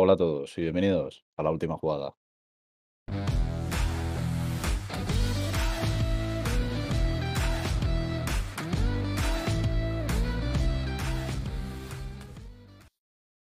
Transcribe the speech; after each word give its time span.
Hola 0.00 0.12
a 0.12 0.16
todos 0.16 0.56
y 0.56 0.60
bienvenidos 0.62 1.24
a 1.36 1.42
la 1.42 1.50
última 1.50 1.76
jugada. 1.76 2.14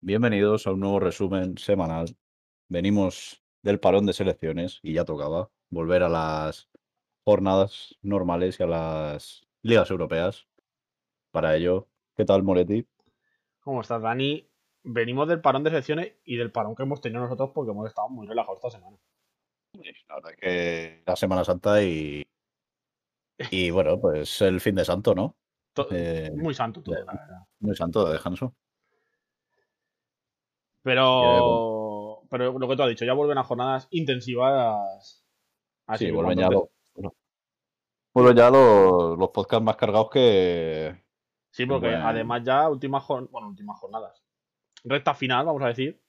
Bienvenidos 0.03 0.67
a 0.67 0.73
un 0.73 0.81
nuevo 0.81 1.01
resumen 1.01 1.57
semanal. 1.57 2.15
Venimos 2.69 3.43
del 3.63 3.81
parón 3.81 4.05
de 4.05 4.13
selecciones 4.13 4.81
y 4.83 4.93
ya 4.93 5.07
tocaba 5.07 5.51
volver 5.71 6.03
a 6.03 6.11
las 6.11 6.69
jornadas 7.25 7.97
normales 8.03 8.61
y 8.61 8.65
a 8.65 8.67
las 8.67 9.47
ligas 9.63 9.91
europeas. 9.91 10.47
Para 11.31 11.57
ello, 11.57 11.89
¿qué 12.15 12.27
tal, 12.27 12.43
Moretti? 12.43 12.87
¿Cómo 13.61 13.81
estás, 13.81 14.03
Dani? 14.03 14.47
Venimos 14.85 15.27
del 15.29 15.41
parón 15.41 15.65
de 15.65 15.71
selecciones 15.71 16.13
y 16.25 16.37
del 16.37 16.53
parón 16.53 16.75
que 16.75 16.83
hemos 16.83 17.01
tenido 17.01 17.23
nosotros 17.23 17.51
porque 17.55 17.71
hemos 17.73 17.89
estado 17.89 18.09
muy 18.11 18.27
relajados 18.27 18.59
esta 18.59 18.71
semana. 18.79 18.97
La 20.09 20.15
verdad 20.17 20.31
es 20.33 20.37
que 20.39 21.03
la 21.07 21.17
Semana 21.17 21.45
Santa 21.45 21.83
y. 21.83 22.23
Y 23.51 23.71
bueno, 23.71 24.01
pues 24.01 24.41
el 24.43 24.61
fin 24.61 24.77
de 24.77 24.85
santo, 24.85 25.15
¿no? 25.15 25.35
Eh, 25.91 26.31
muy 26.37 26.55
santo 26.55 26.81
todo, 26.83 26.95
de- 26.95 27.05
la 27.05 27.13
verdad. 27.13 27.39
Muy 27.59 27.75
santo 27.75 28.07
de 28.07 28.13
descanso. 28.13 28.55
Pero, 30.83 32.23
pero 32.31 32.59
lo 32.59 32.69
que 32.69 32.77
tú 32.77 32.83
has 32.83 32.89
dicho, 32.91 33.05
ya 33.05 33.15
vuelven 33.15 33.39
a 33.39 33.45
jornadas 33.45 33.89
intensivas. 33.91 35.25
Así 35.87 36.07
Sí, 36.07 36.11
vuelven 36.13 36.39
ya, 36.39 36.49
los, 36.49 36.65
vuelven 38.13 38.37
ya 38.37 38.51
los, 38.51 39.19
los 39.19 39.29
podcasts 39.31 39.65
más 39.65 39.77
cargados 39.77 40.11
que. 40.11 41.03
Sí, 41.51 41.67
porque 41.67 41.89
bueno. 41.89 42.07
además 42.07 42.43
ya 42.45 42.69
últimas, 42.69 43.07
bueno, 43.09 43.49
últimas 43.49 43.79
jornadas. 43.79 44.24
Recta 44.85 45.15
final, 45.15 45.45
vamos 45.47 45.63
a 45.63 45.69
decir. 45.69 46.01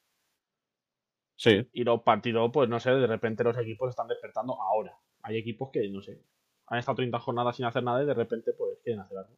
Sí, 1.37 1.67
Y 1.73 1.83
los 1.83 2.01
partidos, 2.01 2.49
pues 2.51 2.67
no 2.69 2.79
sé, 2.79 2.89
de 2.89 3.05
repente 3.05 3.43
los 3.43 3.55
equipos 3.59 3.89
están 3.91 4.07
despertando 4.07 4.59
ahora. 4.59 4.97
Hay 5.21 5.37
equipos 5.37 5.69
que, 5.71 5.87
no 5.89 6.01
sé, 6.01 6.19
han 6.67 6.79
estado 6.79 6.95
30 6.95 7.19
jornadas 7.19 7.55
sin 7.55 7.65
hacer 7.65 7.83
nada 7.83 8.01
y 8.01 8.07
de 8.07 8.13
repente, 8.15 8.53
pues, 8.53 8.79
quieren 8.83 9.01
hacer 9.01 9.19
algo. 9.19 9.37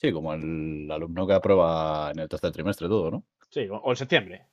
sí, 0.00 0.12
como 0.12 0.34
el 0.34 0.90
alumno 0.90 1.26
que 1.26 1.32
aprueba 1.34 2.10
en 2.12 2.18
el 2.20 2.28
tercer 2.28 2.52
trimestre 2.52 2.88
todo, 2.88 3.10
¿no? 3.10 3.24
Sí, 3.50 3.68
o 3.70 3.90
en 3.90 3.96
septiembre. 3.96 4.46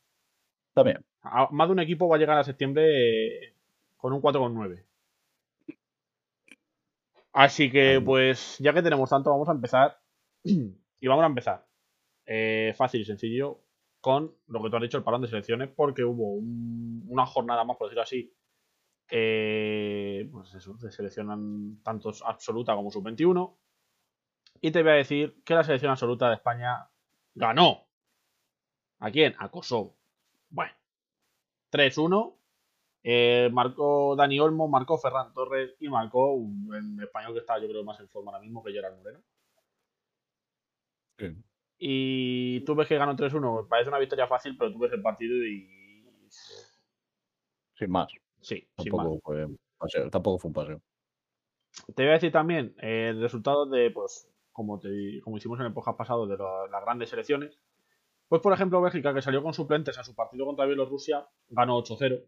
También. 0.74 1.06
A- 1.22 1.48
Más 1.52 1.68
de 1.68 1.72
un 1.74 1.80
equipo 1.80 2.10
va 2.10 2.16
a 2.18 2.20
llegar 2.20 2.38
a 2.38 2.44
septiembre 2.44 2.84
eh, 3.48 3.56
con 3.98 4.12
un 4.14 4.20
4,9. 4.22 4.86
Así 7.34 7.72
que, 7.72 8.02
pues, 8.04 8.58
ya 8.60 8.74
que 8.74 8.82
tenemos 8.82 9.10
tanto, 9.10 9.30
vamos 9.30 9.50
a 9.50 9.54
empezar. 9.54 10.00
y 10.44 11.08
vamos 11.08 11.24
a 11.24 11.28
empezar. 11.28 11.66
eh, 12.26 12.74
fácil 12.78 13.02
y 13.02 13.06
sencillo. 13.06 13.62
Con 14.02 14.36
lo 14.48 14.64
que 14.64 14.70
tú 14.70 14.76
has 14.78 14.82
dicho, 14.82 14.98
el 14.98 15.04
parón 15.04 15.22
de 15.22 15.28
selecciones, 15.28 15.70
porque 15.70 16.04
hubo 16.04 16.34
un- 16.34 17.06
una 17.08 17.26
jornada 17.26 17.64
más, 17.64 17.78
por 17.78 17.88
decirlo 17.88 18.04
así. 18.04 18.34
eh, 19.12 20.30
pues 20.32 20.50
se 20.52 20.92
seleccionan 20.92 21.82
tantos 21.84 22.22
absoluta 22.24 22.76
como 22.76 22.92
sub-21. 22.92 23.58
Y 24.62 24.72
te 24.72 24.84
voy 24.84 24.92
a 24.92 24.96
decir 24.96 25.42
que 25.44 25.56
la 25.56 25.64
selección 25.64 25.92
absoluta 25.92 26.28
de 26.30 26.36
España 26.36 26.90
ganó. 27.34 27.88
¿A 29.00 29.12
quién? 29.12 29.34
A 29.40 29.50
Kosovo. 29.50 29.98
Bueno, 30.50 30.74
3-1. 31.72 32.38
Eh, 33.04 33.50
marcó 33.54 34.16
Dani 34.16 34.40
Olmo, 34.40 34.68
marcó 34.68 34.98
Ferran 34.98 35.34
Torres 35.34 35.76
y 35.80 35.88
marcó 35.90 36.34
un, 36.34 37.02
español 37.02 37.34
que 37.34 37.40
está, 37.40 37.58
yo 37.60 37.68
creo, 37.70 37.84
más 37.84 38.00
en 38.00 38.10
forma 38.10 38.32
ahora 38.32 38.42
mismo 38.44 38.64
que 38.64 38.74
Gerard 38.74 38.98
Moreno. 38.98 39.24
Y 41.80 42.60
tú 42.66 42.76
ves 42.76 42.88
que 42.88 42.98
ganó 42.98 43.16
3-1. 43.16 43.68
Parece 43.68 43.90
una 43.90 44.00
victoria 44.00 44.28
fácil, 44.28 44.58
pero 44.58 44.72
tú 44.72 44.80
ves 44.80 44.92
el 44.92 45.02
partido 45.02 45.36
y. 45.46 45.68
Sin 47.76 47.90
más. 47.90 48.12
Sí, 48.42 48.68
sin 48.78 48.92
más. 48.94 49.06
Tampoco 49.06 49.22
fue, 49.24 49.46
un 49.46 49.60
paseo, 49.78 50.10
tampoco 50.10 50.40
fue 50.40 50.50
un 50.50 50.54
paseo. 50.54 50.82
Te 51.96 52.04
voy 52.04 52.10
a 52.10 52.14
decir 52.14 52.32
también 52.32 52.76
eh, 52.82 53.10
el 53.12 53.22
resultado 53.22 53.66
de, 53.66 53.90
pues, 53.92 54.30
como, 54.52 54.80
te- 54.80 55.22
como 55.24 55.38
hicimos 55.38 55.60
en 55.62 55.68
el 55.68 55.74
podcast 55.74 55.98
pasado, 55.98 56.28
de 56.28 56.38
la- 56.38 56.68
las 56.70 56.82
grandes 56.84 57.10
selecciones. 57.10 57.58
Pues, 58.28 58.42
por 58.42 58.52
ejemplo, 58.54 58.82
Bélgica, 58.82 59.14
que 59.14 59.22
salió 59.22 59.42
con 59.42 59.54
suplentes 59.54 59.98
a 59.98 60.04
su 60.04 60.14
partido 60.14 60.46
contra 60.46 60.66
Bielorrusia, 60.66 61.28
ganó 61.50 61.78
8-0. 61.78 62.22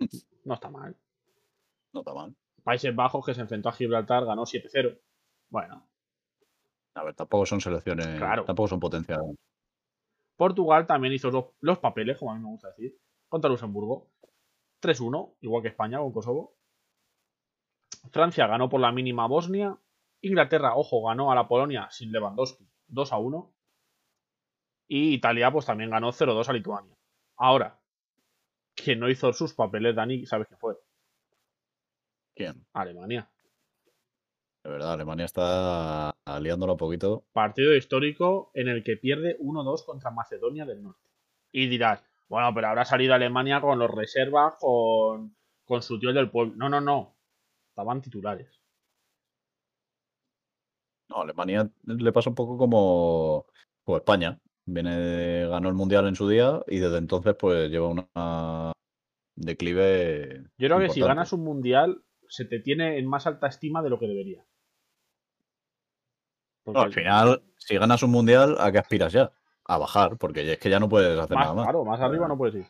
No 0.44 0.54
está 0.54 0.70
mal. 0.70 0.96
No 1.92 2.00
está 2.00 2.14
mal. 2.14 2.34
Países 2.62 2.94
Bajos, 2.94 3.26
que 3.26 3.34
se 3.34 3.40
enfrentó 3.42 3.68
a 3.68 3.72
Gibraltar, 3.72 4.24
ganó 4.24 4.46
7-0. 4.46 4.98
Bueno, 5.50 5.86
A 6.94 7.04
ver, 7.04 7.14
tampoco 7.14 7.46
son 7.46 7.60
selecciones. 7.60 8.06
Claro. 8.18 8.44
Tampoco 8.44 8.68
son 8.68 8.80
potencias. 8.80 9.20
Portugal 10.36 10.86
también 10.86 11.12
hizo 11.14 11.30
los, 11.30 11.46
los 11.60 11.78
papeles, 11.78 12.18
como 12.18 12.32
a 12.32 12.34
mí 12.34 12.40
me 12.40 12.50
gusta 12.50 12.68
decir, 12.68 12.96
contra 13.28 13.50
Luxemburgo. 13.50 14.10
3-1, 14.80 15.36
igual 15.40 15.62
que 15.62 15.68
España 15.68 15.98
con 15.98 16.12
Kosovo. 16.12 16.54
Francia 18.12 18.46
ganó 18.46 18.68
por 18.68 18.80
la 18.80 18.92
mínima 18.92 19.24
a 19.24 19.28
Bosnia. 19.28 19.76
Inglaterra, 20.20 20.76
ojo, 20.76 21.04
ganó 21.06 21.30
a 21.32 21.34
la 21.34 21.48
Polonia 21.48 21.88
sin 21.90 22.12
Lewandowski 22.12 22.68
2-1. 22.88 23.52
Y 24.88 25.14
Italia, 25.14 25.50
pues 25.52 25.66
también 25.66 25.90
ganó 25.90 26.12
0-2 26.12 26.48
a 26.48 26.52
Lituania. 26.52 26.96
Ahora, 27.36 27.78
quien 28.74 29.00
no 29.00 29.08
hizo 29.08 29.32
sus 29.32 29.54
papeles, 29.54 29.94
Dani, 29.94 30.24
¿sabes 30.26 30.48
qué 30.48 30.56
fue? 30.56 30.76
¿Quién? 32.34 32.64
Alemania. 32.72 33.30
De 34.68 34.72
verdad, 34.74 34.92
Alemania 34.92 35.24
está 35.24 36.14
liándola 36.42 36.72
un 36.72 36.78
poquito. 36.78 37.24
Partido 37.32 37.74
histórico 37.74 38.50
en 38.52 38.68
el 38.68 38.84
que 38.84 38.98
pierde 38.98 39.38
1-2 39.40 39.82
contra 39.86 40.10
Macedonia 40.10 40.66
del 40.66 40.82
Norte. 40.82 41.08
Y 41.50 41.68
dirás, 41.68 42.04
bueno, 42.28 42.52
pero 42.54 42.66
habrá 42.68 42.84
salido 42.84 43.14
Alemania 43.14 43.62
con 43.62 43.78
los 43.78 43.90
reservas, 43.90 44.56
con, 44.60 45.34
con 45.64 45.80
su 45.80 45.98
tío 45.98 46.10
el 46.10 46.16
del 46.16 46.30
pueblo. 46.30 46.52
No, 46.56 46.68
no, 46.68 46.82
no. 46.82 47.16
Estaban 47.70 48.02
titulares. 48.02 48.60
No, 51.08 51.22
Alemania 51.22 51.70
le 51.86 52.12
pasa 52.12 52.28
un 52.28 52.36
poco 52.36 52.58
como, 52.58 53.46
como 53.84 53.96
España. 53.96 54.38
Viene 54.66 54.98
de- 55.00 55.48
ganó 55.48 55.70
el 55.70 55.74
mundial 55.76 56.06
en 56.08 56.14
su 56.14 56.28
día 56.28 56.60
y 56.66 56.78
desde 56.78 56.98
entonces 56.98 57.34
pues 57.40 57.70
lleva 57.70 57.88
una 57.88 58.72
declive. 59.34 60.42
Yo 60.58 60.68
creo 60.68 60.78
que 60.78 60.90
si 60.90 61.00
ganas 61.00 61.32
un 61.32 61.42
mundial, 61.42 62.02
se 62.28 62.44
te 62.44 62.60
tiene 62.60 62.98
en 62.98 63.06
más 63.06 63.26
alta 63.26 63.46
estima 63.46 63.82
de 63.82 63.88
lo 63.88 63.98
que 63.98 64.06
debería. 64.08 64.44
Porque 66.72 66.80
No, 66.80 66.84
al 66.84 66.92
final, 66.92 67.42
si 67.56 67.78
ganas 67.78 68.02
un 68.02 68.10
mundial, 68.10 68.56
¿a 68.58 68.70
qué 68.70 68.78
aspiras 68.78 69.12
ya? 69.12 69.32
A 69.64 69.78
bajar, 69.78 70.18
porque 70.18 70.52
es 70.52 70.58
que 70.58 70.68
ya 70.68 70.78
no 70.78 70.88
puedes 70.88 71.18
hacer 71.18 71.34
más, 71.34 71.44
nada 71.44 71.54
más. 71.54 71.64
claro, 71.64 71.84
más 71.84 72.00
arriba 72.00 72.28
no 72.28 72.36
puedes 72.36 72.56
ir. 72.56 72.66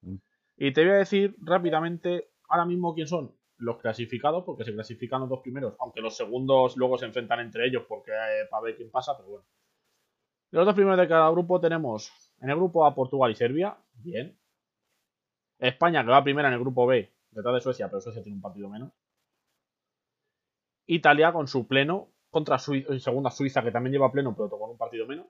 Mm. 0.00 0.16
Y 0.56 0.72
te 0.72 0.82
voy 0.82 0.94
a 0.94 0.96
decir 0.96 1.36
rápidamente 1.40 2.30
ahora 2.48 2.64
mismo 2.64 2.94
quién 2.94 3.06
son 3.06 3.34
los 3.58 3.76
clasificados, 3.78 4.44
porque 4.44 4.64
se 4.64 4.72
clasifican 4.72 5.20
los 5.20 5.28
dos 5.28 5.40
primeros, 5.40 5.74
aunque 5.78 6.00
los 6.00 6.16
segundos 6.16 6.76
luego 6.76 6.96
se 6.96 7.04
enfrentan 7.04 7.40
entre 7.40 7.66
ellos 7.66 7.84
porque 7.86 8.10
eh, 8.12 8.46
para 8.50 8.62
ver 8.62 8.76
quién 8.76 8.90
pasa, 8.90 9.16
pero 9.16 9.28
bueno. 9.28 9.44
De 10.50 10.58
los 10.58 10.66
dos 10.66 10.74
primeros 10.74 10.98
de 10.98 11.08
cada 11.08 11.30
grupo 11.30 11.60
tenemos 11.60 12.12
en 12.40 12.48
el 12.48 12.56
grupo 12.56 12.86
A 12.86 12.94
Portugal 12.94 13.30
y 13.30 13.34
Serbia, 13.34 13.76
bien. 13.94 14.38
España 15.58 16.02
que 16.02 16.10
va 16.10 16.24
primera 16.24 16.48
en 16.48 16.54
el 16.54 16.60
grupo 16.60 16.86
B, 16.86 17.12
detrás 17.30 17.54
de 17.54 17.60
Suecia, 17.60 17.88
pero 17.88 18.00
Suecia 18.00 18.22
tiene 18.22 18.36
un 18.36 18.42
partido 18.42 18.68
menos. 18.68 18.90
Italia 20.86 21.32
con 21.32 21.46
su 21.46 21.66
pleno 21.66 22.11
contra 22.32 22.58
Sui- 22.58 22.86
segunda 22.98 23.30
Suiza 23.30 23.62
que 23.62 23.70
también 23.70 23.92
lleva 23.92 24.10
pleno, 24.10 24.34
pero 24.34 24.48
con 24.50 24.70
un 24.70 24.78
partido 24.78 25.06
menos. 25.06 25.26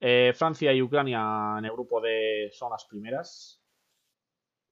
Eh, 0.00 0.32
Francia 0.34 0.72
y 0.72 0.82
Ucrania 0.82 1.56
en 1.58 1.64
el 1.64 1.72
grupo 1.72 2.00
D 2.00 2.50
son 2.52 2.70
las 2.72 2.84
primeras. 2.86 3.62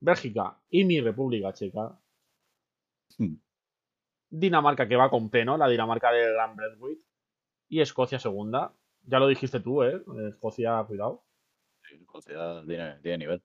Bélgica 0.00 0.60
y 0.70 0.84
mi 0.84 1.00
República 1.00 1.52
Checa. 1.52 1.96
Hmm. 3.16 3.34
Dinamarca 4.30 4.88
que 4.88 4.96
va 4.96 5.08
con 5.08 5.30
pleno, 5.30 5.56
la 5.56 5.68
Dinamarca 5.68 6.10
del 6.12 6.32
Gran 6.32 6.56
Bradwick. 6.56 7.00
Y 7.68 7.80
Escocia 7.80 8.18
segunda. 8.18 8.72
Ya 9.04 9.18
lo 9.20 9.28
dijiste 9.28 9.60
tú, 9.60 9.82
¿eh? 9.84 10.02
Escocia, 10.28 10.84
cuidado. 10.84 11.22
Sí, 11.82 11.94
Escocia 12.00 12.62
tiene, 12.66 12.98
tiene 13.00 13.18
nivel. 13.18 13.42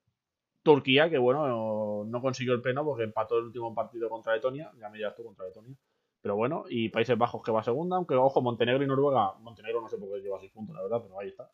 Turquía, 0.63 1.09
que 1.09 1.17
bueno, 1.19 1.47
no, 1.47 2.03
no 2.05 2.21
consiguió 2.21 2.53
el 2.53 2.61
pleno 2.61 2.83
porque 2.83 3.03
empató 3.03 3.37
el 3.37 3.45
último 3.45 3.75
partido 3.75 4.09
contra 4.09 4.33
Letonia. 4.33 4.71
Ya 4.79 4.89
me 4.89 4.97
dirás 4.97 5.15
tú 5.15 5.23
contra 5.23 5.45
Letonia. 5.45 5.75
Pero 6.23 6.37
bueno, 6.37 6.63
y 6.69 6.87
Países 6.87 7.17
Bajos 7.17 7.43
que 7.43 7.51
va 7.51 7.63
segunda, 7.63 7.97
aunque 7.97 8.15
ojo, 8.15 8.41
Montenegro 8.41 8.81
y 8.81 8.87
Noruega. 8.87 9.33
Montenegro 9.41 9.81
no 9.81 9.89
sé 9.89 9.97
por 9.97 10.09
qué 10.09 10.21
lleva 10.21 10.39
6 10.39 10.53
puntos, 10.53 10.73
la 10.73 10.81
verdad, 10.81 11.01
pero 11.03 11.19
ahí 11.19 11.27
está. 11.27 11.51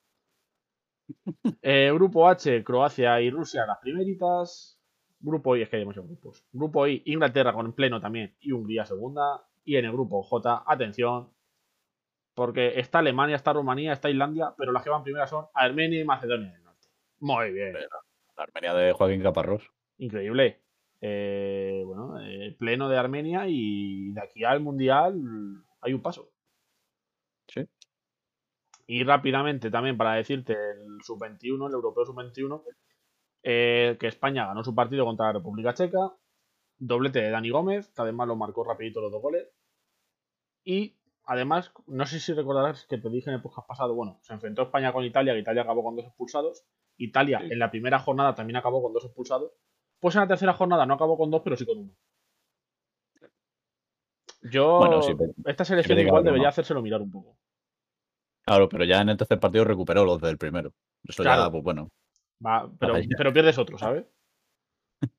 Eh, 1.63 1.91
grupo 1.91 2.29
H, 2.29 2.63
Croacia 2.63 3.19
y 3.19 3.31
Rusia, 3.31 3.65
las 3.65 3.79
primeritas. 3.79 4.79
Grupo 5.19 5.57
I, 5.57 5.63
es 5.63 5.69
que 5.69 5.77
hay 5.77 5.85
muchos 5.85 6.05
grupos. 6.05 6.45
Grupo 6.53 6.85
I, 6.85 7.01
Inglaterra 7.07 7.51
con 7.51 7.73
pleno 7.73 7.99
también 7.99 8.35
y 8.39 8.51
Hungría 8.51 8.85
segunda. 8.85 9.43
Y 9.65 9.75
en 9.75 9.85
el 9.85 9.91
grupo 9.91 10.21
J, 10.21 10.63
atención, 10.67 11.33
porque 12.35 12.79
está 12.79 12.99
Alemania, 12.99 13.37
está 13.37 13.53
Rumanía, 13.53 13.93
está 13.93 14.11
Islandia, 14.11 14.53
pero 14.55 14.71
las 14.71 14.83
que 14.83 14.91
van 14.91 15.03
primeras 15.03 15.31
son 15.31 15.47
Armenia 15.55 15.99
y 15.99 16.05
Macedonia 16.05 16.51
del 16.51 16.63
Norte. 16.63 16.87
Muy 17.21 17.51
bien. 17.51 17.73
La 17.73 18.43
Armenia 18.43 18.75
de 18.75 18.93
Joaquín 18.93 19.23
Caparrós. 19.23 19.67
Increíble. 19.97 20.61
Eh, 21.01 21.83
bueno, 21.85 22.19
eh, 22.19 22.55
pleno 22.59 22.89
de 22.89 22.97
Armenia 22.97 23.45
y 23.47 24.11
de 24.11 24.21
aquí 24.21 24.43
al 24.43 24.59
Mundial 24.59 25.15
hay 25.81 25.93
un 25.93 26.01
paso. 26.01 26.31
Sí. 27.47 27.67
Y 28.87 29.03
rápidamente 29.03 29.69
también 29.69 29.97
para 29.97 30.15
decirte 30.15 30.53
el 30.53 31.01
sub-21, 31.03 31.67
el 31.67 31.73
europeo 31.73 32.05
sub-21, 32.05 32.63
eh, 33.43 33.97
que 33.99 34.07
España 34.07 34.47
ganó 34.47 34.63
su 34.63 34.75
partido 34.75 35.05
contra 35.05 35.27
la 35.27 35.33
República 35.33 35.73
Checa, 35.73 36.11
doblete 36.77 37.21
de 37.21 37.29
Dani 37.29 37.49
Gómez, 37.49 37.89
que 37.89 38.01
además 38.01 38.27
lo 38.27 38.35
marcó 38.35 38.63
rapidito 38.63 39.01
los 39.01 39.11
dos 39.11 39.21
goles. 39.21 39.47
Y 40.63 40.97
además, 41.23 41.71
no 41.87 42.05
sé 42.05 42.19
si 42.19 42.33
recordarás 42.33 42.85
que 42.87 42.97
te 42.97 43.09
dije 43.09 43.29
en 43.29 43.35
el 43.35 43.41
podcast 43.41 43.67
pasado, 43.67 43.95
bueno, 43.95 44.19
se 44.21 44.33
enfrentó 44.33 44.63
España 44.63 44.91
con 44.91 45.05
Italia, 45.05 45.33
que 45.33 45.39
Italia 45.39 45.61
acabó 45.61 45.83
con 45.83 45.95
dos 45.95 46.05
expulsados. 46.05 46.65
Italia 46.97 47.39
en 47.41 47.59
la 47.59 47.71
primera 47.71 47.99
jornada 47.99 48.35
también 48.35 48.57
acabó 48.57 48.81
con 48.81 48.91
dos 48.91 49.05
expulsados. 49.05 49.53
Pues 49.99 50.15
en 50.15 50.21
la 50.21 50.27
tercera 50.27 50.53
jornada 50.53 50.85
no 50.85 50.93
acabó 50.93 51.17
con 51.17 51.29
dos, 51.29 51.41
pero 51.43 51.55
sí 51.55 51.65
con 51.65 51.77
uno. 51.79 51.91
Yo, 54.41 54.77
Bueno, 54.77 55.01
sí, 55.01 55.13
esta 55.45 55.65
selección 55.65 55.99
igual 55.99 56.23
debería 56.23 56.43
¿no? 56.43 56.49
hacérselo 56.49 56.81
mirar 56.81 57.01
un 57.01 57.11
poco. 57.11 57.37
Claro, 58.45 58.69
pero 58.69 58.85
ya 58.85 59.01
en 59.01 59.09
el 59.09 59.17
tercer 59.17 59.39
partido 59.39 59.65
recuperó 59.65 60.05
los 60.05 60.21
del 60.21 60.37
primero. 60.37 60.71
Eso 61.03 61.23
ya, 61.23 61.35
Claro. 61.35 61.51
pues 61.51 61.63
bueno. 61.63 61.89
Va, 62.45 62.71
pero, 62.79 63.33
pierdes 63.33 63.57
otro, 63.57 63.77
¿sabes? 63.77 64.05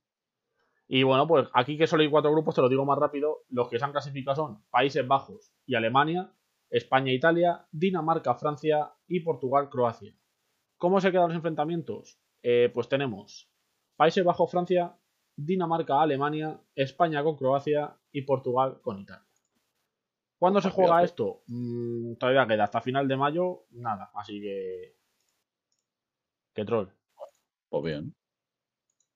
Y 0.88 1.04
bueno, 1.04 1.28
pues 1.28 1.48
aquí 1.54 1.78
que 1.78 1.86
solo 1.86 2.02
hay 2.02 2.10
cuatro 2.10 2.32
grupos, 2.32 2.54
te 2.54 2.62
lo 2.62 2.68
digo 2.68 2.84
más 2.84 2.98
rápido. 2.98 3.44
Los 3.48 3.68
que 3.68 3.78
se 3.78 3.84
han 3.84 3.92
clasificado 3.92 4.34
son 4.34 4.64
Países 4.70 5.06
Bajos 5.06 5.52
y 5.64 5.76
Alemania, 5.76 6.32
España, 6.68 7.12
Italia, 7.12 7.64
Dinamarca, 7.70 8.34
Francia 8.34 8.92
y 9.06 9.20
Portugal, 9.20 9.68
Croacia. 9.70 10.12
¿Cómo 10.78 11.00
se 11.00 11.12
quedan 11.12 11.28
los 11.28 11.36
enfrentamientos? 11.36 12.18
Eh, 12.42 12.70
pues 12.74 12.88
tenemos 12.88 13.49
Países 14.00 14.24
Bajos, 14.24 14.50
Francia, 14.50 14.96
Dinamarca, 15.36 16.00
Alemania, 16.00 16.58
España 16.74 17.22
con 17.22 17.36
Croacia 17.36 17.94
y 18.10 18.22
Portugal 18.22 18.80
con 18.80 18.98
Italia. 18.98 19.26
¿Cuándo 20.38 20.62
se 20.62 20.70
juega 20.70 21.02
esto? 21.02 21.42
Mm, 21.48 22.14
todavía 22.14 22.46
queda 22.46 22.64
hasta 22.64 22.80
final 22.80 23.06
de 23.06 23.18
mayo, 23.18 23.66
nada. 23.72 24.10
Así 24.14 24.40
que. 24.40 24.96
Que 26.54 26.64
troll. 26.64 26.88
Pues 27.68 27.84
bien. 27.84 28.14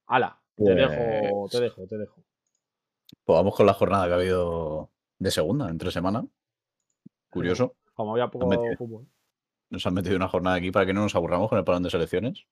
Ala, 0.07 0.39
te 0.55 0.65
Pues- 0.65 0.77
dejo, 0.77 1.49
te 1.51 1.61
dejo, 1.63 1.87
te 1.87 1.97
dejo. 1.97 2.23
Pues 3.25 3.37
vamos 3.39 3.57
con 3.57 3.65
la 3.65 3.73
jornada 3.73 4.07
que 4.07 4.13
ha 4.13 4.17
habido 4.17 4.91
de 5.19 5.31
segunda, 5.31 5.71
entre 5.71 5.91
semana. 5.93 6.27
Curioso. 7.31 7.75
Como 7.95 8.13
había 8.13 8.29
poco 8.29 8.49
metido. 8.49 8.77
fútbol. 8.77 9.07
Nos 9.71 9.87
han 9.87 9.95
metido 9.95 10.17
una 10.17 10.29
jornada 10.29 10.57
aquí 10.57 10.71
para 10.71 10.85
que 10.85 10.93
no 10.93 11.01
nos 11.01 11.15
aburramos 11.15 11.49
con 11.49 11.57
el 11.59 11.65
parón 11.65 11.85
de 11.85 11.89
selecciones. 11.91 12.47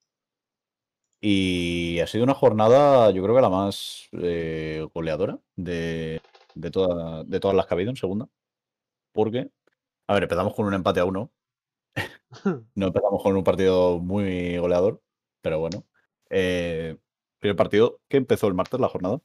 Y 1.25 2.01
ha 2.01 2.07
sido 2.09 2.25
una 2.25 2.35
jornada, 2.35 3.11
yo 3.13 3.23
creo 3.23 3.37
que 3.37 3.43
la 3.43 3.49
más 3.51 4.09
eh, 4.13 4.85
goleadora 4.95 5.39
de, 5.57 6.21
de, 6.57 6.71
toda- 6.73 7.23
de 7.25 7.41
todas 7.41 7.57
las 7.57 7.67
que 7.67 7.75
ha 7.75 7.77
habido 7.77 7.91
en 7.91 7.97
segunda. 7.97 8.29
Porque, 9.13 9.51
a 10.09 10.15
ver, 10.15 10.25
empezamos 10.25 10.55
con 10.55 10.67
un 10.67 10.75
empate 10.75 11.01
a 11.01 11.07
uno. 11.07 11.33
No 12.75 12.87
empezamos 12.89 13.23
con 13.23 13.37
un 13.37 13.45
partido 13.45 13.99
muy 14.01 14.59
goleador, 14.59 15.03
pero 15.43 15.59
bueno. 15.61 15.85
Eh, 16.31 16.97
primer 17.39 17.57
partido 17.57 18.01
que 18.09 18.17
empezó 18.19 18.49
el 18.49 18.55
martes 18.55 18.81
la 18.81 18.89
jornada. 18.89 19.21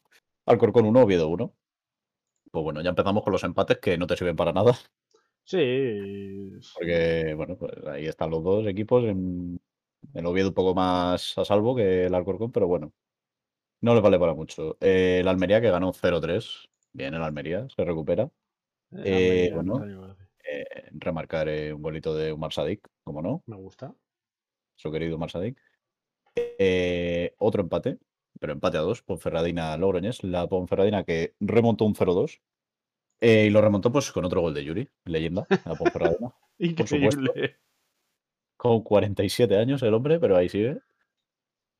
Alcorcón 0.45 0.85
1, 0.85 1.01
Oviedo 1.03 1.27
1. 1.29 1.53
Pues 2.51 2.63
bueno, 2.63 2.81
ya 2.81 2.89
empezamos 2.89 3.23
con 3.23 3.33
los 3.33 3.43
empates 3.43 3.79
que 3.79 3.97
no 3.97 4.07
te 4.07 4.17
sirven 4.17 4.35
para 4.35 4.53
nada. 4.53 4.73
Sí. 5.45 6.51
Porque, 6.75 7.33
bueno, 7.35 7.57
pues 7.57 7.71
ahí 7.87 8.05
están 8.07 8.29
los 8.31 8.43
dos 8.43 8.67
equipos. 8.67 9.03
En, 9.05 9.59
el 10.13 10.25
Oviedo 10.25 10.49
un 10.49 10.53
poco 10.53 10.73
más 10.75 11.37
a 11.37 11.45
salvo 11.45 11.75
que 11.75 12.05
el 12.05 12.15
Alcorcón, 12.15 12.51
pero 12.51 12.67
bueno, 12.67 12.93
no 13.81 13.93
le 13.95 14.01
vale 14.01 14.19
para 14.19 14.33
mucho. 14.33 14.77
Eh, 14.81 15.19
el 15.21 15.27
Almería 15.27 15.61
que 15.61 15.69
ganó 15.69 15.91
0-3. 15.93 16.67
Bien, 16.93 17.13
el 17.13 17.21
Almería 17.21 17.67
se 17.69 17.83
recupera. 17.85 18.29
Eh, 19.03 19.51
Almería, 19.53 19.55
bueno. 19.55 20.17
Eh, 20.49 20.65
remarcar 20.93 21.47
un 21.73 21.81
golito 21.81 22.15
de 22.15 22.31
Umar 22.31 22.53
Sadik, 22.53 22.87
como 23.03 23.21
no, 23.21 23.43
Me 23.47 23.57
gusta. 23.57 23.93
su 24.75 24.91
querido 24.91 25.17
Umar 25.17 25.29
Sadik. 25.29 25.59
Eh, 26.35 27.33
otro 27.39 27.61
empate, 27.61 27.97
pero 28.39 28.53
empate 28.53 28.77
a 28.77 28.81
dos, 28.81 29.03
Ponferradina-Logroñés. 29.03 30.23
La 30.23 30.47
Ponferradina 30.47 31.03
que 31.03 31.33
remontó 31.39 31.85
un 31.85 31.95
0-2. 31.95 32.39
eh, 33.19 33.45
y 33.47 33.49
lo 33.49 33.61
remontó 33.61 33.91
pues 33.91 34.11
con 34.11 34.23
otro 34.25 34.41
gol 34.41 34.53
de 34.53 34.63
Yuri, 34.63 34.89
leyenda, 35.05 35.45
la 35.49 35.75
Ponferradina. 35.75 36.33
Increíble. 36.59 37.57
Con 38.57 38.81
47 38.83 39.57
años 39.57 39.83
el 39.83 39.93
hombre, 39.93 40.19
pero 40.19 40.35
ahí 40.37 40.49
sigue. 40.49 40.79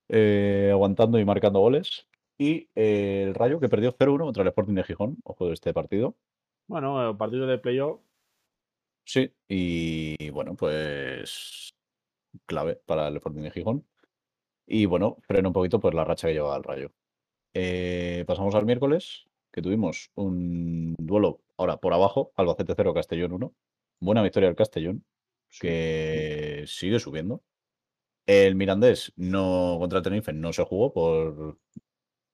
eh, 0.10 0.70
aguantando 0.72 1.20
y 1.20 1.26
marcando 1.26 1.60
goles. 1.60 2.08
Y 2.38 2.70
eh, 2.76 3.24
el 3.28 3.36
Rayo 3.36 3.60
que 3.60 3.70
perdió 3.70 3.92
0-1 3.98 4.26
contra 4.26 4.44
el 4.44 4.50
Sporting 4.50 4.76
de 4.76 4.84
Gijón. 4.84 5.18
Ojo 5.24 5.48
de 5.48 5.54
este 5.54 5.74
partido. 5.74 6.16
Bueno, 6.68 7.10
el 7.12 7.18
partido 7.18 7.48
de 7.48 7.58
playoff. 7.58 8.02
Sí, 9.06 9.34
y 9.48 10.30
bueno, 10.32 10.56
pues 10.56 11.74
clave 12.46 12.78
para 12.86 13.08
el 13.08 13.16
Sporting 13.18 13.42
de 13.44 13.52
Gijón. 13.52 13.88
Y 14.68 14.86
bueno, 14.86 15.18
frena 15.24 15.50
un 15.50 15.54
poquito 15.54 15.80
pues 15.80 15.96
la 15.96 16.06
racha 16.06 16.28
que 16.28 16.34
llevaba 16.36 16.58
el 16.58 16.64
Rayo. 16.64 16.92
Eh, 17.54 18.26
pasamos 18.28 18.56
al 18.56 18.66
miércoles, 18.66 19.26
que 19.52 19.62
tuvimos 19.62 20.12
un 20.16 20.96
duelo 21.00 21.42
ahora 21.58 21.78
por 21.78 21.94
abajo, 21.94 22.32
Albacete 22.36 22.74
0, 22.76 22.94
Castellón 22.94 23.34
1. 23.34 23.56
Buena 24.02 24.24
victoria 24.24 24.50
del 24.50 24.56
Castellón, 24.58 25.06
que 25.60 26.57
sigue 26.68 27.00
subiendo. 27.00 27.44
El 28.26 28.56
Mirandés 28.56 29.14
no 29.16 29.78
contra 29.80 30.00
el 30.00 30.04
Tenerife 30.04 30.34
no 30.34 30.52
se 30.54 30.64
jugó 30.64 30.94
por 30.94 31.58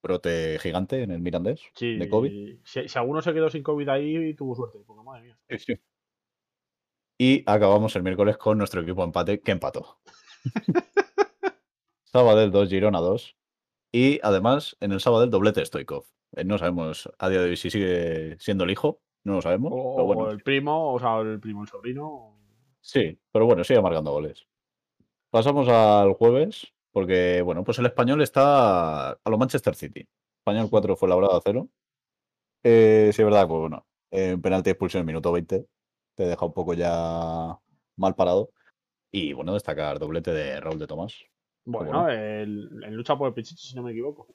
brote 0.01 0.57
gigante 0.59 1.03
en 1.03 1.11
el 1.11 1.21
Mirandés 1.21 1.61
Sí, 1.75 1.97
de 1.97 2.09
COVID. 2.09 2.57
Si, 2.63 2.87
si 2.87 2.99
alguno 2.99 3.21
se 3.21 3.33
quedó 3.33 3.49
sin 3.49 3.63
COVID 3.63 3.87
ahí, 3.89 4.33
tuvo 4.33 4.55
suerte. 4.55 4.79
Porque 4.85 5.03
madre 5.03 5.23
mía. 5.23 5.37
Y 7.17 7.43
acabamos 7.45 7.95
el 7.95 8.03
miércoles 8.03 8.37
con 8.37 8.57
nuestro 8.57 8.81
equipo 8.81 9.03
empate, 9.03 9.39
que 9.39 9.51
empató. 9.51 9.99
Sabadell 12.05 12.51
2, 12.51 12.69
Girona 12.69 12.99
2. 12.99 13.37
Y 13.91 14.19
además, 14.23 14.75
en 14.79 14.91
el 14.91 14.99
Sabadell 14.99 15.29
doblete 15.29 15.65
Stoikov. 15.65 16.05
Eh, 16.35 16.43
No 16.43 16.57
sabemos 16.57 17.09
a 17.19 17.29
día 17.29 17.41
de 17.41 17.49
hoy 17.49 17.55
si 17.57 17.69
sigue 17.69 18.37
siendo 18.39 18.63
el 18.63 18.71
hijo, 18.71 19.01
no 19.23 19.35
lo 19.35 19.41
sabemos. 19.41 19.71
O, 19.73 19.95
pero 19.95 20.05
bueno, 20.05 20.21
o 20.23 20.31
el 20.31 20.41
primo, 20.41 20.93
o 20.93 20.99
sea, 20.99 21.19
el 21.19 21.39
primo, 21.39 21.61
el 21.61 21.69
sobrino. 21.69 22.32
Sí, 22.83 23.19
pero 23.31 23.45
bueno, 23.45 23.63
sigue 23.63 23.81
marcando 23.81 24.11
goles. 24.11 24.45
Pasamos 25.31 25.67
al 25.67 26.13
jueves, 26.13 26.73
porque 26.91 27.41
bueno, 27.41 27.63
pues 27.63 27.79
el 27.79 27.87
español 27.87 28.21
está 28.21 29.11
a 29.11 29.29
lo 29.29 29.37
Manchester 29.37 29.73
City. 29.75 30.07
Español 30.39 30.67
4 30.69 30.95
fue 30.95 31.09
labrado 31.09 31.35
a 31.35 31.41
0. 31.43 31.67
Eh, 32.63 33.09
sí, 33.13 33.21
es 33.21 33.25
verdad, 33.25 33.47
pues 33.47 33.61
bueno, 33.61 33.87
en 34.11 34.41
penalti 34.41 34.69
expulsión 34.69 34.99
en 34.99 35.03
el 35.03 35.13
minuto 35.13 35.31
20 35.31 35.65
te 36.15 36.23
deja 36.23 36.45
un 36.45 36.53
poco 36.53 36.73
ya 36.73 37.57
mal 37.95 38.15
parado. 38.15 38.51
Y 39.11 39.33
bueno, 39.33 39.53
destacar 39.53 39.99
doblete 39.99 40.31
de 40.31 40.59
Raúl 40.59 40.79
de 40.79 40.87
Tomás. 40.87 41.23
Bueno, 41.65 42.09
en 42.09 42.95
lucha 42.95 43.15
por 43.15 43.27
el 43.27 43.33
Pichichi, 43.33 43.69
si 43.69 43.75
no 43.75 43.83
me 43.83 43.91
equivoco. 43.91 44.27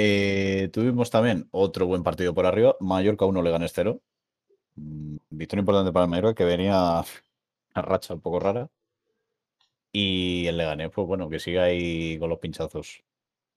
Eh, 0.00 0.68
tuvimos 0.72 1.10
también 1.10 1.48
otro 1.50 1.86
buen 1.86 2.04
partido 2.04 2.32
por 2.32 2.46
arriba. 2.46 2.76
Mallorca 2.78 3.24
1, 3.24 3.42
Leganés 3.42 3.72
0. 3.74 4.00
Mm, 4.78 5.16
Victoria 5.30 5.60
importante 5.60 5.92
para 5.92 6.04
el 6.04 6.10
Mallorca 6.10 6.34
que 6.34 6.44
venía 6.44 7.00
a 7.74 7.82
racha 7.82 8.14
un 8.14 8.20
poco 8.20 8.40
rara. 8.40 8.70
Y 9.92 10.46
el 10.46 10.56
Leganés, 10.58 10.90
pues 10.90 11.06
bueno, 11.06 11.28
que 11.28 11.40
siga 11.40 11.64
ahí 11.64 12.18
con 12.18 12.28
los 12.30 12.38
pinchazos. 12.38 13.02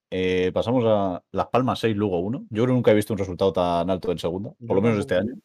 Eh, 0.09 0.51
pasamos 0.53 0.83
a 0.85 1.23
Las 1.31 1.47
Palmas 1.47 1.79
6, 1.79 1.95
Lugo 1.95 2.19
1. 2.19 2.47
Yo 2.49 2.63
creo 2.63 2.67
que 2.67 2.73
nunca 2.73 2.91
he 2.91 2.95
visto 2.95 3.13
un 3.13 3.19
resultado 3.19 3.53
tan 3.53 3.89
alto 3.89 4.11
en 4.11 4.17
segunda, 4.17 4.53
por 4.65 4.75
lo 4.75 4.81
menos 4.81 4.99
este 4.99 5.15
año. 5.15 5.35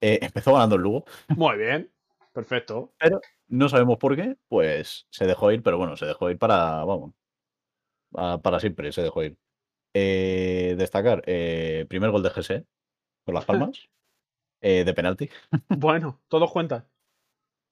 Eh, 0.00 0.18
empezó 0.22 0.54
ganando 0.54 0.76
el 0.76 0.82
Lugo. 0.82 1.04
Muy 1.28 1.56
bien. 1.58 1.90
Perfecto. 2.32 2.92
No 3.46 3.68
sabemos 3.68 3.98
por 3.98 4.16
qué, 4.16 4.36
pues 4.48 5.06
se 5.10 5.26
dejó 5.26 5.52
ir, 5.52 5.62
pero 5.62 5.78
bueno, 5.78 5.96
se 5.96 6.06
dejó 6.06 6.30
ir 6.30 6.38
para, 6.38 6.84
vamos, 6.84 7.12
para 8.10 8.58
siempre 8.58 8.90
se 8.90 9.02
dejó 9.02 9.22
ir. 9.22 9.36
Eh, 9.94 10.74
destacar, 10.76 11.22
primer 11.22 12.10
gol 12.10 12.24
de 12.24 12.30
GC 12.30 12.64
con 13.24 13.34
Las 13.34 13.44
Palmas, 13.68 13.88
eh, 14.64 14.82
de 14.84 14.94
penalti, 14.94 15.28
Bueno, 15.68 16.22
todos 16.28 16.50
cuentan. 16.50 16.86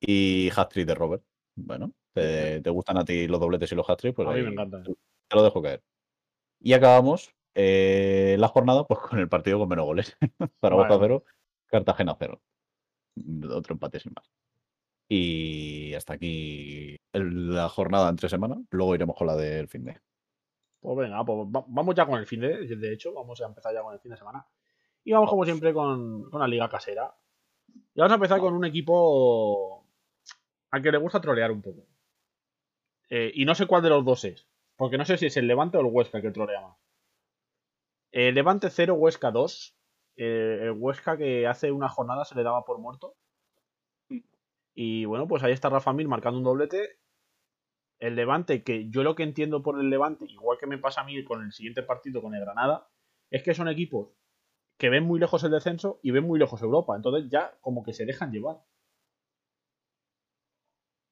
y 0.01 0.51
hat-trick 0.55 0.87
de 0.87 0.95
Robert. 0.95 1.25
Bueno, 1.57 1.93
te, 2.15 2.61
te 2.61 2.71
gustan 2.71 2.99
a 2.99 3.05
ti 3.05 3.27
los 3.29 3.41
dobletes 3.41 3.73
y 3.73 3.75
los 3.75 3.89
hat-trick, 3.89 4.15
pues 4.15 4.29
A 4.29 4.33
mí 4.33 4.43
me 4.43 4.51
encantan. 4.51 4.85
te 4.85 5.37
lo 5.37 5.43
dejo 5.43 5.63
caer. 5.63 5.83
Y 6.61 6.73
acabamos 6.75 7.35
eh, 7.55 8.37
la 8.39 8.49
jornada 8.49 8.87
pues 8.87 9.01
con 9.01 9.19
el 9.19 9.29
partido 9.29 9.59
con 9.59 9.69
menos 9.69 9.85
goles. 9.87 10.17
Zaragoza 10.61 10.89
Vale. 10.97 11.01
0, 11.01 11.25
Cartagena 11.67 12.17
0. 12.19 12.41
Otro 13.55 13.75
empate 13.75 14.01
sin 14.01 14.13
más. 14.15 14.31
Y 15.09 15.93
hasta 15.95 16.15
aquí 16.15 16.97
el- 17.13 17.55
la 17.55 17.69
jornada 17.69 18.09
entre 18.09 18.29
semana. 18.29 18.57
Luego 18.71 18.95
iremos 18.95 19.17
con 19.17 19.27
la 19.27 19.37
del 19.37 19.69
fin 19.69 19.85
de. 19.85 20.01
Pues 20.81 20.97
venga, 20.97 21.25
pues 21.25 21.39
va- 21.49 21.65
vamos 21.69 21.95
ya 21.95 22.07
con 22.07 22.19
el 22.19 22.27
fin 22.27 22.41
de, 22.41 22.67
de 22.77 22.93
hecho, 22.93 23.13
vamos 23.13 23.41
a 23.41 23.47
empezar 23.47 23.75
ya 23.75 23.83
con 23.83 23.93
el 23.93 24.01
fin 24.01 24.11
de 24.13 24.17
semana. 24.17 24.47
Y 25.05 25.13
vamos 25.13 25.31
como 25.31 25.45
siempre 25.45 25.73
con, 25.73 26.31
la 26.33 26.47
liga 26.47 26.69
casera. 26.69 27.15
Y 27.95 28.01
vamos 28.01 28.13
a 28.13 28.15
empezar 28.17 28.41
con 28.41 28.55
un 28.55 28.65
equipo 28.65 29.87
al 30.71 30.83
que 30.83 30.93
le 30.93 30.99
gusta 30.99 31.21
trolear 31.21 31.51
un 31.51 31.63
poco. 31.63 31.87
Eh, 33.11 33.31
y 33.35 33.45
no 33.45 33.55
sé 33.55 33.67
cuál 33.67 33.83
de 33.83 33.91
los 33.91 34.05
dos 34.05 34.25
es, 34.25 34.47
porque 34.77 34.97
no 34.97 35.05
sé 35.05 35.19
si 35.19 35.27
es 35.27 35.37
el 35.37 35.47
Levante 35.47 35.77
o 35.77 35.81
el 35.81 35.87
Huesca 35.87 36.23
que 36.23 36.31
trolea 36.31 36.61
más. 36.61 36.79
Eh, 38.13 38.33
Levante 38.33 38.71
0, 38.71 38.95
Huesca 38.95 39.31
2. 39.31 39.77
Eh, 40.17 40.59
el 40.63 40.73
Huesca 40.73 41.17
que 41.17 41.47
hace 41.47 41.73
una 41.73 41.89
jornada 41.89 42.25
se 42.25 42.35
le 42.35 42.43
daba 42.43 42.65
por 42.65 42.79
muerto. 42.79 43.17
Y 44.75 45.05
bueno, 45.05 45.27
pues 45.27 45.43
ahí 45.43 45.53
está 45.53 45.69
Rafa 45.69 45.93
Mir 45.93 46.09
marcando 46.09 46.39
un 46.39 46.45
doblete. 46.45 46.99
El 47.99 48.17
Levante, 48.17 48.63
que 48.63 48.89
yo 48.89 49.03
lo 49.03 49.15
que 49.15 49.23
entiendo 49.23 49.63
por 49.63 49.79
el 49.79 49.91
Levante, 49.91 50.27
igual 50.27 50.59
que 50.59 50.67
me 50.67 50.79
pasa 50.79 51.03
a 51.03 51.05
mí 51.05 51.23
con 51.25 51.43
el 51.43 51.53
siguiente 51.53 51.83
partido 51.83 52.23
con 52.23 52.35
el 52.35 52.41
Granada, 52.41 52.89
es 53.31 53.43
que 53.43 53.55
son 53.55 53.69
equipos 53.69 54.11
que 54.79 54.89
ven 54.89 55.05
muy 55.05 55.21
lejos 55.21 55.43
el 55.45 55.51
descenso 55.53 56.01
y 56.03 56.11
ven 56.11 56.25
muy 56.25 56.39
lejos 56.39 56.61
Europa. 56.63 56.97
Entonces 56.97 57.31
ya 57.31 57.57
como 57.61 57.83
que 57.83 57.93
se 57.93 58.05
dejan 58.07 58.33
llevar. 58.33 58.59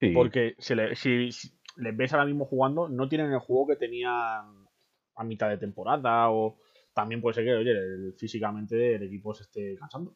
Sí. 0.00 0.12
Porque 0.12 0.54
si, 0.58 0.74
le- 0.74 0.96
si- 0.96 1.30
si 1.32 1.50
les 1.76 1.96
ves 1.96 2.12
ahora 2.12 2.24
mismo 2.24 2.46
jugando, 2.46 2.88
no 2.88 3.08
tienen 3.08 3.32
el 3.32 3.38
juego 3.38 3.66
que 3.68 3.76
tenían 3.76 4.66
a 5.14 5.24
mitad 5.24 5.48
de 5.48 5.58
temporada. 5.58 6.30
O 6.30 6.58
también 6.94 7.20
puede 7.20 7.34
ser 7.34 7.44
que, 7.44 7.54
oye, 7.54 7.70
el- 7.72 8.14
físicamente 8.18 8.94
el 8.96 9.02
equipo 9.04 9.34
se 9.34 9.42
esté 9.44 9.76
cansando. 9.78 10.14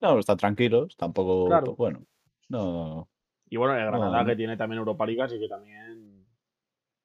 No, 0.00 0.18
están 0.18 0.36
tranquilos, 0.38 0.96
tampoco. 0.96 1.46
Claro. 1.46 1.74
bueno, 1.76 2.06
no. 2.48 3.08
Y 3.50 3.56
bueno, 3.56 3.74
el 3.76 3.84
Granada 3.84 4.22
No. 4.22 4.28
que 4.28 4.36
tiene 4.36 4.56
también 4.56 4.78
Europa 4.78 5.04
League, 5.04 5.20
así 5.22 5.38
que 5.38 5.48
también 5.48 6.24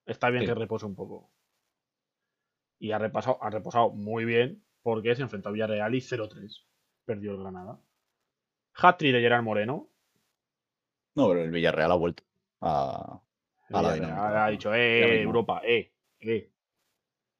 está 0.05 0.29
bien 0.29 0.43
Sí. 0.43 0.47
que 0.47 0.53
repose 0.55 0.85
un 0.85 0.95
poco. 0.95 1.31
Y 2.79 2.91
ha 2.91 2.99
repasado, 2.99 3.37
ha 3.43 3.49
reposado 3.49 3.89
muy 3.89 4.25
bien 4.25 4.63
porque 4.85 5.15
se 5.15 5.23
enfrentó 5.23 5.49
a 5.49 5.51
Villarreal 5.51 5.95
y 5.95 5.99
0-3. 5.99 6.63
Perdió 7.05 7.31
el 7.31 7.39
Granada. 7.39 7.81
Hattrick 8.75 9.13
de 9.13 9.19
Gerard 9.19 9.41
Moreno. 9.41 9.89
No, 11.15 11.27
pero 11.27 11.41
el 11.41 11.49
Villarreal 11.49 11.91
ha 11.91 11.95
vuelto 11.95 12.21
a, 12.61 13.19
la 13.69 13.93
dinámica. 13.95 14.45
ha 14.45 14.49
dicho, 14.49 14.75
eh. 14.75 15.23
Europa, 15.23 15.63
eh, 15.65 15.91
eh. 16.19 16.51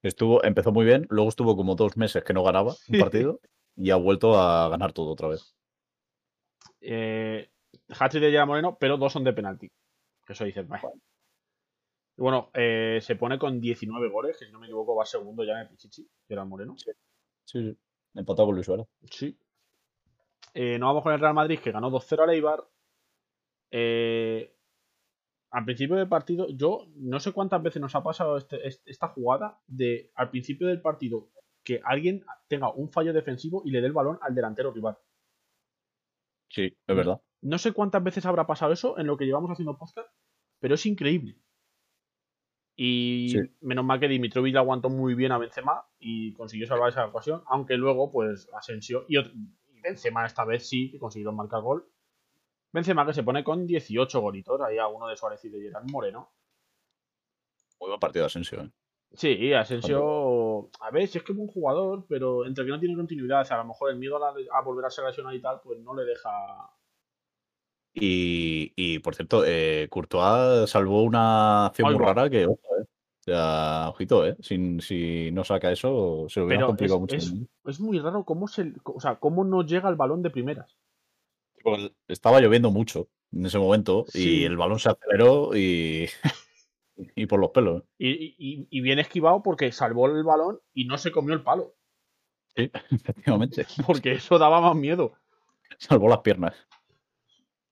Estuvo, 0.01 0.43
empezó 0.43 0.71
muy 0.71 0.85
bien, 0.85 1.05
luego 1.11 1.29
estuvo 1.29 1.55
como 1.55 1.75
dos 1.75 1.95
meses 1.97 2.23
que 2.23 2.33
no 2.33 2.43
ganaba 2.43 2.73
un 2.87 2.99
partido 2.99 3.39
y 3.75 3.91
ha 3.91 3.95
vuelto 3.95 4.39
a 4.39 4.67
ganar 4.69 4.91
todo 4.91 5.11
otra 5.11 5.27
vez. 5.27 5.55
eh 6.81 7.51
Hattrick 7.89 8.23
de 8.23 8.31
Gerard 8.31 8.47
Moreno, 8.47 8.75
pero 8.79 8.97
dos 8.97 9.13
son 9.13 9.23
de 9.23 9.33
penalti. 9.33 9.71
Que 10.25 10.33
eso 10.33 10.45
dices, 10.45 10.67
"Bah". 10.67 10.81
Y 12.17 12.21
bueno, 12.23 12.49
eh, 12.55 12.97
se 13.03 13.15
pone 13.15 13.37
con 13.37 13.61
19 13.61 14.09
goles, 14.09 14.35
que 14.35 14.45
si 14.45 14.51
no 14.51 14.59
me 14.59 14.65
equivoco 14.65 14.95
va 14.95 15.05
segundo 15.05 15.43
ya 15.43 15.53
en 15.53 15.59
el 15.59 15.67
Pichichi, 15.67 16.09
Gerard 16.27 16.47
Moreno. 16.47 16.75
Sí, 16.75 16.89
sí. 17.45 17.77
Empatado 18.13 18.47
con 18.47 18.55
Luis 18.55 18.65
Suárez. 18.65 18.87
Sí. 19.09 19.37
Eh, 20.53 20.79
nos 20.79 20.87
vamos 20.87 21.03
con 21.03 21.13
el 21.13 21.19
Real 21.19 21.33
Madrid, 21.33 21.59
que 21.59 21.71
ganó 21.71 21.89
2-0 21.89 22.23
al 22.23 22.29
Eibar. 22.29 22.65
Eh, 23.71 24.55
al 25.51 25.65
principio 25.65 25.95
del 25.95 26.07
partido, 26.07 26.47
yo 26.49 26.87
no 26.95 27.19
sé 27.19 27.31
cuántas 27.33 27.61
veces 27.61 27.81
nos 27.81 27.95
ha 27.95 28.03
pasado 28.03 28.37
este- 28.37 28.65
este- 28.67 28.89
esta 28.91 29.09
jugada 29.09 29.59
de 29.67 30.11
al 30.15 30.29
principio 30.29 30.67
del 30.67 30.81
partido 30.81 31.29
que 31.63 31.81
alguien 31.83 32.23
tenga 32.47 32.71
un 32.71 32.89
fallo 32.89 33.11
defensivo 33.13 33.63
y 33.65 33.71
le 33.71 33.81
dé 33.81 33.87
el 33.87 33.93
balón 33.93 34.19
al 34.21 34.35
delantero 34.35 34.71
rival. 34.71 34.97
Sí, 36.49 36.63
es 36.87 36.95
verdad. 36.95 37.21
No 37.41 37.57
sé 37.57 37.73
cuántas 37.73 38.03
veces 38.03 38.25
habrá 38.25 38.45
pasado 38.47 38.71
eso 38.73 38.97
en 38.97 39.07
lo 39.07 39.17
que 39.17 39.25
llevamos 39.25 39.51
haciendo 39.51 39.77
podcast, 39.77 40.07
pero 40.59 40.75
es 40.75 40.85
increíble. 40.85 41.37
Y 42.75 43.29
Sí. 43.31 43.39
menos 43.61 43.85
mal 43.85 43.99
que 43.99 44.07
Dimitrovic 44.07 44.53
le 44.53 44.59
aguantó 44.59 44.89
muy 44.89 45.15
bien 45.15 45.31
a 45.31 45.37
Benzema 45.37 45.85
y 45.99 46.33
consiguió 46.33 46.67
salvar 46.67 46.89
esa 46.89 47.05
ocasión, 47.05 47.41
aunque 47.47 47.75
luego, 47.77 48.11
pues, 48.11 48.49
Asensio 48.53 49.05
y, 49.07 49.17
otro- 49.17 49.31
y 49.33 49.79
Benzema 49.81 50.25
esta 50.25 50.43
vez 50.45 50.67
sí 50.67 50.91
que 50.91 50.99
consiguieron 50.99 51.35
marcar 51.35 51.61
gol. 51.61 51.87
Benzema 52.73 53.05
que 53.05 53.13
se 53.13 53.23
pone 53.23 53.43
con 53.45 53.65
18 53.65 54.19
golitos, 54.19 54.59
ahí 54.61 54.77
a 54.77 54.87
uno 54.87 55.07
de 55.07 55.15
Suárez 55.15 55.43
y 55.45 55.49
de 55.49 55.61
Gerard 55.61 55.89
Moreno. 55.89 56.29
Muy 57.79 57.89
buen 57.89 57.99
partido 57.99 58.23
de 58.23 58.27
Asensio. 58.27 58.61
¿eh? 58.63 58.69
Sí, 59.13 59.53
Asensio, 59.53 60.69
a 60.81 60.91
ver, 60.91 61.07
si 61.07 61.17
es 61.19 61.23
que 61.23 61.31
es 61.31 61.37
buen 61.37 61.47
jugador, 61.47 62.05
pero 62.09 62.45
entre 62.45 62.65
que 62.65 62.71
no 62.71 62.79
tiene 62.79 62.95
continuidad, 62.97 63.49
a 63.49 63.57
lo 63.57 63.65
mejor 63.65 63.91
el 63.91 63.97
miedo 63.97 64.17
a, 64.17 64.31
la- 64.33 64.57
a 64.57 64.61
volver 64.61 64.83
a 64.85 64.89
ser 64.89 65.05
lesionado 65.05 65.33
y 65.35 65.41
tal, 65.41 65.61
pues 65.63 65.79
no 65.79 65.93
le 65.95 66.03
deja 66.03 66.29
Y, 67.95 68.73
y, 68.75 68.99
por 68.99 69.15
cierto, 69.15 69.43
eh, 69.45 69.87
Courtois 69.89 70.69
salvó 70.69 71.03
una 71.03 71.67
acción 71.67 71.93
muy 71.93 72.03
rara 72.03 72.29
que, 72.29 72.45
ojo, 72.45 72.59
eh. 72.79 72.83
O 72.83 73.23
sea, 73.25 73.89
ojito, 73.89 74.27
¿eh? 74.27 74.35
Sin, 74.41 74.81
si 74.81 75.31
no 75.31 75.43
saca 75.43 75.71
eso, 75.71 76.27
se 76.29 76.39
lo 76.41 76.45
hubiera 76.45 76.67
complicado 76.67 76.97
es, 76.97 77.01
mucho. 77.01 77.15
es- 77.15 77.33
es 77.65 77.79
muy 77.79 77.97
raro 77.99 78.23
cómo 78.23 78.47
se, 78.47 78.73
o 78.83 78.99
sea, 78.99 79.15
cómo 79.15 79.43
no 79.43 79.63
llega 79.65 79.89
el 79.89 79.95
balón 79.95 80.21
de 80.21 80.29
primeras. 80.29 80.77
Porque 81.63 81.91
Estaba 82.07 82.39
lloviendo 82.41 82.69
mucho 82.69 83.07
en 83.31 83.45
ese 83.47 83.57
momento 83.57 84.05
Sí. 84.09 84.41
y 84.41 84.43
el 84.43 84.57
balón 84.57 84.77
se 84.77 84.89
aceleró 84.89 85.55
y, 85.55 86.07
y 87.15 87.25
por 87.25 87.39
los 87.39 87.49
pelos. 87.49 87.83
Y, 87.97 88.35
y- 88.37 88.67
y 88.69 88.81
bien 88.81 88.99
esquivado 88.99 89.41
porque 89.41 89.71
salvó 89.71 90.05
el 90.07 90.23
balón 90.23 90.59
y 90.73 90.85
no 90.85 90.97
se 90.99 91.11
comió 91.11 91.33
el 91.33 91.41
palo. 91.41 91.73
Sí, 92.55 92.69
efectivamente. 92.91 93.65
Porque 93.87 94.11
eso 94.11 94.37
daba 94.37 94.61
más 94.61 94.75
miedo. 94.75 95.13
Salvó 95.79 96.07
las 96.09 96.19
piernas. 96.19 96.53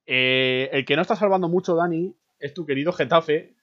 Eh, 0.06 0.70
el 0.72 0.86
que 0.86 0.96
no 0.96 1.02
está 1.02 1.16
salvando 1.16 1.48
mucho, 1.50 1.76
Dani, 1.76 2.16
es 2.40 2.54
tu 2.54 2.66
querido 2.66 2.92
Getafe, 2.92 3.56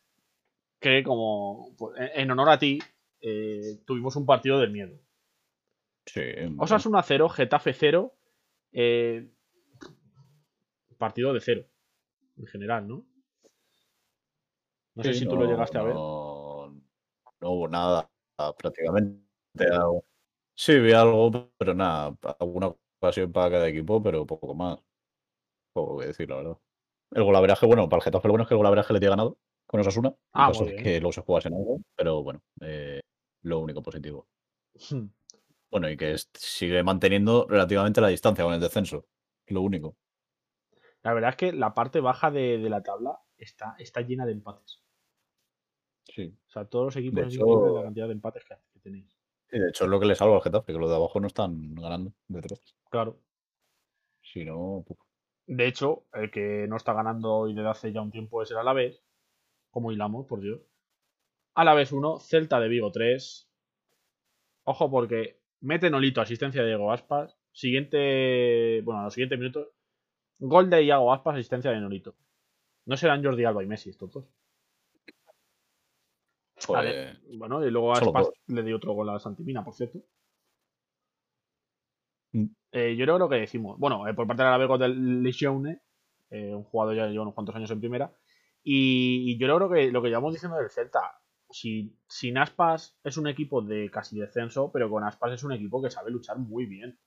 que 0.80 1.02
como 1.02 1.75
pues, 1.76 1.94
en- 2.14 2.30
honor 2.30 2.50
a 2.50 2.59
ti, 2.59 2.78
eh, 3.20 3.80
tuvimos 3.87 4.16
un 4.16 4.26
partido 4.26 4.59
del 4.59 4.70
miedo. 4.70 4.99
Sí. 6.06 6.23
Osasuna 6.59 7.02
0, 7.02 7.28
Getafe 7.28 7.73
0. 7.73 8.14
eh, 8.73 9.28
partido 10.99 11.32
de 11.32 11.40
0. 11.40 11.64
En 12.37 12.47
general, 12.47 12.87
¿no? 12.87 13.04
No 14.94 15.02
sé 15.02 15.14
si 15.14 15.26
tú 15.26 15.37
lo 15.37 15.47
llegaste 15.47 15.78
a 15.78 15.82
ver. 15.82 15.94
No, 15.94 16.80
no 17.40 17.50
hubo 17.50 17.68
nada 17.68 18.11
prácticamente. 18.59 19.20
Sí, 20.54 20.78
vi 20.78 20.92
algo, 20.92 21.50
pero 21.56 21.75
nada. 21.75 22.14
Alguna 22.38 22.75
ocasión 23.00 23.32
para 23.32 23.50
cada 23.50 23.68
equipo, 23.68 24.02
pero 24.02 24.26
poco 24.26 24.54
más. 24.54 24.78
Poco 25.73 25.99
que 25.99 26.07
decir, 26.07 26.29
la 26.29 26.37
verdad. 26.37 26.59
El 27.12 27.25
golaveraje, 27.25 27.67
bueno, 27.67 27.89
para 27.89 27.99
el 27.99 28.05
Getafe 28.05 28.29
lo 28.29 28.33
bueno 28.33 28.43
es 28.45 28.49
que 28.49 28.55
el 28.55 28.59
golaveraje 28.59 28.93
le 28.93 29.00
tiene 29.00 29.11
ganado 29.11 29.39
con 29.67 29.81
Osasuna. 29.81 30.15
Ah, 30.33 30.50
muy 30.57 30.71
bien. 30.71 30.83
que 30.83 31.00
luego 31.00 31.12
se 31.12 31.21
jugase 31.23 31.49
en 31.49 31.55
algo, 31.55 31.81
pero 31.97 32.23
bueno, 32.23 32.43
eh, 32.61 33.00
lo 33.43 33.59
único 33.61 33.83
positivo. 33.83 34.29
Bueno, 35.71 35.89
y 35.89 35.97
que 35.97 36.17
sigue 36.35 36.83
manteniendo 36.83 37.47
relativamente 37.49 38.00
la 38.00 38.09
distancia 38.09 38.45
con 38.45 38.55
el 38.55 38.61
descenso. 38.61 39.07
Lo 39.47 39.62
único. 39.62 39.97
La 41.03 41.15
verdad 41.15 41.31
es 41.31 41.37
que 41.37 41.53
la 41.53 41.73
parte 41.75 42.00
baja 42.00 42.31
de, 42.31 42.59
de 42.59 42.71
la 42.71 42.83
tabla 42.83 43.19
está, 43.37 43.75
está 43.79 44.00
llena 44.03 44.27
de 44.27 44.33
empates. 44.33 44.83
Sí. 46.05 46.37
O 46.49 46.50
sea, 46.50 46.65
todos 46.65 46.87
los 46.87 46.97
equipos 46.97 47.23
De 47.23 47.29
hecho- 47.35 47.75
la 47.77 47.83
cantidad 47.85 48.07
de 48.07 48.12
empates 48.12 48.45
que, 48.45 48.55
que 48.73 48.81
tenéis. 48.81 49.17
Y 49.53 49.59
de 49.59 49.69
hecho 49.69 49.85
es 49.85 49.91
lo 49.91 49.99
que 50.00 50.07
le 50.07 50.15
salva 50.15 50.37
al 50.37 50.43
Getafe, 50.43 50.73
que 50.73 50.79
los 50.79 50.91
de 50.91 50.97
abajo 50.97 51.19
no 51.21 51.27
están 51.27 51.75
ganando 51.75 52.12
de 52.29 52.41
tres. 52.41 52.75
Claro. 52.89 53.19
Si 54.23 54.45
no, 54.45 54.85
puf. 54.87 54.99
De 55.50 55.66
hecho, 55.66 56.04
el 56.12 56.30
que 56.30 56.66
no 56.69 56.76
está 56.76 56.92
ganando 56.92 57.35
hoy 57.35 57.54
desde 57.54 57.69
hace 57.69 57.92
ya 57.92 58.00
un 58.00 58.12
tiempo 58.12 58.40
es 58.40 58.52
el 58.52 58.59
Alavés. 58.59 59.02
Como 59.73 59.90
hilamos, 59.90 60.26
por 60.26 60.40
Dios. 60.40 60.61
Alavés 61.57 61.90
1, 61.90 62.21
Celta 62.21 62.61
de 62.61 62.69
Vigo 62.69 62.92
3. 62.92 63.50
Ojo 64.62 64.90
porque 64.92 65.40
mete 65.61 65.90
Nolito, 65.90 66.21
asistencia 66.21 66.62
de 66.62 66.69
Diego 66.69 66.92
Aspas. 66.92 67.37
Siguiente. 67.50 68.80
Bueno, 68.83 69.00
a 69.00 69.04
los 69.04 69.14
siguientes 69.14 69.40
minutos. 69.40 69.69
Gol 70.38 70.71
de 70.71 70.85
Iago 70.85 71.12
Aspas, 71.12 71.35
asistencia 71.35 71.73
de 71.73 71.80
Nolito. 71.80 72.14
No 72.87 72.97
serán 72.97 73.25
Jordi 73.25 73.45
Alba 73.45 73.64
y 73.64 73.66
Messi 73.66 73.90
estos 73.90 74.12
dos. 74.12 74.25
Vale. 76.69 77.19
Bueno, 77.37 77.66
y 77.66 77.73
luego 77.73 77.92
Aspas 77.92 78.30
le 78.47 78.62
dio 78.62 78.76
otro 78.76 78.92
gol 78.92 79.09
a 79.09 79.19
Santimina, 79.19 79.64
por 79.64 79.75
cierto. 79.75 79.99
Eh, 82.73 82.95
yo 82.97 83.05
creo 83.05 83.19
lo 83.19 83.29
que 83.29 83.37
decimos. 83.37 83.79
Bueno, 83.79 84.07
eh, 84.07 84.15
por 84.15 84.27
parte 84.27 84.43
del 84.43 84.53
Alavés 84.53 84.79
del 84.79 85.23
Legione, 85.23 85.81
eh, 86.31 86.55
un 86.55 86.65
jugador 86.65 86.97
ya 86.97 87.07
lleva 87.09 87.23
unos 87.23 87.35
cuantos 87.35 87.55
años 87.57 87.71
en 87.71 87.81
primera. 87.81 88.12
Y, 88.62 89.33
y 89.33 89.39
yo 89.39 89.47
creo 89.57 89.71
que 89.71 89.91
lo 89.91 90.03
que 90.03 90.09
llevamos 90.09 90.33
diciendo 90.33 90.59
del 90.59 90.71
Celta, 90.71 91.21
si, 91.50 91.97
sin 92.07 92.39
Aspas 92.39 92.97
es 93.03 93.17
un 93.17 93.27
equipo 93.27 93.62
de 93.62 93.91
casi 93.91 94.19
descenso, 94.19 94.71
pero 94.73 94.89
con 94.89 95.05
Aspas 95.05 95.33
es 95.33 95.45
un 95.45 95.53
equipo 95.53 95.83
que 95.83 95.91
sabe 95.91 96.11
luchar 96.11 96.39
muy 96.39 96.67
bien. 96.67 96.99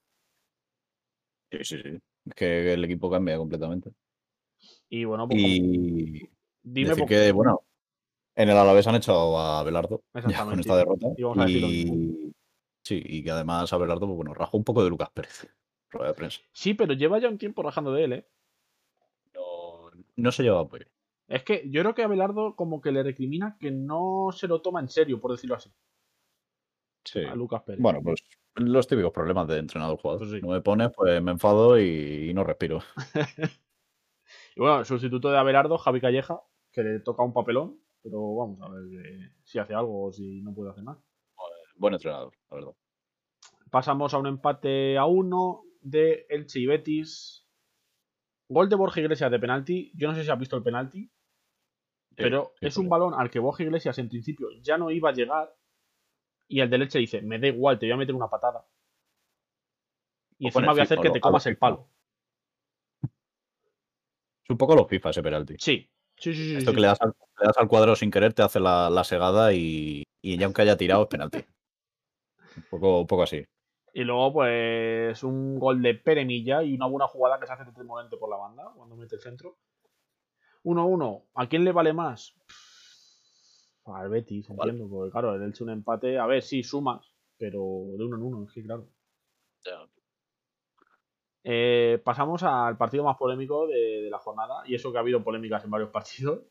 Sí, 1.51 1.60
sí, 1.63 1.77
sí. 1.82 2.00
Es 2.25 2.34
que 2.36 2.74
el 2.74 2.84
equipo 2.84 3.10
cambia 3.10 3.38
completamente. 3.38 3.91
Y 4.89 5.05
bueno, 5.05 5.27
pues 5.27 5.41
Y 5.41 6.29
dime 6.62 6.89
decir 6.89 7.05
que, 7.05 7.32
bueno, 7.32 7.62
en 8.36 8.50
el 8.50 8.58
Alavés 8.58 8.88
han 8.88 8.96
echado 8.96 9.38
a 9.38 9.63
Belardo 9.63 10.01
con 10.12 10.60
esta 10.60 10.77
derrota. 10.77 11.08
Y 11.17 11.24
vamos 11.24 11.46
a 11.46 11.50
Y, 11.50 12.32
sí, 12.83 13.01
y 13.03 13.23
que 13.23 13.31
además 13.31 13.71
a 13.73 13.77
Belardo, 13.77 14.05
pues 14.07 14.15
bueno, 14.15 14.33
rajó 14.33 14.57
un 14.57 14.63
poco 14.63 14.83
de 14.83 14.89
Lucas 14.89 15.09
Pérez. 15.13 15.47
Rueda 15.91 16.09
de 16.09 16.13
prensa. 16.15 16.41
Sí, 16.51 16.73
pero 16.73 16.93
lleva 16.93 17.19
ya 17.19 17.29
un 17.29 17.37
tiempo 17.37 17.61
rajando 17.63 17.93
de 17.93 18.03
él, 18.03 18.13
¿eh? 18.13 18.27
No, 19.35 19.91
no 20.15 20.31
se 20.31 20.43
lleva 20.43 20.63
muy 20.63 20.79
bien. 20.79 20.91
Es 21.27 21.43
que 21.43 21.69
yo 21.69 21.81
creo 21.81 21.93
que 21.95 22.03
a 22.03 22.07
Belardo 22.07 22.55
como 22.55 22.81
que 22.81 22.91
le 22.91 23.03
recrimina 23.03 23.57
que 23.59 23.71
no 23.71 24.29
se 24.31 24.47
lo 24.47 24.61
toma 24.61 24.79
en 24.79 24.89
serio, 24.89 25.19
por 25.21 25.31
decirlo 25.31 25.55
así, 25.55 25.71
Sí. 27.05 27.19
a 27.23 27.35
Lucas 27.35 27.63
Pérez. 27.63 27.81
Bueno, 27.81 28.01
pues 28.03 28.23
los 28.55 28.87
típicos 28.87 29.11
problemas 29.11 29.47
de 29.47 29.57
entrenador 29.57 29.97
jugador. 29.97 30.19
Pues 30.21 30.31
sí. 30.31 30.41
No 30.41 30.53
me 30.53 30.61
pones, 30.61 30.91
pues 30.95 31.21
me 31.21 31.31
enfado 31.31 31.79
y, 31.79 32.29
y 32.29 32.33
no 32.33 32.43
respiro. 32.43 32.79
Y 34.55 34.59
bueno, 34.61 34.79
el 34.79 34.85
sustituto 34.85 35.31
de 35.31 35.37
Abelardo, 35.37 35.77
Javi 35.77 35.99
Calleja, 35.99 36.41
que 36.71 36.83
le 36.83 36.99
toca 36.99 37.23
un 37.23 37.33
papelón, 37.33 37.79
pero 38.01 38.35
vamos 38.35 38.61
a 38.61 38.69
ver 38.69 38.83
eh, 39.05 39.31
si 39.43 39.59
hace 39.59 39.73
algo 39.73 40.05
o 40.05 40.11
si 40.11 40.41
no 40.41 40.53
puede 40.53 40.71
hacer 40.71 40.83
nada. 40.83 40.99
Buen 41.75 41.94
entrenador, 41.94 42.34
la 42.50 42.56
verdad. 42.56 42.75
Pasamos 43.70 44.13
a 44.13 44.18
un 44.20 44.27
empate 44.27 44.98
a 44.98 45.06
uno 45.06 45.63
de 45.82 46.25
Elche 46.30 46.60
y 46.60 46.65
Betis. 46.65 47.48
Gol 48.48 48.70
de 48.70 48.75
Borja 48.75 49.01
Iglesias 49.01 49.32
de 49.32 49.39
penalti. 49.39 49.92
Yo 49.96 50.08
no 50.08 50.15
sé 50.15 50.24
si 50.24 50.30
has 50.30 50.39
visto 50.39 50.56
el 50.56 50.63
penalti. 50.63 51.12
Pero 52.15 52.53
sí, 52.60 52.68
es 52.68 52.77
un 52.77 52.89
balón 52.89 53.13
al 53.15 53.32
que 53.32 53.39
Borja 53.39 53.63
Iglesias 53.63 53.98
en 53.98 54.10
principio 54.10 54.48
ya 54.62 54.77
no 54.77 54.92
iba 54.92 55.10
a 55.10 55.13
llegar. 55.13 55.56
Y 56.48 56.60
el 56.60 56.70
de 56.70 56.77
leche 56.77 57.00
dice, 57.00 57.22
me 57.22 57.39
da 57.39 57.48
igual, 57.48 57.80
te 57.80 57.88
voy 57.88 57.94
a 57.94 57.98
meter 57.98 58.13
una 58.13 58.30
patada. 58.30 58.68
Y 60.38 60.46
O 60.46 60.48
encima 60.50 60.72
voy 60.72 60.82
a 60.82 60.84
hacer 60.84 61.00
que 61.00 61.10
te 61.10 61.20
comas 61.20 61.46
el 61.48 61.58
palo. 61.58 61.89
Es 64.44 64.50
un 64.50 64.58
poco 64.58 64.75
los 64.75 64.88
FIFA 64.88 65.10
ese 65.10 65.24
penalti. 65.24 65.56
Sí, 65.58 65.89
sí, 66.18 66.34
sí, 66.34 66.50
sí. 66.50 66.56
Esto 66.58 66.72
sí. 66.72 66.75
que 66.75 66.82
le 66.82 66.88
das, 66.88 67.01
al, 67.01 67.13
le 67.39 67.48
das 67.48 67.58
al 67.58 67.68
cuadro 67.68 67.96
sin 67.96 68.12
querer 68.12 68.34
te 68.34 68.44
hace 68.44 68.60
la, 68.60 68.89
la 68.89 69.03
segada 69.03 69.53
y, 69.53 70.03
y 70.22 70.38
ya 70.38 70.46
aunque 70.46 70.62
haya 70.62 70.77
tirado 70.77 71.03
es 71.03 71.08
penalti. 71.08 71.39
Un 72.57 72.63
poco, 72.69 73.01
un 73.01 73.07
poco 73.07 73.24
así. 73.24 73.43
Y 73.93 74.03
luego, 74.03 74.33
pues, 74.33 75.24
un 75.24 75.60
gol 75.60 75.81
de 75.81 75.93
Peremilla 75.95 76.63
y 76.63 76.74
una 76.74 76.88
buena 76.88 77.07
jugada 77.07 77.39
que 77.39 77.45
se 77.45 77.53
hace 77.53 77.63
de 77.72 77.83
Morente 77.83 78.17
por 78.17 78.29
la 78.29 78.38
banda 78.38 78.72
cuando 78.75 78.95
mete 78.95 79.15
el 79.15 79.22
centro. 79.22 79.57
1-1. 80.63 81.25
¿A 81.36 81.48
quién 81.48 81.63
le 81.63 81.72
vale 81.72 81.93
más? 81.93 82.33
Al 83.86 84.10
Betis, 84.10 84.48
Vale. 84.50 84.72
entiendo, 84.72 84.95
porque 84.95 85.12
claro, 85.12 85.36
el 85.36 85.43
Elche 85.43 85.63
un 85.63 85.69
empate. 85.69 86.17
A 86.17 86.25
ver, 86.25 86.41
sí, 86.41 86.63
sumas, 86.63 87.13
pero 87.38 87.60
de 87.98 88.03
uno 88.03 88.15
en 88.15 88.24
uno, 88.24 88.45
es 88.45 88.53
que 88.53 88.63
claro. 88.63 88.88
Eh, 91.43 92.01
pasamos 92.03 92.41
al 92.43 92.77
partido 92.77 93.03
más 93.03 93.17
polémico 93.17 93.67
de, 93.67 94.03
de 94.03 94.10
la 94.10 94.19
jornada, 94.19 94.63
y 94.65 94.75
eso 94.75 94.91
que 94.91 94.98
ha 94.98 95.01
habido 95.01 95.24
polémicas 95.24 95.63
en 95.65 95.72
varios 95.72 95.89
partidos. 95.91 96.41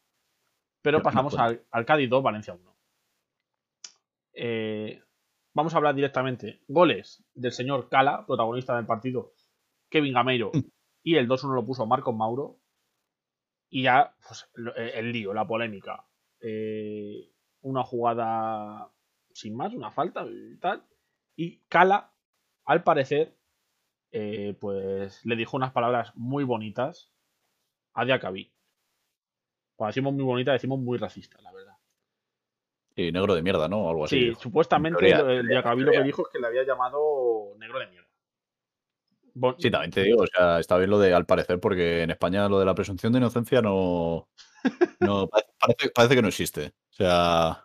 Pero 0.83 1.01
pasamos 1.03 1.37
al, 1.39 1.65
al 1.71 1.85
Cádiz 1.87 2.11
2, 2.11 2.23
Valencia 2.23 2.55
1. 2.55 2.77
Eh, 4.35 5.03
vamos 5.55 5.75
a 5.75 5.77
hablar 5.79 5.95
directamente. 5.95 6.63
Goles 6.69 7.25
del 7.35 7.53
señor 7.53 7.89
Cala, 7.89 8.25
protagonista 8.27 8.77
del 8.77 8.87
partido, 8.87 9.33
Kevin 9.91 10.15
Gameiro, 10.15 10.51
Mm. 10.55 10.61
y 11.03 11.17
el 11.17 11.29
2-1 11.29 11.55
lo 11.55 11.65
puso 11.67 11.87
Marcos 11.87 12.15
Mauro. 12.15 12.59
Y 13.69 13.83
ya, 13.85 14.15
pues, 14.27 14.51
eh, 14.77 14.93
el 14.97 15.13
lío, 15.13 15.33
la 15.33 15.47
polémica. 15.47 16.07
Eh, 16.41 17.31
una 17.63 17.83
jugada 17.85 18.91
sin 19.33 19.57
más, 19.57 19.73
una 19.73 19.91
falta 19.91 20.27
y 20.27 20.59
tal. 20.59 20.85
Y 21.37 21.61
Cala, 21.69 22.13
al 22.67 22.83
parecer, 22.83 23.35
eh, 24.11 24.55
pues 24.61 25.25
le 25.25 25.37
dijo 25.37 25.57
unas 25.57 25.73
palabras 25.73 26.13
muy 26.17 26.45
bonitas 26.45 27.11
a 27.95 28.05
Diacabí. 28.05 28.53
Cuando 29.75 29.91
decimos 29.91 30.13
muy 30.13 30.25
bonita, 30.25 30.53
decimos 30.53 30.79
muy 30.81 30.99
racista, 30.99 31.41
la 31.41 31.51
verdad. 31.53 31.62
Y 32.95 33.11
negro 33.13 33.35
de 33.35 33.43
mierda, 33.43 33.69
¿no? 33.69 33.89
Algo 33.89 34.05
así. 34.05 34.19
Sí, 34.19 34.25
dijo. 34.29 34.41
supuestamente 34.41 34.99
teoría, 34.99 35.19
el 35.21 35.25
teoría, 35.27 35.43
Diacabí 35.49 35.83
lo 35.83 35.93
que 35.93 36.03
dijo 36.03 36.23
es 36.27 36.29
que 36.33 36.39
le 36.39 36.47
había 36.47 36.65
llamado 36.65 37.55
negro 37.59 37.79
de 37.79 37.87
mierda. 37.87 38.09
Bon- 39.35 39.57
Sí, 39.59 39.71
también 39.71 39.91
te 39.91 40.03
digo, 40.03 40.23
o 40.23 40.27
sea, 40.27 40.59
está 40.61 40.77
bien 40.77 40.91
lo 40.91 40.99
de 40.99 41.15
al 41.15 41.25
parecer, 41.25 41.59
porque 41.59 42.03
en 42.03 42.11
España 42.11 42.49
lo 42.49 42.59
de 42.59 42.67
la 42.67 42.75
presunción 42.75 43.13
de 43.13 43.19
inocencia 43.19 43.63
no. 43.63 44.29
no 45.01 45.29
parece, 45.29 45.91
parece- 45.95 46.15
que 46.17 46.23
no 46.23 46.29
existe. 46.29 46.67
O 46.91 46.95
sea, 46.95 47.65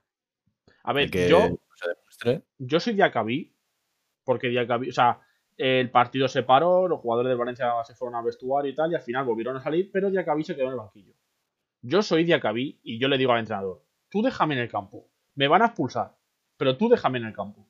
a 0.83 0.93
ver, 0.93 1.03
el 1.05 1.11
que 1.11 1.27
yo, 1.29 1.39
se 1.75 1.89
demuestre. 1.89 2.43
yo 2.57 2.79
soy 2.79 2.93
Diacabí, 2.93 3.53
porque 4.23 4.47
Diacabí, 4.47 4.89
o 4.89 4.93
sea, 4.93 5.19
el 5.57 5.91
partido 5.91 6.29
se 6.29 6.43
paró, 6.43 6.87
los 6.87 6.99
jugadores 7.01 7.29
del 7.29 7.37
Valencia 7.37 7.73
se 7.83 7.95
fueron 7.95 8.15
al 8.15 8.23
vestuario 8.23 8.71
y 8.71 8.75
tal, 8.75 8.91
y 8.91 8.95
al 8.95 9.01
final 9.01 9.25
volvieron 9.25 9.57
a 9.57 9.61
salir, 9.61 9.89
pero 9.91 10.09
Diacabí 10.09 10.43
se 10.45 10.55
quedó 10.55 10.67
en 10.67 10.71
el 10.73 10.77
banquillo. 10.77 11.13
Yo 11.81 12.01
soy 12.01 12.23
Diacabí 12.23 12.79
y 12.83 12.97
yo 12.99 13.07
le 13.09 13.17
digo 13.17 13.33
al 13.33 13.39
entrenador, 13.39 13.83
tú 14.09 14.21
déjame 14.21 14.55
en 14.55 14.61
el 14.61 14.69
campo, 14.69 15.09
me 15.37 15.47
van 15.47 15.61
a 15.61 15.67
expulsar, 15.67 16.17
pero 16.57 16.77
tú 16.77 16.89
déjame 16.89 17.19
en 17.19 17.25
el 17.25 17.33
campo. 17.33 17.65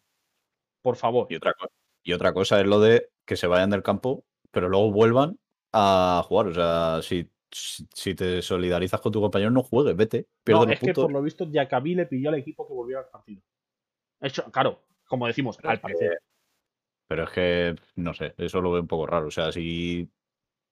Por 0.82 0.96
favor. 0.96 1.28
Y 1.30 1.36
otra, 1.36 1.54
y 2.02 2.14
otra 2.14 2.34
cosa 2.34 2.60
es 2.62 2.66
lo 2.66 2.80
de 2.80 3.10
que 3.26 3.36
se 3.36 3.46
vayan 3.46 3.70
del 3.70 3.84
campo, 3.84 4.26
pero 4.52 4.70
luego 4.70 4.92
vuelvan 4.92 5.38
a 5.74 6.24
jugar. 6.26 6.48
O 6.48 6.54
sea, 6.54 7.02
si, 7.02 7.30
si, 7.52 8.16
te 8.16 8.42
solidarizas 8.42 9.02
con 9.02 9.12
tu 9.12 9.20
compañero, 9.20 9.52
no 9.52 9.64
juegues, 9.64 9.98
vete. 9.98 10.28
Pierde 10.46 10.66
No, 10.66 10.72
es 10.72 10.80
que 10.80 10.94
por 10.94 11.12
lo 11.12 11.22
visto 11.22 11.46
Diacabí 11.46 11.94
le 11.94 12.06
pidió 12.06 12.30
al 12.30 12.36
equipo 12.36 12.66
que 12.66 12.74
volviera 12.74 13.02
al 13.02 13.10
partido. 13.10 13.42
Hecho, 14.22 14.50
claro, 14.50 14.84
como 15.06 15.28
decimos, 15.28 15.58
Pero 15.58 15.70
al 15.70 15.78
que- 15.78 15.82
parecer. 15.82 16.20
Pero 17.10 17.24
es 17.24 17.30
que, 17.32 17.76
no 17.96 18.14
sé, 18.14 18.34
eso 18.38 18.62
lo 18.62 18.72
veo 18.72 18.82
un 18.82 18.88
poco 18.88 19.08
raro. 19.08 19.28
O 19.28 19.32
sea, 19.32 19.52
si, 19.52 20.10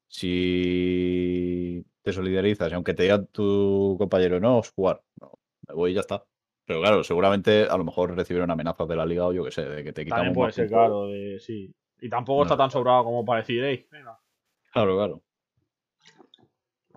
si 0.08 1.86
te 2.02 2.14
solidarizas, 2.14 2.72
y 2.72 2.76
aunque 2.76 2.94
te 2.94 3.04
diga 3.04 3.24
tu 3.26 3.96
compañero, 3.98 4.40
no, 4.40 4.62
jugar, 4.76 5.02
no, 5.20 5.34
me 5.68 5.74
voy 5.74 5.92
y 5.92 5.94
ya 5.96 6.02
está. 6.02 6.26
Pero 6.66 6.80
claro, 6.82 7.04
seguramente 7.04 7.68
a 7.70 7.78
lo 7.78 7.84
mejor 7.84 8.16
recibieron 8.16 8.50
amenazas 8.50 8.88
de 8.88 8.96
la 8.96 9.06
liga 9.06 9.26
o 9.28 9.34
yo 9.34 9.44
qué 9.46 9.52
sé, 9.52 9.64
de 9.66 9.84
que 9.84 9.94
te 9.94 10.04
quitamos 10.04 10.20
También 10.26 10.34
puede 10.34 10.52
ser, 10.52 10.68
claro, 10.68 11.08
de, 11.08 11.40
sí. 11.40 11.74
Y 12.02 12.10
tampoco 12.10 12.40
No 12.40 12.44
está 12.44 12.58
tan 12.58 12.72
sobrado 12.72 13.04
como 13.04 13.24
para 13.24 13.42
decir, 13.42 13.64
"Ey, 13.64 13.88
venga". 13.92 14.20
Claro, 14.72 14.96
claro. 14.98 15.22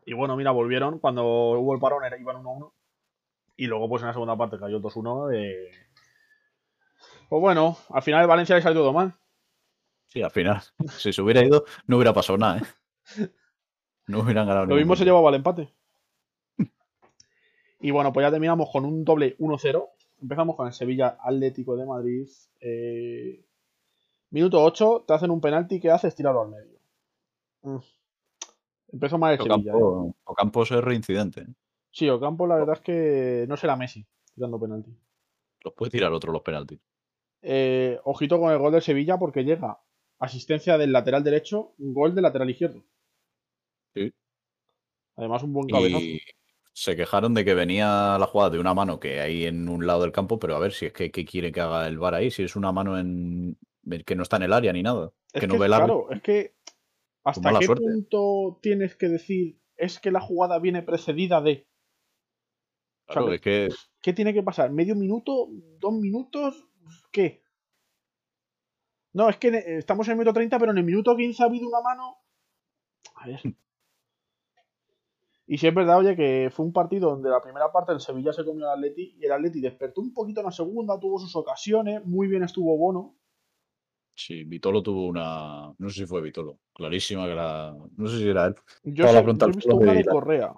Y 0.07 0.15
bueno, 0.15 0.37
mira, 0.37 0.51
volvieron. 0.53 0.99
Cuando 0.99 1.23
hubo 1.25 1.75
el 1.75 1.81
parón 1.81 2.05
era- 2.05 2.19
iban 2.19 2.37
1-1. 2.37 2.73
Y 3.57 3.67
luego, 3.67 3.89
pues 3.89 4.03
en 4.03 4.07
la 4.09 4.15
segunda 4.15 4.37
parte 4.37 4.59
cayó 4.59 4.81
2-1. 4.81 5.31
eh. 5.33 5.71
Pues 7.29 7.41
bueno, 7.41 7.77
al 7.91 8.03
final 8.03 8.23
el 8.23 8.27
Valencia 8.29 8.57
le 8.57 8.63
salió 8.63 8.81
todo 8.81 8.93
mal. 8.95 9.13
Sí, 10.07 10.23
al 10.23 10.31
final, 10.31 10.63
si 10.99 11.13
se 11.13 11.21
hubiera 11.21 11.45
ido, 11.45 11.65
no 11.87 11.97
hubiera 11.97 12.15
pasado 12.15 12.39
nada, 12.39 12.59
¿eh? 12.59 12.63
No 14.07 14.21
hubieran 14.21 14.47
ganado 14.47 14.65
Lo 14.65 14.75
mismo 14.77 14.97
se 14.97 15.05
llevaba 15.05 15.29
el 15.29 15.35
empate. 15.35 15.75
Y 17.81 17.91
bueno, 17.91 18.13
pues 18.13 18.25
ya 18.25 18.31
terminamos 18.31 18.71
con 18.71 18.85
un 18.85 19.05
doble 19.05 19.37
1-0. 19.39 19.89
Empezamos 20.21 20.57
con 20.57 20.67
el 20.67 20.73
Sevilla 20.73 21.19
Atlético 21.21 21.77
de 21.77 21.87
Madrid. 21.87 22.29
Eh, 22.61 23.45
Minuto 24.31 24.63
8, 24.63 25.05
te 25.07 25.15
hacen 25.15 25.31
un 25.31 25.41
penalti 25.41 25.81
que 25.81 25.91
haces 25.91 26.15
tirarlo 26.15 26.43
al 26.43 26.51
medio. 26.51 26.79
Mm. 27.63 27.79
Empezó 28.93 29.19
mal 29.19 29.33
el 29.33 29.39
Sevilla. 29.39 29.73
¿eh? 29.73 30.13
Ocampo, 30.25 30.63
es 30.63 30.71
reincidente. 30.71 31.43
¿eh? 31.43 31.55
Sí, 31.91 32.09
Ocampo 32.09 32.47
la 32.47 32.57
verdad 32.57 32.77
es 32.77 32.83
que 32.83 33.47
no 33.49 33.57
será 33.57 33.77
Messi 33.77 34.07
tirando 34.35 34.61
penalti. 34.61 34.95
Los 35.63 35.75
puede 35.75 35.91
tirar 35.91 36.13
otro 36.13 36.33
los 36.33 36.43
penaltis. 36.43 36.79
Eh, 37.43 37.99
ojito 38.05 38.39
con 38.39 38.53
el 38.53 38.59
gol 38.59 38.73
del 38.73 38.83
Sevilla 38.83 39.19
porque 39.19 39.45
llega 39.45 39.81
asistencia 40.19 40.79
del 40.79 40.93
lateral 40.93 41.25
derecho, 41.25 41.75
un 41.79 41.95
gol 41.95 42.15
del 42.15 42.23
lateral 42.23 42.51
izquierdo. 42.51 42.85
Sí. 43.95 44.13
Además, 45.17 45.43
un 45.43 45.53
buen 45.53 45.69
cabezazo. 45.69 46.05
Y 46.05 46.21
se 46.79 46.95
quejaron 46.95 47.35
de 47.35 47.45
que 47.45 47.55
venía 47.55 48.17
la 48.21 48.27
jugada 48.27 48.51
de 48.51 48.61
una 48.61 48.73
mano 48.73 49.01
que 49.01 49.21
hay 49.21 49.47
en 49.47 49.69
un 49.69 49.85
lado 49.85 50.03
del 50.03 50.13
campo, 50.13 50.39
pero 50.39 50.55
a 50.55 50.61
ver 50.61 50.73
si 50.73 50.87
es 50.87 50.93
que 50.93 51.11
¿qué 51.11 51.25
quiere 51.25 51.51
que 51.51 51.61
haga 51.61 51.89
el 51.89 51.99
VAR 51.99 52.15
ahí, 52.15 52.31
si 52.31 52.45
es 52.45 52.55
una 52.55 52.71
mano 52.71 52.97
en 52.97 53.59
que 54.07 54.15
no 54.15 54.23
está 54.23 54.37
en 54.37 54.45
el 54.45 54.53
área 54.53 54.73
ni 54.73 54.85
nada. 54.85 55.13
Es 55.33 55.41
que 55.41 55.41
que, 55.41 55.47
no 55.49 55.59
ve 55.59 55.67
árbitro. 55.67 56.07
claro, 56.07 56.11
es 56.13 56.23
que 56.23 56.55
hasta 57.25 57.41
mala 57.41 57.59
qué 57.59 57.67
suerte. 57.67 57.83
punto 57.83 58.61
tienes 58.63 58.95
que 58.95 59.09
decir 59.09 59.59
es 59.77 59.99
que 59.99 60.13
la 60.13 60.21
jugada 60.21 60.61
viene 60.61 60.83
precedida 60.83 61.41
de. 61.41 61.67
Claro, 63.07 63.27
¿sabes? 63.27 63.35
es 63.35 63.41
que 63.43 63.69
¿Qué 64.01 64.13
tiene 64.13 64.33
que 64.33 64.45
pasar? 64.45 64.71
¿Medio 64.71 64.95
minuto? 64.95 65.49
¿Dos 65.81 65.95
minutos? 65.95 66.69
¿Qué? 67.11 67.43
No, 69.15 69.29
es 69.29 69.37
que 69.39 69.51
ne- 69.51 69.79
estamos 69.79 70.07
en 70.07 70.13
el 70.13 70.19
minuto 70.19 70.35
30, 70.35 70.61
pero 70.61 70.71
en 70.71 70.79
el 70.79 70.85
minuto 70.85 71.17
15 71.17 71.43
ha 71.43 71.47
habido 71.47 71.67
una 71.67 71.81
mano. 71.81 72.19
A 73.17 73.27
ver. 73.27 73.41
Y 75.51 75.57
si 75.57 75.67
es 75.67 75.75
verdad, 75.75 75.99
oye, 75.99 76.15
que 76.15 76.51
fue 76.53 76.67
un 76.67 76.73
partido 76.75 77.09
donde 77.11 77.31
la 77.31 77.41
primera 77.41 77.73
parte 77.73 77.93
el 77.93 78.01
Sevilla 78.01 78.33
se 78.35 78.45
comió 78.45 78.67
al 78.69 78.75
Atleti 78.79 79.17
y 79.19 79.25
el 79.25 79.33
Atleti 79.33 79.61
despertó 79.63 80.03
un 80.03 80.13
poquito 80.13 80.41
en 80.41 80.47
la 80.47 80.53
segunda, 80.53 81.01
tuvo 81.01 81.19
sus 81.19 81.35
ocasiones, 81.37 82.05
muy 82.05 82.29
bien 82.29 82.43
estuvo 82.43 82.77
Bono. 82.77 83.15
sí, 84.15 84.45
Vitolo 84.45 84.83
tuvo 84.83 85.07
una. 85.07 85.73
No 85.79 85.89
sé 85.89 86.01
si 86.01 86.07
fue 86.07 86.21
Vitolo. 86.21 86.59
Clarísima 86.75 87.27
que 87.27 87.35
la. 87.35 87.75
No 87.97 88.09
sé 88.09 88.19
si 88.19 88.29
era 88.29 88.47
él. 88.47 88.55
Yo, 88.85 89.05
sé- 89.09 89.15
yo 89.15 89.47
he 89.47 89.53
visto 89.57 89.75
una 89.77 89.93
de 89.95 90.05
Correa. 90.05 90.55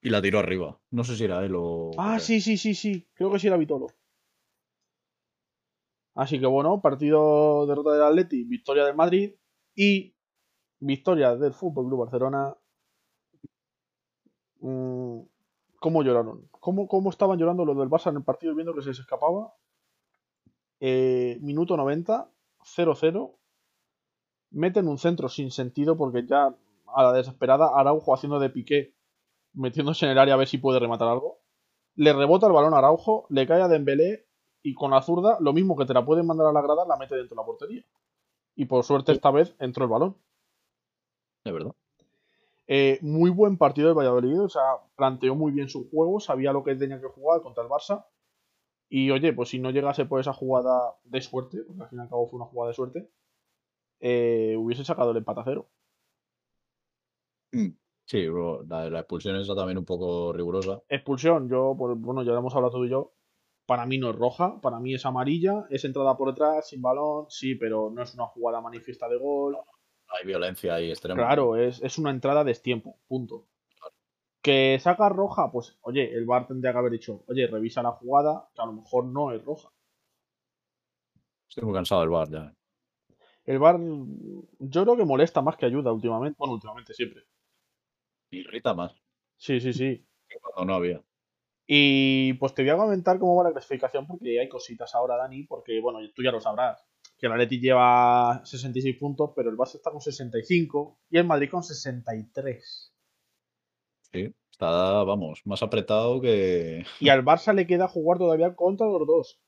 Y 0.00 0.10
la 0.10 0.22
tiró 0.22 0.38
arriba. 0.38 0.80
No 0.90 1.04
sé 1.04 1.16
si 1.16 1.24
era 1.24 1.44
él 1.44 1.52
o. 1.56 1.90
Ah, 1.98 2.18
sí, 2.18 2.40
sí, 2.40 2.56
sí, 2.56 2.74
sí. 2.74 3.06
Creo 3.14 3.30
que 3.30 3.38
sí 3.38 3.46
era 3.48 3.56
Vitolo. 3.56 3.88
Así 6.14 6.38
que 6.38 6.46
bueno, 6.46 6.80
partido 6.80 7.66
derrota 7.66 7.92
del 7.92 8.02
Atleti, 8.02 8.44
victoria 8.44 8.84
del 8.84 8.94
Madrid 8.94 9.34
y 9.74 10.14
victoria 10.78 11.36
del 11.36 11.52
Fútbol 11.52 11.86
Club 11.88 12.00
Barcelona. 12.00 12.56
Mm, 14.64 15.26
¿Cómo 15.78 16.02
lloraron? 16.02 16.48
¿Cómo, 16.50 16.88
¿Cómo 16.88 17.10
estaban 17.10 17.38
llorando 17.38 17.66
los 17.66 17.76
del 17.76 17.90
Barça 17.90 18.08
en 18.08 18.16
el 18.16 18.24
partido 18.24 18.54
viendo 18.54 18.74
que 18.74 18.80
se 18.80 18.88
les 18.88 18.98
escapaba? 18.98 19.52
Eh, 20.80 21.36
minuto 21.42 21.76
90, 21.76 22.30
0-0. 22.64 23.36
Meten 24.52 24.88
un 24.88 24.96
centro 24.96 25.28
sin 25.28 25.50
sentido 25.50 25.98
porque 25.98 26.24
ya 26.26 26.56
a 26.86 27.02
la 27.02 27.12
desesperada 27.12 27.78
Araujo 27.78 28.14
haciendo 28.14 28.38
de 28.38 28.48
piqué, 28.48 28.94
metiéndose 29.52 30.06
en 30.06 30.12
el 30.12 30.18
área 30.18 30.32
a 30.32 30.38
ver 30.38 30.48
si 30.48 30.56
puede 30.56 30.80
rematar 30.80 31.08
algo. 31.08 31.42
Le 31.94 32.14
rebota 32.14 32.46
el 32.46 32.54
balón 32.54 32.72
a 32.72 32.78
Araujo, 32.78 33.26
le 33.28 33.46
cae 33.46 33.60
a 33.60 33.68
Dembélé 33.68 34.26
y 34.62 34.72
con 34.72 34.92
la 34.92 35.02
zurda, 35.02 35.36
lo 35.40 35.52
mismo 35.52 35.76
que 35.76 35.84
te 35.84 35.92
la 35.92 36.06
pueden 36.06 36.26
mandar 36.26 36.46
a 36.46 36.52
la 36.52 36.62
grada, 36.62 36.86
la 36.86 36.96
mete 36.96 37.16
dentro 37.16 37.34
de 37.34 37.42
la 37.42 37.46
portería. 37.46 37.84
Y 38.56 38.64
por 38.64 38.82
suerte 38.82 39.12
esta 39.12 39.30
vez 39.30 39.54
entró 39.58 39.84
el 39.84 39.90
balón. 39.90 40.16
De 41.44 41.52
verdad. 41.52 41.74
Eh, 42.66 42.98
muy 43.02 43.30
buen 43.30 43.58
partido 43.58 43.88
del 43.88 43.96
Valladolid, 43.96 44.40
o 44.40 44.48
sea, 44.48 44.62
planteó 44.96 45.34
muy 45.34 45.52
bien 45.52 45.68
su 45.68 45.88
juego, 45.90 46.20
sabía 46.20 46.52
lo 46.52 46.64
que 46.64 46.74
tenía 46.74 47.00
que 47.00 47.08
jugar 47.08 47.42
contra 47.42 47.62
el 47.62 47.68
Barça. 47.68 48.06
Y 48.88 49.10
oye, 49.10 49.32
pues 49.32 49.50
si 49.50 49.58
no 49.58 49.70
llegase 49.70 50.06
por 50.06 50.20
esa 50.20 50.32
jugada 50.32 50.94
de 51.04 51.20
suerte, 51.20 51.58
porque 51.66 51.82
al 51.82 51.88
fin 51.88 51.98
y 51.98 52.02
al 52.02 52.08
cabo 52.08 52.28
fue 52.28 52.38
una 52.38 52.46
jugada 52.46 52.68
de 52.68 52.74
suerte, 52.74 53.10
eh, 54.00 54.56
hubiese 54.58 54.84
sacado 54.84 55.10
el 55.10 55.18
empate 55.18 55.40
a 55.40 55.44
cero. 55.44 55.68
Sí, 58.06 58.26
la, 58.68 58.90
la, 58.90 59.00
expulsión 59.00 59.36
es 59.36 59.48
también 59.48 59.78
un 59.78 59.84
poco 59.84 60.32
rigurosa. 60.32 60.82
Expulsión, 60.88 61.48
yo, 61.48 61.74
pues, 61.78 61.96
bueno, 61.98 62.22
ya 62.22 62.32
lo 62.32 62.38
hemos 62.38 62.54
hablado 62.54 62.78
tú 62.78 62.84
y 62.84 62.90
yo. 62.90 63.14
Para 63.66 63.86
mí 63.86 63.96
no 63.96 64.10
es 64.10 64.16
roja, 64.16 64.60
para 64.60 64.78
mí 64.78 64.94
es 64.94 65.06
amarilla, 65.06 65.64
es 65.70 65.84
entrada 65.86 66.16
por 66.16 66.28
detrás, 66.28 66.68
sin 66.68 66.82
balón, 66.82 67.26
sí, 67.30 67.54
pero 67.54 67.90
no 67.90 68.02
es 68.02 68.12
una 68.14 68.26
jugada 68.26 68.60
manifiesta 68.60 69.08
de 69.08 69.16
gol. 69.16 69.56
Hay 70.08 70.26
violencia 70.26 70.74
ahí 70.74 70.90
extrema. 70.90 71.16
Claro, 71.16 71.56
es, 71.56 71.82
es 71.82 71.98
una 71.98 72.10
entrada 72.10 72.44
de 72.44 72.50
destiempo, 72.50 72.98
punto. 73.06 73.46
Que 74.42 74.78
saca 74.80 75.08
roja, 75.08 75.50
pues, 75.50 75.78
oye, 75.80 76.12
el 76.14 76.26
bar 76.26 76.46
tendría 76.46 76.72
que 76.72 76.78
haber 76.78 76.92
dicho, 76.92 77.24
oye, 77.26 77.46
revisa 77.46 77.82
la 77.82 77.92
jugada, 77.92 78.48
que 78.54 78.62
a 78.62 78.66
lo 78.66 78.72
mejor 78.74 79.06
no 79.06 79.32
es 79.32 79.42
roja. 79.44 79.70
Estoy 81.48 81.64
muy 81.64 81.74
cansado 81.74 82.02
del 82.02 82.10
bar 82.10 82.28
ya. 82.28 82.54
El 83.44 83.58
bar, 83.58 83.78
yo 83.78 84.82
creo 84.82 84.96
que 84.96 85.04
molesta 85.04 85.40
más 85.42 85.56
que 85.56 85.66
ayuda 85.66 85.92
últimamente. 85.92 86.36
Bueno, 86.38 86.54
últimamente 86.54 86.94
siempre. 86.94 87.22
Irrita 88.30 88.74
más. 88.74 88.94
Sí, 89.36 89.60
sí, 89.60 89.72
sí. 89.72 90.06
cuando 90.40 90.72
no 90.72 90.74
había. 90.76 91.02
Y 91.66 92.34
pues 92.34 92.54
te 92.54 92.62
voy 92.62 92.70
a 92.70 92.76
comentar 92.76 93.18
cómo 93.18 93.36
va 93.36 93.44
la 93.44 93.52
clasificación 93.52 94.06
porque 94.06 94.40
hay 94.40 94.48
cositas 94.48 94.94
ahora, 94.94 95.16
Dani, 95.16 95.44
porque 95.44 95.80
bueno, 95.80 96.00
tú 96.14 96.22
ya 96.22 96.30
lo 96.30 96.40
sabrás. 96.40 96.84
Que 97.18 97.26
el 97.26 97.32
Atleti 97.32 97.60
lleva 97.60 98.42
66 98.44 98.96
puntos, 98.98 99.30
pero 99.34 99.50
el 99.50 99.56
Barça 99.56 99.76
está 99.76 99.90
con 99.90 100.00
65 100.00 100.98
y 101.10 101.18
el 101.18 101.26
Madrid 101.26 101.50
con 101.50 101.62
63. 101.62 102.92
Sí, 104.12 104.34
está, 104.50 105.04
vamos, 105.04 105.42
más 105.44 105.62
apretado 105.62 106.20
que. 106.20 106.84
Y 107.00 107.08
al 107.08 107.24
Barça 107.24 107.54
le 107.54 107.66
queda 107.66 107.88
jugar 107.88 108.18
todavía 108.18 108.54
contra 108.54 108.86
los 108.86 109.06
dos. 109.06 109.40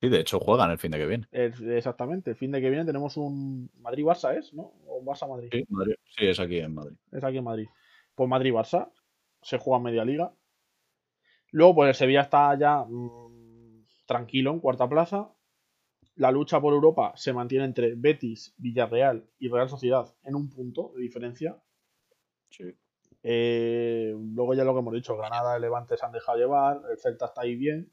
Sí, 0.00 0.08
de 0.08 0.20
hecho 0.20 0.40
juegan 0.40 0.70
el 0.70 0.78
fin 0.78 0.90
de 0.92 0.98
que 0.98 1.06
viene. 1.06 1.28
exactamente, 1.30 2.30
el 2.30 2.36
fin 2.36 2.50
de 2.52 2.60
que 2.60 2.70
viene 2.70 2.86
tenemos 2.86 3.18
un 3.18 3.70
Madrid-Barça, 3.80 4.34
¿es? 4.38 4.54
¿No? 4.54 4.72
¿O 4.86 5.02
Barça-Madrid? 5.04 5.50
Sí, 5.52 5.66
sí, 6.16 6.26
es 6.26 6.40
aquí 6.40 6.58
en 6.58 6.74
Madrid. 6.74 6.96
Es 7.12 7.22
aquí 7.22 7.36
en 7.36 7.44
Madrid. 7.44 7.68
Pues 8.14 8.28
Madrid-Barça, 8.28 8.90
se 9.42 9.58
juega 9.58 9.82
media 9.82 10.04
liga. 10.04 10.32
Luego, 11.50 11.74
pues 11.74 11.88
el 11.88 11.94
Sevilla 11.94 12.22
está 12.22 12.58
ya 12.58 12.84
mmm, 12.88 13.84
tranquilo 14.06 14.52
en 14.52 14.60
cuarta 14.60 14.88
plaza. 14.88 15.34
La 16.20 16.30
lucha 16.30 16.60
por 16.60 16.74
Europa 16.74 17.14
se 17.16 17.32
mantiene 17.32 17.64
entre 17.64 17.94
Betis, 17.94 18.52
Villarreal 18.58 19.24
y 19.38 19.48
Real 19.48 19.70
Sociedad 19.70 20.14
en 20.22 20.34
un 20.34 20.50
punto 20.50 20.92
de 20.94 21.00
diferencia. 21.00 21.56
Sí. 22.50 22.76
Eh, 23.22 24.14
luego 24.34 24.52
ya 24.52 24.64
lo 24.64 24.74
que 24.74 24.80
hemos 24.80 24.92
dicho, 24.92 25.16
Granada 25.16 25.56
y 25.56 25.62
Levante 25.62 25.96
se 25.96 26.04
han 26.04 26.12
dejado 26.12 26.36
llevar, 26.36 26.82
el 26.90 26.98
Celta 26.98 27.24
está 27.24 27.40
ahí 27.40 27.56
bien. 27.56 27.90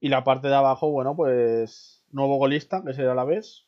Y 0.00 0.10
la 0.10 0.22
parte 0.22 0.48
de 0.48 0.54
abajo, 0.54 0.90
bueno, 0.90 1.16
pues 1.16 2.04
nuevo 2.10 2.36
golista, 2.36 2.84
que 2.84 2.92
será 2.92 3.14
la 3.14 3.24
vez. 3.24 3.66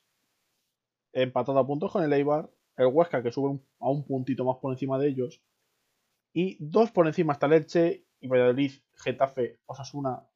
Empatado 1.15 1.61
a 1.61 1.67
puntos 1.67 1.93
con 1.93 2.05
el 2.05 2.13
Eibar. 2.13 2.51
El 2.77 2.89
Huesca, 2.89 3.23
que 3.23 3.33
sube 3.33 3.59
a 3.81 3.89
un 3.89 4.05
puntito 4.05 4.45
más 4.45 4.59
por 4.59 4.71
encima 4.71 4.99
de 4.99 5.09
ellos. 5.09 5.41
Y 6.35 6.59
dos 6.61 6.91
por 6.91 7.07
encima 7.07 7.33
está 7.33 7.49
Leche 7.49 8.05
y 8.21 8.29
Valladolid, 8.29 8.73
Getafe, 8.97 9.61
Osasuna. 9.65 10.27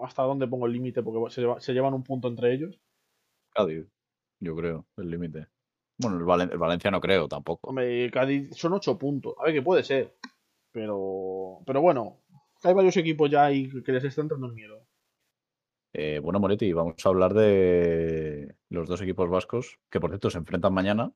¿Hasta 0.00 0.22
dónde 0.22 0.48
pongo 0.48 0.66
el 0.66 0.72
límite? 0.72 1.02
Porque 1.02 1.32
se, 1.60 1.72
llevan 1.72 1.94
un 1.94 2.02
punto 2.02 2.28
entre 2.28 2.52
ellos. 2.52 2.78
Cádiz, 3.50 3.86
yo 4.40 4.56
creo, 4.56 4.86
el 4.96 5.10
límite. 5.10 5.46
Bueno, 5.98 6.18
el, 6.18 6.58
Valencia 6.58 6.90
no 6.90 7.00
creo 7.00 7.28
tampoco. 7.28 7.68
Hombre, 7.68 8.10
Cádiz 8.10 8.50
son 8.56 8.72
ocho 8.72 8.98
puntos. 8.98 9.34
A 9.38 9.44
ver, 9.44 9.54
que 9.54 9.62
puede 9.62 9.84
ser. 9.84 10.16
Pero, 10.72 11.60
pero 11.66 11.80
bueno, 11.80 12.18
hay 12.62 12.74
varios 12.74 12.96
equipos 12.96 13.30
ya 13.30 13.44
ahí 13.44 13.68
que 13.82 13.92
les 13.92 14.04
están 14.04 14.24
entrando 14.24 14.48
miedo. 14.48 14.86
Eh, 15.92 16.20
bueno, 16.22 16.40
Moretti, 16.40 16.72
vamos 16.72 16.94
a 17.04 17.08
hablar 17.08 17.34
de 17.34 18.54
los 18.70 18.88
dos 18.88 19.00
equipos 19.02 19.28
vascos 19.28 19.78
que, 19.90 20.00
por 20.00 20.10
cierto, 20.10 20.30
se 20.30 20.38
enfrentan 20.38 20.72
mañana 20.72 21.12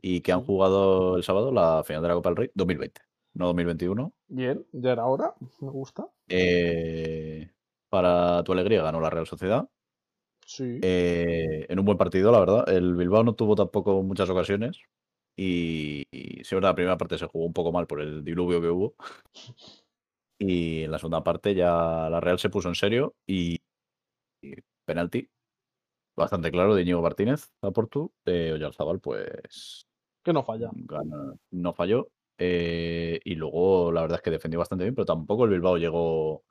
y 0.00 0.22
que 0.22 0.32
han 0.32 0.42
jugado 0.42 1.16
el 1.16 1.22
sábado 1.22 1.52
la 1.52 1.82
final 1.84 2.02
de 2.02 2.08
la 2.08 2.14
Copa 2.14 2.30
del 2.30 2.36
Rey 2.36 2.50
2020, 2.54 3.02
no 3.34 3.46
2021. 3.46 4.12
Bien, 4.28 4.66
ya 4.72 4.92
era 4.92 5.04
hora, 5.04 5.34
me 5.60 5.70
gusta. 5.70 6.08
Eh, 6.28 7.50
para 7.94 8.42
tu 8.42 8.50
alegría 8.50 8.82
ganó 8.82 9.00
la 9.00 9.08
Real 9.08 9.24
Sociedad. 9.24 9.68
Sí. 10.44 10.80
Eh, 10.82 11.64
en 11.68 11.78
un 11.78 11.84
buen 11.84 11.96
partido, 11.96 12.32
la 12.32 12.40
verdad. 12.40 12.68
El 12.68 12.96
Bilbao 12.96 13.22
no 13.22 13.36
tuvo 13.36 13.54
tampoco 13.54 14.02
muchas 14.02 14.28
ocasiones. 14.28 14.80
Y, 15.36 16.02
y 16.10 16.42
sí, 16.42 16.60
la 16.60 16.74
primera 16.74 16.98
parte 16.98 17.18
se 17.18 17.28
jugó 17.28 17.46
un 17.46 17.52
poco 17.52 17.70
mal 17.70 17.86
por 17.86 18.00
el 18.00 18.24
diluvio 18.24 18.60
que 18.60 18.68
hubo. 18.68 18.96
Y 20.36 20.82
en 20.82 20.90
la 20.90 20.98
segunda 20.98 21.22
parte 21.22 21.54
ya 21.54 22.08
la 22.10 22.18
Real 22.18 22.40
se 22.40 22.50
puso 22.50 22.68
en 22.68 22.74
serio 22.74 23.14
y, 23.28 23.60
penalti 24.84 25.30
bastante 26.16 26.50
claro 26.50 26.74
de 26.74 26.82
Íñigo 26.82 27.00
Martínez 27.00 27.52
a 27.62 27.70
Portu. 27.70 28.12
De 28.24 28.54
Oyarzabal, 28.54 28.98
pues. 28.98 29.86
Que 30.24 30.32
no 30.32 30.42
falla. 30.42 30.68
no 31.52 31.72
falló. 31.72 32.10
Eh, 32.38 33.20
y 33.22 33.36
luego 33.36 33.92
la 33.92 34.00
verdad 34.00 34.16
es 34.16 34.22
que 34.22 34.32
defendió 34.32 34.58
bastante 34.58 34.82
bien, 34.82 34.96
pero 34.96 35.06
tampoco 35.06 35.44
el 35.44 35.50
Bilbao 35.50 35.76
llegó 35.76 36.42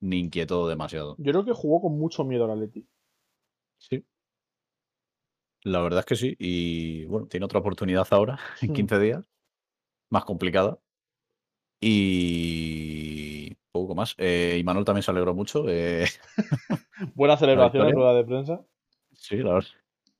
ni 0.00 0.18
inquietó 0.18 0.68
demasiado. 0.68 1.16
Yo 1.18 1.32
creo 1.32 1.44
que 1.44 1.52
jugó 1.52 1.80
con 1.80 1.98
mucho 1.98 2.24
miedo 2.24 2.44
al 2.44 2.52
Atleti. 2.52 2.86
Sí. 3.78 4.04
La 5.64 5.80
verdad 5.80 6.00
es 6.00 6.06
que 6.06 6.16
sí. 6.16 6.36
Y 6.38 7.04
bueno, 7.06 7.26
tiene 7.26 7.46
otra 7.46 7.60
oportunidad 7.60 8.06
ahora, 8.10 8.38
en 8.62 8.72
15 8.72 8.96
hmm. 8.96 9.00
días. 9.00 9.24
Más 10.10 10.24
complicada. 10.24 10.78
Y 11.80 13.54
poco 13.72 13.94
más. 13.94 14.14
Eh, 14.18 14.56
y 14.58 14.64
Manuel 14.64 14.84
también 14.84 15.02
se 15.02 15.10
alegró 15.10 15.34
mucho. 15.34 15.64
Eh, 15.68 16.06
Buena 17.14 17.36
celebración 17.36 17.88
en 17.88 17.94
rueda 17.94 18.14
de 18.14 18.24
prensa. 18.24 18.64
Sí, 19.12 19.36
la 19.38 19.54
verdad. 19.54 19.70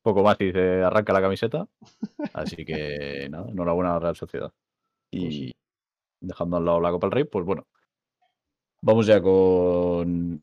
Poco 0.01 0.23
más 0.23 0.39
y 0.39 0.51
se 0.51 0.83
arranca 0.83 1.13
la 1.13 1.21
camiseta. 1.21 1.67
Así 2.33 2.63
que 2.63 3.27
nada, 3.29 3.49
enhorabuena 3.49 3.91
a 3.91 3.93
la 3.95 3.99
Real 3.99 4.15
Sociedad. 4.15 4.53
Y 5.11 5.51
pues 5.51 5.55
dejando 6.21 6.57
al 6.57 6.65
lado 6.65 6.79
la 6.79 6.91
Copa 6.91 7.07
del 7.07 7.11
Rey, 7.11 7.23
pues 7.25 7.45
bueno. 7.45 7.67
Vamos 8.87 9.05
ya 9.05 9.21
con 9.21 10.41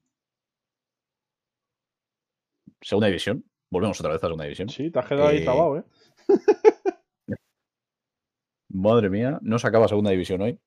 Segunda 2.82 3.06
División. 3.06 3.42
Volvemos 3.70 3.98
otra 3.98 4.12
vez 4.12 4.22
a 4.22 4.26
Segunda 4.26 4.44
División. 4.44 4.68
Sí, 4.68 4.90
te 4.90 4.98
has 4.98 5.06
quedado 5.06 5.28
ahí 5.28 5.38
eh, 5.38 5.44
trabado, 5.44 5.78
¿eh? 5.78 5.84
Madre 8.68 9.08
mía, 9.08 9.38
no 9.40 9.58
se 9.58 9.66
acaba 9.66 9.88
Segunda 9.88 10.10
División 10.10 10.42
hoy. 10.42 10.60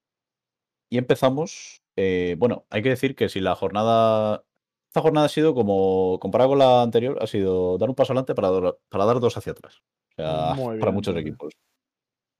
Y 0.89 0.97
empezamos. 0.97 1.83
Eh, 1.95 2.35
bueno, 2.39 2.65
hay 2.71 2.81
que 2.81 2.89
decir 2.89 3.15
que 3.15 3.29
si 3.29 3.41
la 3.41 3.53
jornada. 3.53 4.43
Esta 4.89 5.01
jornada 5.01 5.27
ha 5.27 5.29
sido 5.29 5.53
como. 5.53 6.17
Comparado 6.19 6.49
con 6.49 6.57
la 6.57 6.81
anterior, 6.81 7.19
ha 7.21 7.27
sido 7.27 7.77
dar 7.77 7.89
un 7.89 7.95
paso 7.95 8.13
adelante 8.13 8.33
para, 8.33 8.73
para 8.89 9.05
dar 9.05 9.19
dos 9.19 9.37
hacia 9.37 9.51
atrás. 9.51 9.83
O 10.13 10.15
sea, 10.15 10.55
para 10.79 10.91
muchos 10.91 11.15
equipos. 11.15 11.53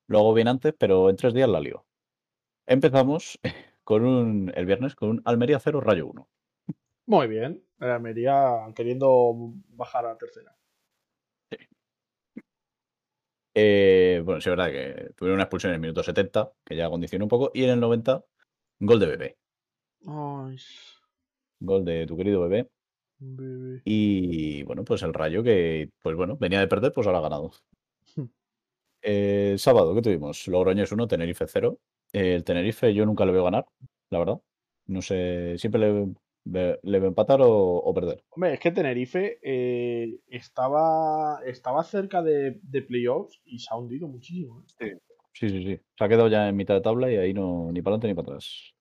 Luego 0.08 0.34
bien 0.34 0.48
antes, 0.48 0.74
pero 0.80 1.12
en 1.12 1.16
tres 1.16 1.36
días 1.36 1.48
la 1.48 1.60
lío. 1.60 1.86
Empezamos 2.66 3.40
con 3.88 4.04
un, 4.04 4.52
el 4.54 4.66
viernes 4.66 4.96
con 4.96 5.08
un 5.08 5.22
Almería 5.24 5.60
0 5.60 5.80
Rayo 5.80 6.08
1. 6.08 6.30
Muy 7.06 7.28
bien. 7.28 7.64
El 7.80 7.90
Almería 7.90 8.66
queriendo 8.76 9.34
bajar 9.70 10.06
a 10.06 10.18
tercera. 10.18 10.54
Sí. 11.50 11.58
Eh, 13.56 14.22
bueno, 14.26 14.42
sí 14.42 14.50
es 14.50 14.58
verdad 14.58 14.72
que 14.72 15.14
tuvieron 15.16 15.36
una 15.36 15.44
expulsión 15.44 15.72
en 15.72 15.76
el 15.76 15.80
minuto 15.80 16.04
70, 16.04 16.52
que 16.66 16.76
ya 16.76 16.90
condicionó 16.90 17.24
un 17.24 17.30
poco, 17.30 17.50
y 17.54 17.64
en 17.64 17.70
el 17.70 17.80
90 17.80 18.26
Gol 18.82 19.00
de 19.00 19.06
bebé. 19.06 19.38
Gol 21.62 21.86
de 21.86 22.06
tu 22.08 22.18
querido 22.18 22.42
bebé. 22.42 22.70
Y 23.86 24.64
bueno, 24.64 24.84
pues 24.84 25.02
el 25.04 25.14
Rayo 25.14 25.44
que, 25.44 25.92
pues 26.02 26.18
bueno, 26.18 26.36
venía 26.36 26.60
de 26.60 26.68
perder, 26.68 26.92
pues 26.92 27.08
ahora 27.08 27.20
ha 27.20 27.22
ganado. 27.22 27.52
El 29.02 29.58
sábado, 29.58 29.96
¿qué 29.96 30.02
tuvimos? 30.02 30.46
Logroñés 30.50 30.92
1, 30.92 31.08
Tenerife 31.08 31.48
0. 31.48 31.80
El 32.20 32.44
Tenerife 32.44 32.94
yo 32.94 33.06
nunca 33.06 33.26
le 33.26 33.32
veo 33.32 33.44
ganar, 33.44 33.66
la 34.10 34.20
verdad. 34.20 34.42
No 34.86 35.02
sé, 35.02 35.58
siempre 35.58 35.82
le, 35.82 36.78
le 36.82 37.00
veo 37.00 37.10
empatar 37.10 37.40
o, 37.42 37.94
perder. 37.94 38.24
Hombre, 38.30 38.54
es 38.54 38.60
que 38.60 38.72
Tenerife 38.72 39.40
eh, 39.42 40.20
estaba, 40.28 41.42
estaba 41.46 41.84
cerca 41.84 42.22
de, 42.22 42.60
de, 42.62 42.82
playoffs 42.82 43.42
y 43.46 43.60
se 43.60 43.68
ha 43.72 43.78
hundido 43.78 44.08
muchísimo. 44.08 44.64
¿eh? 44.80 44.98
Sí, 45.34 45.50
sí, 45.50 45.64
sí. 45.64 45.80
Se 45.98 46.04
ha 46.04 46.10
quedado 46.10 46.30
ya 46.30 46.48
en 46.48 46.56
mitad 46.56 46.74
de 46.74 46.82
tabla 46.82 47.12
y 47.12 47.18
ahí 47.18 47.34
no 47.34 47.72
ni 47.72 47.82
para 47.82 47.96
adelante 47.96 48.08
ni 48.08 48.14
para 48.14 48.36
atrás. 48.36 48.74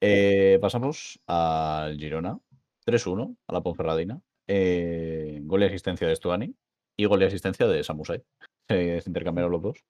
Eh, 0.00 0.58
pasamos 0.60 1.20
al 1.26 1.98
Girona. 1.98 2.38
3-1 2.86 3.36
a 3.46 3.52
la 3.52 3.60
Ponferradina. 3.60 4.20
Eh, 4.46 5.38
gol 5.42 5.62
y 5.62 5.66
asistencia 5.66 6.08
de 6.08 6.16
Stuani 6.16 6.54
y 6.96 7.04
gol 7.04 7.22
y 7.22 7.26
asistencia 7.26 7.66
de 7.66 7.84
Samusai. 7.84 8.22
Se, 8.68 9.02
intercambiaron 9.06 9.52
los 9.52 9.62
dos. 9.62 9.84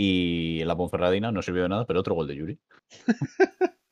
Y 0.00 0.60
en 0.60 0.68
la 0.68 0.76
Ponferradina 0.76 1.32
no 1.32 1.42
sirvió 1.42 1.64
de 1.64 1.70
nada, 1.70 1.84
pero 1.84 1.98
otro 1.98 2.14
gol 2.14 2.28
de 2.28 2.36
Yuri. 2.36 2.58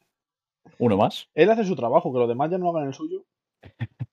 Uno 0.79 0.97
más. 0.97 1.29
Él 1.35 1.51
hace 1.51 1.65
su 1.65 1.75
trabajo, 1.75 2.13
que 2.13 2.21
los 2.21 2.29
demás 2.29 2.49
ya 2.49 2.59
no 2.59 2.71
hagan 2.71 2.87
el 2.87 2.95
suyo. 2.95 3.25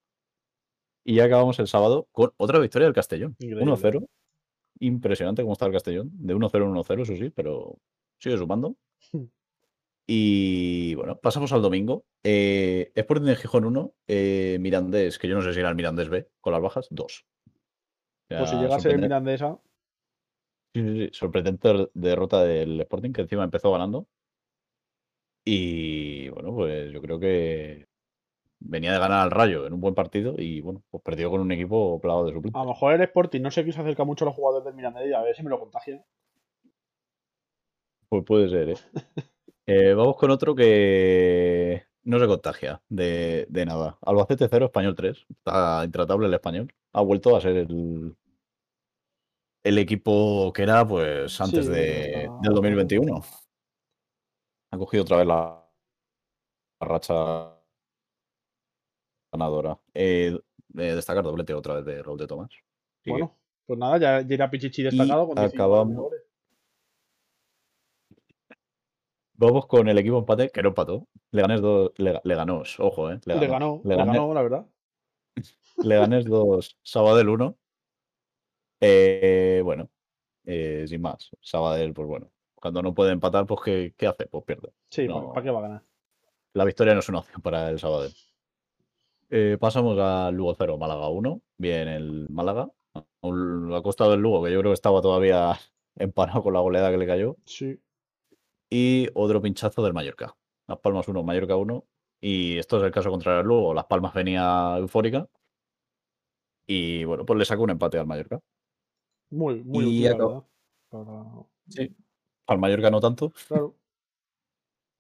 y 1.03 1.15
ya 1.15 1.25
acabamos 1.25 1.60
el 1.60 1.67
sábado 1.67 2.08
con 2.12 2.34
otra 2.38 2.58
victoria 2.58 2.88
del 2.88 2.95
Castellón. 2.95 3.36
1-0 3.38 4.08
impresionante 4.79 5.43
cómo 5.43 5.53
está 5.53 5.67
el 5.67 5.71
Castellón. 5.71 6.10
De 6.13 6.36
1-0 6.36 6.49
1-0, 6.51 7.01
eso 7.03 7.15
sí, 7.15 7.29
pero 7.29 7.77
sigue 8.17 8.38
sumando. 8.38 8.75
Y 10.06 10.95
bueno, 10.95 11.17
pasamos 11.17 11.53
al 11.53 11.62
domingo. 11.62 12.03
Eh, 12.23 12.91
Sporting 12.93 13.25
de 13.25 13.38
Gijón 13.38 13.63
1, 13.63 13.93
eh, 14.08 14.58
Mirandés, 14.60 15.17
que 15.17 15.29
yo 15.29 15.36
no 15.36 15.41
sé 15.41 15.53
si 15.53 15.62
era 15.62 15.69
el 15.69 15.75
Mirandés 15.75 16.10
B, 16.10 16.27
con 16.41 16.51
las 16.51 16.62
bajas, 16.62 16.89
2. 16.91 17.25
pues 18.27 18.49
si 18.49 18.56
llegase 18.58 18.91
el 18.91 18.99
Mirandés 18.99 19.43
A. 19.43 19.58
Sí, 20.73 20.81
sí, 20.81 21.05
sí, 21.05 21.09
sorprendente 21.13 21.89
derrota 21.93 22.43
del 22.43 22.81
Sporting, 22.81 23.12
que 23.13 23.21
encima 23.21 23.43
empezó 23.43 23.71
ganando. 23.71 24.07
Y 25.45 26.29
bueno, 26.29 26.53
pues 26.55 26.91
yo 26.91 27.01
creo 27.01 27.19
que 27.19 27.88
venía 28.59 28.93
de 28.93 28.99
ganar 28.99 29.21
al 29.21 29.31
Rayo 29.31 29.67
en 29.67 29.73
un 29.73 29.81
buen 29.81 29.95
partido 29.95 30.36
y 30.38 30.62
bueno, 30.62 30.83
pues 30.89 31.03
perdió 31.03 31.29
con 31.31 31.41
un 31.41 31.51
equipo 31.51 31.99
plagado 32.01 32.25
de 32.25 32.31
A 32.31 32.33
suplentes. 32.36 32.62
lo 32.63 32.69
mejor 32.69 32.93
el 32.93 33.01
Sporting 33.01 33.41
no 33.41 33.51
se 33.51 33.62
acerca 33.62 34.03
mucho 34.05 34.25
a 34.25 34.27
los 34.27 34.36
jugadores 34.36 34.65
del 34.65 34.75
Mirandés 34.75 35.13
a 35.13 35.21
ver 35.21 35.36
si 35.36 35.43
me 35.43 35.49
lo 35.49 35.59
contagia. 35.59 36.03
Pues 38.09 38.23
puede 38.25 38.49
ser, 38.49 38.69
¿eh? 38.69 38.75
Eh, 39.65 39.93
vamos 39.93 40.17
con 40.17 40.29
otro 40.29 40.55
que 40.55 41.83
no 42.03 42.19
se 42.19 42.27
contagia 42.27 42.81
de, 42.89 43.45
de 43.49 43.65
nada. 43.65 43.97
Albacete 44.01 44.47
0, 44.49 44.65
Español 44.65 44.95
3. 44.95 45.25
Está 45.29 45.83
intratable 45.86 46.27
el 46.27 46.33
español. 46.33 46.73
Ha 46.91 47.01
vuelto 47.01 47.36
a 47.36 47.41
ser 47.41 47.55
el, 47.57 48.15
el 49.63 49.78
equipo 49.78 50.52
que 50.54 50.63
era 50.63 50.86
pues 50.88 51.39
antes 51.39 51.65
Sí, 51.65 51.71
de, 51.71 52.23
está- 52.23 52.38
del 52.41 52.54
2021. 52.54 53.21
Ha 54.71 54.78
cogido 54.78 55.04
otra 55.04 55.17
vez 55.17 55.28
la, 55.28 55.63
la 56.82 56.88
racha 56.88 57.54
ganadora. 59.32 59.80
Eh, 59.93 60.38
eh, 60.78 60.95
destacar 60.95 61.23
doblete 61.23 61.54
otra 61.54 61.76
vez 61.76 61.86
de 61.86 62.02
Raúl 62.04 62.17
de 62.17 62.28
Tomás. 62.28 62.49
Bueno, 63.06 63.38
pues 63.65 63.78
nada, 63.80 63.97
ya, 63.97 64.21
ya 64.28 64.36
era 64.36 64.49
Pichichi 64.49 64.84
destacado 64.84 65.28
con 65.28 65.36
19 65.36 65.54
acabamos-. 65.56 66.12
Vamos 69.36 69.65
con 69.67 69.88
el 69.89 69.97
equipo 69.97 70.19
empate, 70.19 70.49
que 70.49 70.62
no 70.62 70.69
empató. 70.69 71.08
Leganés 71.32 71.62
2, 71.62 71.91
le, 71.97 72.19
le 72.23 72.36
ganó, 72.36 72.63
ojo, 72.80 73.12
¿eh? 73.12 73.19
Le 73.26 73.47
ganó, 73.47 73.82
le 73.84 73.95
ganó, 73.95 74.34
la 74.34 74.41
verdad. 74.41 74.65
Leganés 75.78 76.26
2, 76.26 76.78
Sabadell 76.84 77.30
1. 77.30 77.58
Eh, 78.86 79.62
bueno, 79.63 79.89
eh, 80.46 80.86
sin 80.88 81.02
más. 81.02 81.30
Sabadell, 81.41 81.93
pues 81.93 82.08
bueno. 82.08 82.30
Cuando 82.56 82.82
no 82.82 82.93
puede 82.93 83.12
empatar, 83.12 83.46
pues 83.46 83.62
¿qué, 83.63 83.93
qué 83.98 84.08
hace? 84.08 84.28
Pues 84.28 84.43
pierde. 84.46 84.74
Sí, 84.89 85.08
No. 85.08 85.32
¿para 85.34 85.43
qué 85.43 85.52
va 85.52 85.60
a 85.60 85.63
ganar? 85.63 85.84
La 86.54 86.65
victoria 86.65 86.93
no 86.93 87.00
es 87.00 87.10
una 87.10 87.19
opción 87.19 87.41
para 87.41 87.69
el 87.69 87.80
Sabadell. 87.80 88.13
Eh, 89.30 89.58
pasamos 89.60 89.98
al 89.98 90.36
Lugo 90.36 90.54
0, 90.56 90.78
Málaga 90.78 91.08
1. 91.08 91.41
Bien, 91.58 91.88
el 91.88 92.28
Málaga. 92.30 92.69
Ha 92.93 93.82
costado 93.82 94.13
el 94.13 94.19
Lugo, 94.22 94.43
que 94.43 94.52
yo 94.52 94.60
creo 94.60 94.72
que 94.72 94.76
estaba 94.76 95.02
todavía 95.02 95.58
empanado 95.96 96.43
con 96.43 96.54
la 96.54 96.60
goleada 96.60 96.91
que 96.91 96.98
le 96.98 97.08
cayó. 97.08 97.38
Sí. 97.46 97.80
Y 98.69 99.08
otro 99.13 99.41
pinchazo 99.41 99.82
del 99.84 99.93
Mallorca. 99.93 100.36
Las 100.67 100.80
Palmas 100.80 101.08
1, 101.08 101.24
Mallorca 101.24 101.56
1. 101.56 101.86
Y 102.22 102.58
esto 102.58 102.78
es 102.78 102.84
el 102.84 102.91
caso 102.91 103.10
contrario 103.10 103.39
al 103.41 103.48
Lugo. 103.48 103.74
Las 103.74 103.86
Palmas 103.86 104.13
venía 104.13 104.76
eufórica. 104.78 105.28
Y 106.67 107.04
bueno, 107.04 107.26
pues 107.26 107.38
le 107.38 107.46
sacó 107.46 107.63
un 107.63 107.72
empate 107.72 107.98
al 107.98 108.08
Mallorca. 108.08 108.39
Muy, 109.34 109.63
muy 109.63 109.86
Y 109.86 110.08
útil, 110.08 110.17
la. 110.19 110.43
Para- 110.89 111.46
Sí. 111.67 111.96
Al 112.48 112.60
Mallorca 112.60 112.89
no 112.91 113.00
tanto. 113.00 113.32
Claro. 113.48 113.76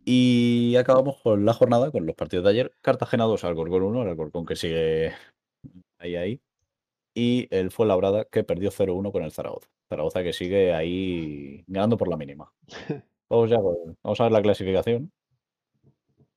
Y 0.05 0.75
acabamos 0.75 1.21
con 1.21 1.45
la 1.45 1.53
jornada, 1.53 1.91
con 1.91 2.05
los 2.05 2.15
partidos 2.15 2.43
de 2.45 2.51
ayer. 2.51 2.75
Cartagena 2.81 3.23
2, 3.25 3.43
Alcorcón 3.43 3.83
1, 3.83 4.01
el 4.03 4.09
Alcorcón 4.09 4.45
que 4.45 4.55
sigue 4.55 5.13
ahí, 5.99 6.15
ahí. 6.15 6.41
Y 7.13 7.47
el 7.55 7.69
Fuenlabrada 7.71 8.25
que 8.25 8.43
perdió 8.43 8.71
0-1 8.71 9.11
con 9.11 9.23
el 9.23 9.31
Zaragoza. 9.31 9.69
Zaragoza 9.89 10.23
que 10.23 10.33
sigue 10.33 10.73
ahí 10.73 11.63
ganando 11.67 11.97
por 11.97 12.07
la 12.07 12.17
mínima. 12.17 12.51
Vamos, 13.29 13.49
ya 13.49 13.57
vamos 14.03 14.19
a 14.19 14.23
ver 14.23 14.31
la 14.31 14.41
clasificación. 14.43 15.11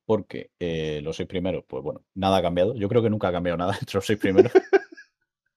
Porque 0.05 0.49
eh, 0.59 1.01
los 1.03 1.15
seis 1.17 1.27
primeros, 1.27 1.63
pues 1.67 1.83
bueno, 1.83 2.01
nada 2.15 2.37
ha 2.37 2.41
cambiado. 2.41 2.73
Yo 2.75 2.87
creo 2.89 3.03
que 3.03 3.09
nunca 3.09 3.27
ha 3.27 3.31
cambiado 3.31 3.57
nada 3.57 3.73
entre 3.79 3.95
los 3.97 4.05
seis 4.05 4.17
primeros. 4.17 4.51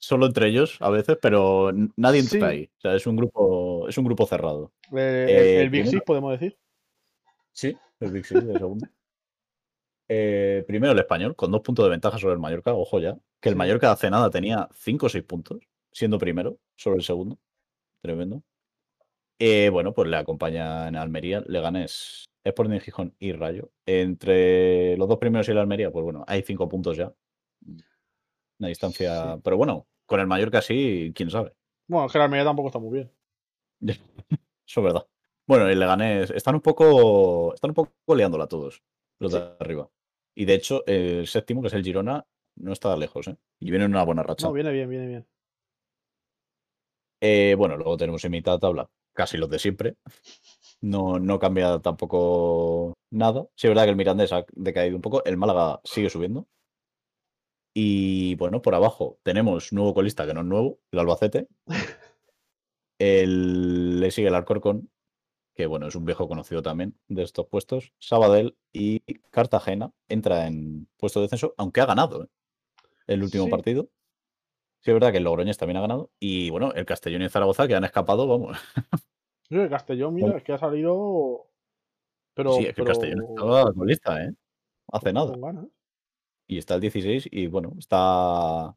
Solo 0.02 0.26
entre 0.26 0.48
ellos 0.48 0.78
a 0.80 0.88
veces, 0.90 1.18
pero 1.20 1.70
nadie 1.96 2.20
entra 2.20 2.38
Sí. 2.38 2.44
ahí. 2.44 2.70
O 2.78 2.80
sea, 2.80 2.94
es 2.96 3.06
un 3.06 3.16
grupo, 3.16 3.86
es 3.86 3.96
un 3.98 4.04
grupo 4.06 4.26
cerrado. 4.26 4.72
Eh, 4.96 5.26
Eh, 5.28 5.60
el, 5.60 5.70
Big 5.70 5.86
Six, 5.86 6.02
podemos 6.04 6.32
decir. 6.32 6.58
Sí, 7.52 7.76
el 8.00 8.10
Big 8.10 8.24
Six 8.24 8.46
de 8.46 8.58
segundo. 8.58 8.86
Eh, 10.12 10.64
primero 10.66 10.92
el 10.92 10.98
español, 10.98 11.36
con 11.36 11.52
dos 11.52 11.60
puntos 11.60 11.84
de 11.84 11.90
ventaja 11.90 12.18
sobre 12.18 12.32
el 12.34 12.40
Mallorca. 12.40 12.74
Ojo 12.74 12.98
ya, 12.98 13.16
que 13.40 13.48
el. 13.48 13.54
Mallorca 13.54 13.92
hace 13.92 14.10
nada 14.10 14.28
tenía 14.28 14.68
cinco 14.74 15.06
o 15.06 15.08
seis 15.08 15.22
puntos, 15.22 15.60
siendo 15.92 16.18
primero 16.18 16.58
sobre 16.74 16.96
el 16.96 17.04
segundo. 17.04 17.38
Tremendo. 18.02 18.42
Eh, 19.38 19.68
bueno, 19.70 19.94
pues 19.94 20.08
le 20.08 20.16
acompañan 20.16 20.96
Almería, 20.96 21.44
Leganés, 21.46 22.24
Sporting 22.42 22.80
Gijón 22.80 23.14
y 23.20 23.30
Rayo. 23.32 23.70
Entre 23.86 24.96
los 24.96 25.08
dos 25.08 25.18
primeros 25.18 25.46
y 25.46 25.52
el 25.52 25.58
Almería, 25.58 25.92
pues 25.92 26.02
bueno, 26.02 26.24
hay 26.26 26.42
cinco 26.42 26.68
puntos 26.68 26.96
ya. 26.96 27.12
Una 28.60 28.68
distancia. 28.68 29.34
Sí. 29.34 29.40
Pero 29.42 29.56
bueno, 29.56 29.88
con 30.06 30.20
el 30.20 30.28
Mallorca 30.28 30.62
sí, 30.62 31.12
quién 31.14 31.30
sabe. 31.30 31.54
Bueno, 31.88 32.06
es 32.06 32.12
que 32.12 32.18
la 32.18 32.24
Almería 32.24 32.44
tampoco 32.44 32.68
está 32.68 32.78
muy 32.78 32.92
bien. 32.92 33.12
Eso 33.80 34.80
es 34.80 34.84
verdad. 34.84 35.06
Bueno, 35.48 35.66
el 35.66 35.80
Leganés 35.80 36.30
están 36.30 36.54
un 36.54 36.60
poco. 36.60 37.52
Están 37.54 37.70
un 37.70 37.74
poco 37.74 38.14
liándola 38.14 38.46
todos, 38.46 38.82
los 39.18 39.32
de 39.32 39.56
arriba. 39.58 39.90
Y 40.36 40.44
de 40.44 40.54
hecho, 40.54 40.84
el 40.86 41.26
séptimo, 41.26 41.60
que 41.60 41.68
es 41.68 41.74
el 41.74 41.82
Girona, 41.82 42.24
no 42.56 42.72
está 42.72 42.96
lejos, 42.96 43.26
¿eh? 43.26 43.36
Y 43.58 43.70
viene 43.70 43.86
en 43.86 43.90
una 43.90 44.04
buena 44.04 44.22
racha. 44.22 44.46
No, 44.46 44.52
viene 44.52 44.70
bien, 44.70 44.88
viene 44.88 45.08
bien. 45.08 45.26
Eh, 47.20 47.54
bueno, 47.58 47.76
luego 47.76 47.96
tenemos 47.96 48.24
en 48.24 48.30
mitad 48.30 48.52
de 48.52 48.60
tabla 48.60 48.88
casi 49.12 49.36
los 49.36 49.50
de 49.50 49.58
siempre. 49.58 49.96
No, 50.80 51.18
no 51.18 51.38
cambia 51.38 51.78
tampoco 51.80 52.94
nada. 53.10 53.46
Sí, 53.54 53.66
es 53.66 53.70
verdad 53.70 53.84
que 53.84 53.90
el 53.90 53.96
Mirandés 53.96 54.32
ha 54.32 54.44
decaído 54.52 54.96
un 54.96 55.02
poco. 55.02 55.22
El 55.24 55.36
Málaga 55.36 55.80
sigue 55.84 56.08
subiendo. 56.08 56.46
Y 57.74 58.35
bueno, 58.37 58.62
por 58.62 58.74
abajo 58.74 59.18
tenemos 59.22 59.72
nuevo 59.72 59.94
colista 59.94 60.26
que 60.26 60.35
no 60.35 60.40
es 60.40 60.46
nuevo, 60.46 60.80
el 60.90 60.98
Albacete. 60.98 61.48
El, 62.98 64.00
le 64.00 64.11
sigue 64.11 64.28
el 64.28 64.35
Alcorcón, 64.35 64.90
que 65.54 65.66
bueno, 65.66 65.87
es 65.87 65.94
un 65.94 66.04
viejo 66.04 66.28
conocido 66.28 66.62
también 66.62 66.98
de 67.09 67.22
estos 67.22 67.46
puestos. 67.46 67.92
Sabadell 67.98 68.56
y 68.72 69.00
Cartagena 69.30 69.92
entra 70.09 70.46
en 70.46 70.88
puesto 70.98 71.20
de 71.20 71.24
descenso, 71.24 71.54
aunque 71.56 71.80
ha 71.80 71.87
ganado 71.87 72.24
¿eh? 72.24 72.28
el 73.06 73.22
último 73.22 73.44
Sí. 73.44 73.50
partido. 73.50 73.88
Sí, 74.83 74.90
es 74.90 74.94
verdad 74.94 75.12
que 75.12 75.18
el 75.18 75.24
Logroñés 75.24 75.59
también 75.59 75.76
ha 75.76 75.83
ganado. 75.83 76.11
Y 76.18 76.50
bueno, 76.50 76.72
el 76.72 76.87
Castellón 76.87 77.20
y 77.22 77.24
el 77.26 77.30
Zaragoza 77.30 77.68
que 77.68 77.74
han 77.74 77.85
escapado, 77.85 78.26
vamos. 78.26 78.59
Sí, 79.48 79.56
el 79.56 79.68
Castellón, 79.68 80.14
mira, 80.14 80.37
es 80.37 80.42
que 80.44 80.52
ha 80.52 80.59
salido. 80.59 81.46
Pero, 82.35 82.52
sí, 82.54 82.66
es 82.66 82.74
que 82.74 82.83
el 82.83 82.87
Castellón 82.87 83.24
estaba 83.28 83.72
con 83.74 83.87
lista, 83.87 84.24
¿eh? 84.24 84.33
Hace 84.92 85.12
nada. 85.12 85.33
con 85.33 85.40
ganas. 85.40 85.66
Y 86.50 86.58
está 86.58 86.74
el 86.74 86.80
16 86.80 87.28
y 87.30 87.46
bueno, 87.46 87.74
está. 87.78 88.74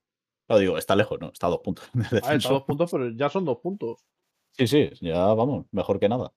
Lo 0.47 0.59
digo, 0.59 0.77
está 0.77 0.95
lejos, 0.95 1.19
¿no? 1.19 1.29
Está 1.31 1.47
a 1.47 1.49
dos 1.49 1.61
puntos 1.61 1.89
de 1.93 2.05
A 2.05 2.09
ver, 2.11 2.35
está 2.37 2.49
a 2.49 2.51
dos 2.53 2.63
puntos, 2.63 2.91
pero 2.91 3.09
ya 3.09 3.29
son 3.29 3.45
dos 3.45 3.57
puntos. 3.57 4.05
Sí, 4.51 4.67
sí, 4.67 4.91
ya 5.01 5.33
vamos, 5.33 5.65
mejor 5.71 5.99
que 5.99 6.07
nada. 6.07 6.31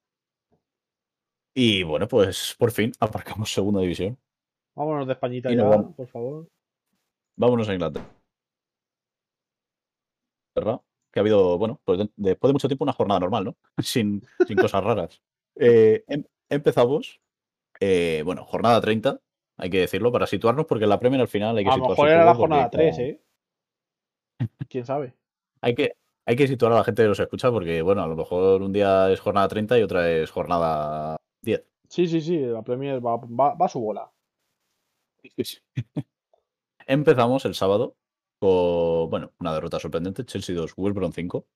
Y 1.55 1.83
bueno, 1.83 2.09
pues 2.09 2.55
por 2.59 2.70
fin 2.70 2.92
aparcamos 3.01 3.53
segunda 3.53 3.83
división. 3.83 4.18
Vámonos 4.75 5.07
de 5.07 5.12
Españita 5.12 5.53
Y 5.53 5.57
ya, 5.57 5.64
vamos. 5.64 5.94
por 5.94 6.07
favor. 6.09 6.49
Vámonos 7.37 7.68
a 7.68 7.75
Inglaterra. 7.75 8.07
Que 11.12 11.20
ha 11.20 11.22
habido, 11.22 11.59
bueno, 11.59 11.81
pues 11.85 11.99
de- 11.99 12.11
después 12.16 12.49
de 12.49 12.53
mucho 12.55 12.68
tiempo 12.68 12.85
una 12.85 12.92
jornada 12.94 13.20
normal, 13.20 13.44
¿no? 13.44 13.57
Sin, 13.83 14.22
sin 14.46 14.57
cosas 14.57 14.83
raras. 14.83 15.22
Eh, 15.57 16.03
em- 16.09 16.25
empezamos, 16.49 17.20
eh, 17.81 18.22
bueno, 18.25 18.44
jornada 18.46 18.81
30, 18.81 19.20
hay 19.57 19.71
que 19.71 19.81
decirlo, 19.81 20.12
para 20.12 20.27
situarnos, 20.27 20.66
porque 20.66 20.87
la 20.87 20.99
Premier 21.01 21.21
al 21.21 21.29
final 21.29 21.57
hay 21.57 21.64
que 21.64 21.71
A 21.71 21.77
lo 21.77 21.88
mejor 21.88 22.09
era 22.09 22.25
la 22.25 22.35
jornada 22.35 22.71
como- 22.71 22.83
3, 22.83 22.99
¿eh? 22.99 23.21
¿Quién 24.69 24.85
sabe? 24.85 25.14
Hay 25.62 25.75
que, 25.75 25.97
hay 26.27 26.37
que 26.37 26.47
situar 26.49 26.73
a 26.73 26.77
la 26.77 26.85
gente 26.85 27.03
que 27.03 27.09
nos 27.09 27.21
escucha, 27.21 27.51
porque, 27.51 27.81
bueno, 27.83 28.03
a 28.03 28.07
lo 28.07 28.16
mejor 28.16 28.62
un 28.62 28.73
día 28.73 29.11
es 29.11 29.21
jornada 29.21 29.49
30 29.49 29.79
y 29.79 29.83
otra 29.83 30.11
es 30.11 30.31
jornada 30.31 31.16
10. 31.42 31.64
Sí, 31.88 32.07
sí, 32.07 32.21
sí, 32.21 32.38
la 32.38 32.62
Premier 32.62 33.05
va, 33.05 33.16
va, 33.16 33.55
va 33.55 33.66
a 33.66 33.69
su 33.69 33.81
bola. 33.81 34.11
Empezamos 36.87 37.45
el 37.45 37.55
sábado 37.55 37.97
con, 38.38 39.11
bueno, 39.11 39.33
una 39.40 39.55
derrota 39.55 39.79
sorprendente, 39.81 40.25
Chelsea 40.25 40.55
2, 40.55 40.75
West 40.77 40.95
Brom 40.95 41.12
5. 41.12 41.47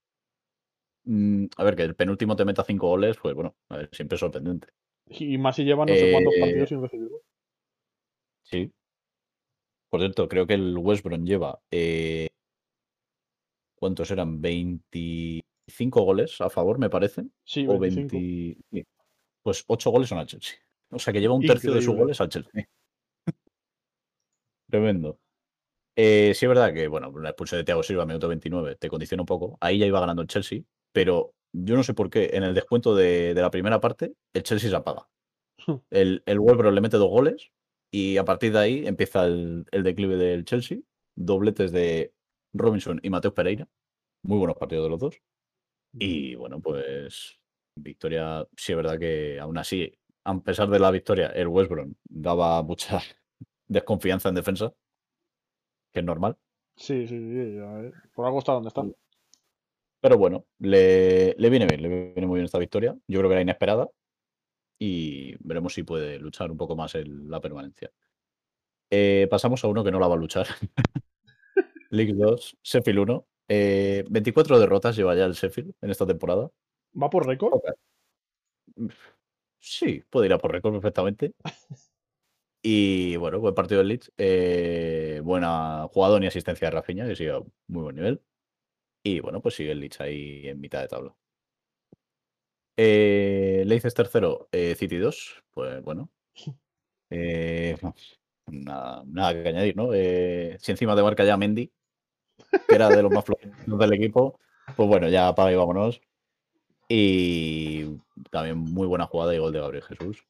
Mm, 1.05 1.47
a 1.57 1.65
ver, 1.65 1.77
que 1.77 1.83
el 1.83 1.95
penúltimo 1.95 2.37
te 2.37 2.45
meta 2.45 2.65
5 2.65 2.89
goles, 2.89 3.17
pues 3.21 3.35
bueno, 3.35 3.55
a 3.69 3.77
ver, 3.77 3.91
siempre 3.93 4.17
es 4.17 4.21
sorprendente. 4.21 4.69
Y 5.07 5.39
más 5.39 5.57
si 5.57 5.65
lleva 5.65 5.85
no 5.87 5.95
sé 5.95 6.11
cuántos 6.13 6.35
Eh, 6.35 6.41
partidos 6.41 6.69
sin 6.69 6.83
recibirlo. 6.83 7.19
Sí. 8.51 8.73
Por 9.91 10.01
cierto, 10.01 10.29
creo 10.29 10.47
que 10.47 10.55
el 10.55 10.77
West 10.79 11.05
Brom 11.05 11.25
lleva, 11.25 11.61
eh, 11.71 12.29
¿cuántos 13.75 14.11
eran? 14.11 14.41
25 14.41 16.03
goles 16.03 16.41
a 16.41 16.51
favor, 16.51 16.79
me 16.79 16.91
parece. 16.91 17.25
Sí, 17.45 17.67
O 17.69 17.79
25. 17.79 18.17
20... 18.17 18.63
sí. 18.71 18.85
Pues 19.43 19.65
8 19.67 19.91
goles 19.91 20.09
son 20.09 20.19
al 20.19 20.27
Chelsea. 20.27 20.59
O 20.91 20.99
sea 20.99 21.13
que 21.13 21.21
lleva 21.21 21.35
un 21.35 21.47
tercio 21.47 21.73
de 21.73 21.83
sus 21.83 21.95
goles 21.95 22.21
al 22.21 22.29
Chelsea. 22.29 22.69
Tremendo. 24.71 25.19
Eh, 25.97 26.33
sí 26.35 26.45
es 26.47 26.49
verdad 26.49 26.73
que, 26.73 26.89
bueno, 26.89 27.13
la 27.19 27.31
expulsión 27.31 27.61
de 27.61 27.65
Thiago 27.65 27.83
Silva 27.83 28.05
a 28.05 28.07
minuto 28.07 28.29
29 28.29 28.77
te 28.77 28.89
condiciona 28.89 29.23
un 29.23 29.27
poco. 29.27 29.57
Ahí 29.61 29.79
ya 29.79 29.87
iba 29.87 30.01
ganando 30.01 30.23
el 30.23 30.29
Chelsea, 30.29 30.63
pero 30.93 31.35
yo 31.53 31.77
no 31.77 31.83
sé 31.83 31.95
por 31.95 32.11
qué 32.11 32.31
en 32.33 32.43
el 32.45 32.55
descuento 32.55 32.95
de, 32.95 33.35
de 33.35 33.43
la 33.43 33.51
primera 33.51 33.81
parte 33.81 34.15
el 34.33 34.43
Chelsea 34.43 34.71
se 34.71 34.77
apaga. 34.77 35.09
El, 35.91 36.23
el 36.25 36.39
le 36.39 36.81
mete 36.81 36.97
dos 36.97 37.11
goles 37.11 37.51
y 37.91 38.17
a 38.17 38.25
partir 38.25 38.53
de 38.53 38.59
ahí 38.59 38.87
empieza 38.87 39.25
el, 39.25 39.65
el 39.71 39.83
declive 39.83 40.17
del 40.17 40.45
Chelsea. 40.45 40.79
Dobletes 41.17 41.73
de 41.73 42.15
Robinson 42.53 43.01
y 43.03 43.11
Mateus 43.11 43.35
Pereira. 43.35 43.69
Muy 44.23 44.39
buenos 44.39 44.57
partidos 44.57 44.85
de 44.85 44.91
los 44.91 45.01
dos. 45.01 45.21
Y 45.93 46.35
bueno, 46.37 46.61
pues 46.61 47.41
victoria, 47.77 48.47
sí 48.57 48.73
es 48.73 48.77
verdad 48.77 48.99
que 48.99 49.41
aún 49.41 49.59
así, 49.59 49.93
a 50.25 50.39
pesar 50.41 50.69
de 50.69 50.79
la 50.79 50.91
victoria, 50.91 51.29
el 51.29 51.49
West 51.49 51.71
Brom 51.71 51.95
daba 52.05 52.63
mucha 52.63 53.01
desconfianza 53.69 54.29
en 54.29 54.37
defensa, 54.37 54.73
que 55.93 56.01
es 56.01 56.07
normal. 56.07 56.37
Sí, 56.77 57.07
sí, 57.07 57.19
sí. 57.19 57.35
ver, 57.35 57.93
Por 58.15 58.27
algo 58.27 58.39
está 58.39 58.53
donde 58.53 58.69
está. 58.69 58.85
Pero 60.01 60.17
bueno, 60.17 60.47
le, 60.59 61.35
le 61.37 61.51
viene 61.51 61.67
bien, 61.67 61.83
le 61.83 61.89
viene 61.89 62.27
muy 62.27 62.37
bien 62.37 62.45
esta 62.47 62.59
victoria. 62.59 62.97
Yo 63.07 63.19
creo 63.19 63.29
que 63.29 63.35
era 63.35 63.43
inesperada 63.43 63.91
y 64.81 65.37
veremos 65.47 65.75
si 65.75 65.83
puede 65.83 66.19
luchar 66.19 66.51
un 66.51 66.57
poco 66.57 66.75
más 66.75 66.95
en 66.95 67.31
la 67.31 67.41
permanencia. 67.41 67.93
Eh, 68.91 69.29
pasamos 69.31 69.63
a 69.63 69.69
uno 69.69 69.85
que 69.85 69.91
no 69.91 70.01
la 70.01 70.09
va 70.09 70.15
a 70.15 70.19
luchar. 70.19 70.47
League 71.91 72.15
2, 72.15 72.59
Sheffield 72.63 73.01
1. 73.01 73.27
Eh, 73.49 74.05
24 74.09 74.59
derrotas 74.59 74.97
lleva 74.97 75.15
ya 75.15 75.27
el 75.27 75.35
Sheffield 75.35 75.75
en 75.83 75.91
esta 75.91 76.07
temporada. 76.07 76.51
¿Va 77.01 77.11
por 77.11 77.27
récord? 77.27 77.61
Sí, 79.61 80.03
puede 80.09 80.27
ir 80.27 80.33
a 80.33 80.39
por 80.39 80.51
récord 80.51 80.73
perfectamente. 80.73 81.35
Y 82.63 83.17
bueno, 83.17 83.41
buen 83.41 83.55
partido 83.55 83.79
del 83.79 83.89
Leeds. 83.89 84.13
Eh, 84.19 85.23
buena 85.25 85.89
jugador 85.91 86.23
y 86.23 86.27
asistencia 86.27 86.69
de 86.69 86.73
Rafinha, 86.73 87.07
que 87.07 87.17
sigue 87.17 87.31
a 87.31 87.41
muy 87.69 87.83
buen 87.83 87.97
nivel. 87.97 88.23
Y 89.03 89.21
bueno, 89.21 89.41
pues 89.43 89.55
sigue 89.57 89.73
el 89.73 89.81
Leeds 89.81 90.01
ahí 90.01 90.49
en 90.49 90.61
mitad 90.61 90.83
de 90.83 90.89
tabla. 90.89 91.17
Eh, 92.83 93.63
Leicester 93.67 94.09
0, 94.11 94.49
eh, 94.53 94.75
City 94.75 94.97
2. 94.97 95.43
Pues 95.51 95.83
bueno. 95.83 96.09
Eh, 97.11 97.77
nada, 98.47 99.35
que 99.35 99.49
añadir, 99.51 99.77
¿no? 99.77 99.93
Eh, 99.93 100.57
si 100.61 100.71
encima 100.73 100.97
te 100.97 101.03
marca 101.03 101.23
ya 101.25 101.37
Mendy, 101.37 101.71
que 102.67 102.75
era 102.75 102.89
de 102.89 103.03
los 103.03 103.13
más 103.13 103.27
flojitos 103.27 103.79
del 103.79 103.93
equipo, 103.93 104.41
pues 104.77 104.89
bueno, 104.89 105.09
ya 105.09 105.29
apaga 105.29 105.53
y 105.53 105.57
vámonos. 105.57 106.01
Y 106.89 107.99
también 108.31 108.57
muy 108.57 108.87
buena 108.87 109.07
jugada 109.07 109.35
y 109.35 109.39
gol 109.39 109.53
de 109.53 109.61
Gabriel 109.61 109.85
Jesús. 109.85 110.25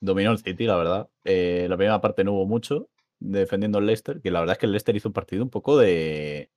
Dominó 0.00 0.32
el 0.32 0.38
City, 0.38 0.66
la 0.66 0.76
verdad. 0.76 1.08
La 1.24 1.76
primera 1.78 2.00
parte 2.02 2.24
no 2.24 2.34
hubo 2.34 2.44
mucho 2.44 2.90
defendiendo 3.20 3.78
el 3.78 3.86
Leicester, 3.86 4.20
que 4.20 4.30
la 4.30 4.40
verdad 4.40 4.54
es 4.54 4.58
que 4.58 4.66
el 4.66 4.72
Leicester 4.72 4.96
hizo 4.96 5.08
un 5.08 5.14
partido 5.14 5.42
un 5.42 5.50
poco 5.50 5.78
de 5.78 6.50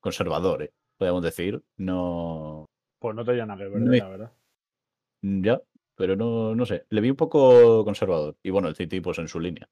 conservador, 0.00 0.72
podríamos 0.96 1.22
decir. 1.22 1.62
No. 1.76 2.66
Pues 3.06 3.14
no 3.14 3.24
tenía 3.24 3.46
nada 3.46 3.62
que 3.62 3.68
ver, 3.68 4.00
la 4.00 4.08
verdad. 4.08 4.32
Ya, 5.22 5.62
pero 5.94 6.16
no, 6.16 6.56
no 6.56 6.66
sé. 6.66 6.86
Le 6.88 7.00
vi 7.00 7.10
un 7.10 7.14
poco 7.14 7.84
conservador. 7.84 8.36
Y 8.42 8.50
bueno, 8.50 8.66
el 8.66 8.74
City, 8.74 9.00
pues 9.00 9.18
en 9.18 9.28
su 9.28 9.38
línea. 9.38 9.68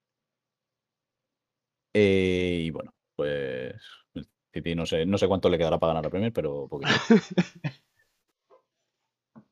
Eh, 1.92 2.62
y 2.64 2.70
bueno, 2.70 2.94
pues 3.16 3.75
el 4.14 4.29
City 4.53 4.77
no 4.77 4.87
sé, 4.87 5.05
no 5.05 5.18
sé 5.18 5.27
cuánto 5.27 5.49
le 5.49 5.59
quedará 5.59 5.81
para 5.81 5.94
ganar 5.94 6.05
la 6.05 6.11
Premier, 6.11 6.33
pero 6.33 6.68
poquito. 6.68 6.92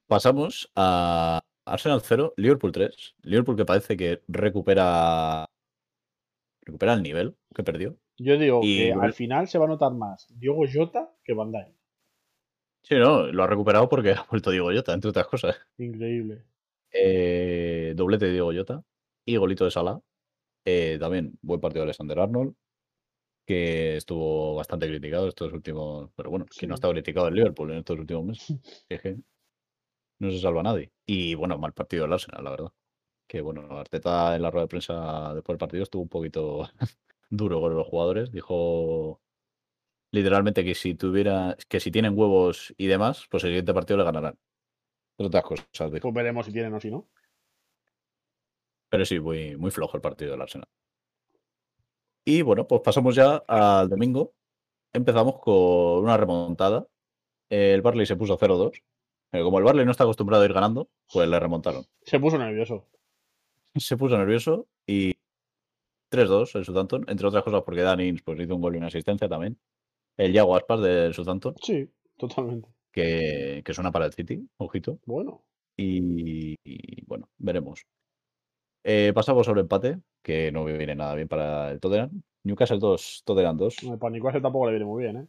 Pasamos 0.06 0.70
a 0.76 1.40
Arsenal 1.66 2.02
0, 2.02 2.34
Liverpool 2.36 2.70
3. 2.70 3.16
Liverpool 3.22 3.56
que 3.56 3.64
parece 3.64 3.96
que 3.96 4.22
recupera 4.28 5.50
recupera 6.60 6.92
el 6.92 7.02
nivel 7.02 7.34
que 7.52 7.64
perdió. 7.64 7.96
Yo 8.16 8.38
digo 8.38 8.60
Y 8.62 8.78
que 8.78 8.92
al 8.92 9.12
final 9.12 9.48
se 9.48 9.58
va 9.58 9.64
a 9.64 9.68
notar 9.68 9.92
más 9.92 10.28
Diogo 10.38 10.66
Jota 10.72 11.12
que 11.24 11.34
Van 11.34 11.50
Dijk. 11.50 11.81
Sí, 12.82 12.96
no, 12.96 13.26
lo 13.26 13.42
ha 13.44 13.46
recuperado 13.46 13.88
porque 13.88 14.12
ha 14.12 14.26
vuelto 14.30 14.50
Diego 14.50 14.70
Jota, 14.72 14.92
entre 14.94 15.10
otras 15.10 15.26
cosas. 15.26 15.56
Increíble. 15.78 16.44
Eh, 16.92 17.94
doblete 17.96 18.26
de 18.26 18.32
Diego 18.32 18.52
Jota 18.52 18.84
y 19.24 19.36
golito 19.36 19.64
de 19.64 19.70
Salah. 19.70 20.00
Eh, 20.64 20.98
también 21.00 21.38
buen 21.42 21.60
partido 21.60 21.82
de 21.82 21.86
Alexander 21.86 22.20
Arnold, 22.20 22.54
que 23.46 23.96
estuvo 23.96 24.54
bastante 24.56 24.88
criticado 24.88 25.28
estos 25.28 25.52
últimos. 25.52 26.10
Pero 26.16 26.30
bueno, 26.30 26.46
que 26.46 26.66
no 26.66 26.74
ha 26.74 26.76
estado 26.76 26.92
criticado 26.92 27.28
el 27.28 27.34
Liverpool 27.34 27.72
en 27.72 27.78
estos 27.78 27.98
últimos 27.98 28.24
meses. 28.24 28.48
Es 28.88 29.00
que 29.00 29.18
no 30.20 30.30
se 30.30 30.40
salva 30.40 30.62
nadie. 30.62 30.92
Y 31.06 31.34
bueno, 31.34 31.58
mal 31.58 31.72
partido 31.72 32.04
del 32.04 32.12
Arsenal, 32.14 32.44
la 32.44 32.50
verdad. 32.50 32.72
Que 33.28 33.40
bueno, 33.40 33.62
Arteta 33.78 34.36
en 34.36 34.42
la 34.42 34.50
rueda 34.50 34.64
de 34.66 34.68
prensa 34.68 35.34
después 35.34 35.54
del 35.54 35.58
partido 35.58 35.84
estuvo 35.84 36.02
un 36.02 36.08
poquito 36.10 36.68
duro 37.30 37.60
con 37.60 37.74
los 37.76 37.86
jugadores. 37.88 38.32
Dijo 38.32 39.21
literalmente 40.12 40.64
que 40.64 40.74
si 40.74 40.94
tuviera, 40.94 41.56
que 41.68 41.80
si 41.80 41.90
tienen 41.90 42.16
huevos 42.16 42.72
y 42.76 42.86
demás, 42.86 43.26
pues 43.30 43.42
el 43.44 43.50
siguiente 43.50 43.74
partido 43.74 43.96
le 43.96 44.04
ganarán. 44.04 44.38
Entre 45.18 45.26
otras 45.26 45.44
cosas. 45.44 45.90
Pues 46.00 46.14
veremos 46.14 46.46
si 46.46 46.52
tienen 46.52 46.72
o 46.74 46.80
si 46.80 46.90
no. 46.90 47.08
Pero 48.88 49.04
sí, 49.04 49.18
muy, 49.18 49.56
muy 49.56 49.70
flojo 49.70 49.96
el 49.96 50.02
partido 50.02 50.32
del 50.32 50.42
Arsenal. 50.42 50.68
Y 52.24 52.42
bueno, 52.42 52.68
pues 52.68 52.82
pasamos 52.82 53.14
ya 53.14 53.36
al 53.48 53.88
domingo. 53.88 54.34
Empezamos 54.92 55.40
con 55.40 56.04
una 56.04 56.16
remontada. 56.16 56.86
El 57.48 57.82
Barley 57.82 58.06
se 58.06 58.16
puso 58.16 58.38
0-2. 58.38 58.82
Pero 59.30 59.44
como 59.44 59.58
el 59.58 59.64
Barley 59.64 59.86
no 59.86 59.92
está 59.92 60.04
acostumbrado 60.04 60.42
a 60.42 60.46
ir 60.46 60.52
ganando, 60.52 60.90
pues 61.10 61.26
le 61.26 61.40
remontaron. 61.40 61.86
Se 62.02 62.20
puso 62.20 62.36
nervioso. 62.36 62.86
Se 63.74 63.96
puso 63.96 64.18
nervioso 64.18 64.68
y 64.86 65.14
3-2 66.10 66.54
el 66.56 66.64
Southampton, 66.66 67.06
entre 67.08 67.26
otras 67.26 67.42
cosas 67.42 67.62
porque 67.62 67.80
Dan 67.80 68.00
Ings 68.00 68.22
pues, 68.22 68.38
hizo 68.38 68.54
un 68.54 68.60
gol 68.60 68.74
y 68.74 68.78
una 68.78 68.88
asistencia 68.88 69.28
también. 69.28 69.58
El 70.16 70.32
Yago 70.32 70.56
Aspas 70.56 70.80
del 70.80 71.14
Southampton, 71.14 71.54
Sí, 71.62 71.88
totalmente. 72.18 72.68
que, 72.92 73.62
que 73.64 73.74
suena 73.74 73.90
para 73.92 74.06
el 74.06 74.12
City, 74.12 74.46
ojito. 74.58 74.98
Bueno, 75.06 75.42
Y, 75.76 76.54
y, 76.64 77.04
bueno, 77.06 77.28
veremos. 77.38 77.84
Eh, 78.84 79.12
pasamos 79.14 79.46
sobre 79.46 79.60
empate, 79.62 79.98
que 80.22 80.50
no 80.52 80.64
viene 80.64 80.94
nada 80.94 81.14
bien 81.14 81.28
para 81.28 81.70
el 81.70 81.80
Tottenham. 81.80 82.22
Newcastle 82.44 82.78
2, 82.78 83.22
Tottenham 83.24 83.56
2. 83.56 83.82
el 83.84 83.98
Panicuase 83.98 84.40
tampoco 84.40 84.66
le 84.66 84.72
viene 84.72 84.84
muy 84.84 85.02
bien, 85.04 85.16
¿eh? 85.16 85.26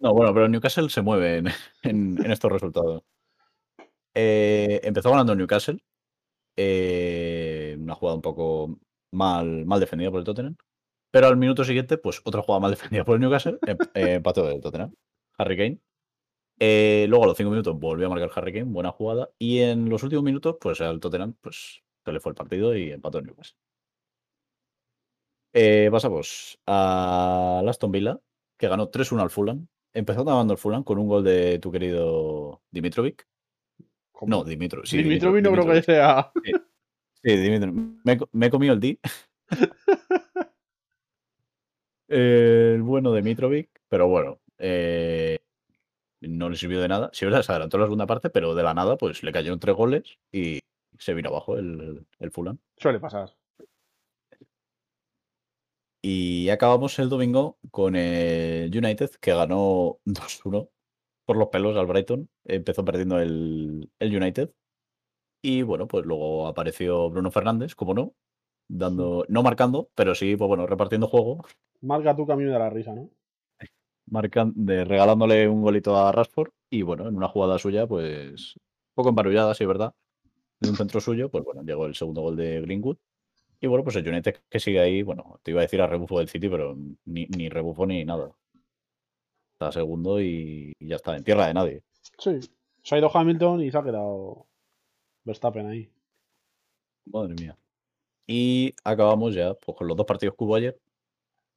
No, 0.00 0.12
bueno, 0.14 0.32
pero 0.34 0.48
Newcastle 0.48 0.88
se 0.90 1.02
mueve 1.02 1.36
en, 1.38 1.46
en- 1.82 2.24
en 2.24 2.30
estos 2.32 2.50
resultados. 2.50 3.02
Eh, 4.14 4.80
empezó 4.82 5.10
ganando 5.10 5.34
Newcastle. 5.34 5.78
eh, 6.56 7.76
una 7.78 7.94
jugada 7.94 8.16
un 8.16 8.22
poco 8.22 8.78
mal, 9.12 9.64
mal 9.66 9.80
defendida 9.80 10.10
por 10.10 10.18
el 10.20 10.24
Tottenham. 10.26 10.56
Pero 11.12 11.28
al 11.28 11.36
minuto 11.36 11.62
siguiente, 11.64 11.96
pues 11.98 12.20
otra 12.24 12.42
jugada 12.42 12.58
mal 12.60 12.70
defendida 12.72 13.04
por 13.04 13.14
el 13.14 13.20
Newcastle. 13.20 13.58
em- 13.66 13.76
eh, 13.94 14.14
empató 14.14 14.48
el 14.50 14.60
Tottenham. 14.60 14.92
Harry 15.38 15.56
Kane. 15.56 15.78
Eh, 16.58 17.06
luego 17.08 17.24
a 17.24 17.26
los 17.28 17.36
cinco 17.36 17.50
minutos 17.50 17.78
volvió 17.78 18.06
a 18.06 18.10
marcar 18.10 18.30
Harry 18.34 18.52
Kane, 18.52 18.64
buena 18.64 18.90
jugada. 18.92 19.30
Y 19.38 19.60
en 19.60 19.88
los 19.88 20.02
últimos 20.02 20.24
minutos, 20.24 20.56
pues 20.60 20.80
al 20.80 20.98
Tottenham, 21.00 21.34
pues 21.40 21.82
se 22.04 22.12
le 22.12 22.18
fue 22.20 22.30
el 22.30 22.36
partido 22.36 22.76
y 22.76 22.90
empató 22.90 23.18
el 23.18 23.26
Newcastle. 23.26 23.56
Eh, 25.54 25.88
pasamos 25.92 26.58
a 26.66 27.62
Aston 27.68 27.92
Villa, 27.92 28.18
que 28.58 28.68
ganó 28.68 28.90
3-1 28.90 29.20
al 29.22 29.30
Fulham. 29.30 29.66
Empezó 29.92 30.24
ganando 30.24 30.54
el 30.54 30.58
Fulham 30.58 30.82
con 30.82 30.98
un 30.98 31.08
gol 31.08 31.24
de 31.24 31.58
tu 31.58 31.70
querido 31.70 32.62
Dimitrovic. 32.70 33.26
No, 34.26 34.44
Dimitro. 34.44 34.86
Sí, 34.86 34.98
Dimitrovic 35.02 35.42
no 35.44 35.50
creo 35.52 35.64
que 35.66 35.72
Dimitrovic. 35.72 35.84
sea. 35.84 36.32
Sí, 37.22 37.36
Dimitro. 37.36 37.72
Me, 37.72 38.12
he 38.12 38.16
co- 38.18 38.28
me 38.32 38.46
he 38.46 38.50
comido 38.50 38.72
el 38.72 38.80
D. 38.80 38.98
el 42.12 42.82
bueno 42.82 43.12
de 43.12 43.22
Mitrovic, 43.22 43.70
pero 43.88 44.08
bueno, 44.08 44.40
eh, 44.58 45.38
no 46.20 46.48
le 46.48 46.56
sirvió 46.56 46.80
de 46.80 46.88
nada. 46.88 47.10
Sí, 47.12 47.24
verdad, 47.24 47.42
se 47.42 47.52
adelantó 47.52 47.78
la 47.78 47.86
segunda 47.86 48.06
parte, 48.06 48.30
pero 48.30 48.54
de 48.54 48.62
la 48.62 48.74
nada, 48.74 48.96
pues 48.96 49.22
le 49.22 49.32
cayeron 49.32 49.60
tres 49.60 49.74
goles 49.76 50.18
y 50.30 50.60
se 50.98 51.14
vino 51.14 51.30
abajo 51.30 51.56
el, 51.56 52.06
el 52.18 52.30
Fulham. 52.30 52.58
Suele 52.76 53.00
pasar. 53.00 53.34
Y 56.04 56.48
acabamos 56.48 56.98
el 56.98 57.08
domingo 57.08 57.58
con 57.70 57.94
el 57.94 58.76
United, 58.76 59.10
que 59.20 59.32
ganó 59.34 59.98
2-1 60.04 60.68
por 61.24 61.36
los 61.36 61.48
pelos 61.48 61.76
al 61.76 61.86
Brighton. 61.86 62.28
Empezó 62.44 62.84
perdiendo 62.84 63.20
el, 63.20 63.90
el 64.00 64.16
United. 64.16 64.50
Y 65.42 65.62
bueno, 65.62 65.88
pues 65.88 66.04
luego 66.06 66.46
apareció 66.46 67.10
Bruno 67.10 67.30
Fernández, 67.30 67.74
como 67.74 67.94
no, 67.94 68.14
dando, 68.72 69.24
no 69.28 69.42
marcando, 69.42 69.88
pero 69.94 70.14
sí, 70.14 70.36
pues 70.36 70.48
bueno, 70.48 70.66
repartiendo 70.66 71.06
juego, 71.06 71.44
Marca 71.82 72.14
tu 72.14 72.26
camino 72.26 72.52
de 72.52 72.58
la 72.58 72.70
risa, 72.70 72.94
¿no? 72.94 73.10
marcan, 74.06 74.52
de, 74.54 74.84
regalándole 74.84 75.48
un 75.48 75.62
golito 75.62 75.96
a 75.96 76.12
Rashford. 76.12 76.50
Y 76.70 76.82
bueno, 76.82 77.08
en 77.08 77.16
una 77.16 77.28
jugada 77.28 77.58
suya, 77.58 77.86
pues 77.86 78.56
un 78.56 78.94
poco 78.94 79.08
embarullada, 79.08 79.54
sí, 79.54 79.64
¿verdad? 79.64 79.94
En 80.60 80.70
un 80.70 80.76
centro 80.76 81.00
suyo, 81.00 81.28
pues 81.28 81.44
bueno, 81.44 81.62
llegó 81.62 81.86
el 81.86 81.94
segundo 81.94 82.22
gol 82.22 82.36
de 82.36 82.60
Greenwood. 82.60 82.98
Y 83.60 83.66
bueno, 83.66 83.84
pues 83.84 83.96
el 83.96 84.08
United 84.08 84.36
que 84.48 84.60
sigue 84.60 84.80
ahí, 84.80 85.02
bueno, 85.02 85.40
te 85.42 85.50
iba 85.50 85.60
a 85.60 85.62
decir 85.62 85.80
a 85.80 85.86
rebufo 85.86 86.18
del 86.18 86.28
City, 86.28 86.48
pero 86.48 86.76
ni, 87.04 87.26
ni 87.26 87.48
rebufo 87.48 87.86
ni 87.86 88.04
nada. 88.04 88.30
Está 89.54 89.72
segundo 89.72 90.20
y, 90.20 90.72
y 90.78 90.88
ya 90.88 90.96
está, 90.96 91.16
en 91.16 91.24
tierra 91.24 91.46
de 91.46 91.54
nadie. 91.54 91.82
Sí. 92.18 92.38
Se 92.82 92.94
ha 92.94 92.98
ido 92.98 93.16
Hamilton 93.16 93.62
y 93.62 93.70
se 93.70 93.78
ha 93.78 93.82
quedado 93.82 94.46
Verstappen 95.24 95.66
ahí. 95.66 95.88
Madre 97.06 97.34
mía. 97.34 97.56
Y 98.26 98.74
acabamos 98.84 99.34
ya 99.34 99.54
pues, 99.54 99.76
con 99.76 99.86
los 99.88 99.96
dos 99.96 100.06
partidos 100.06 100.34
que 100.36 100.44
hubo 100.44 100.54
ayer. 100.54 100.78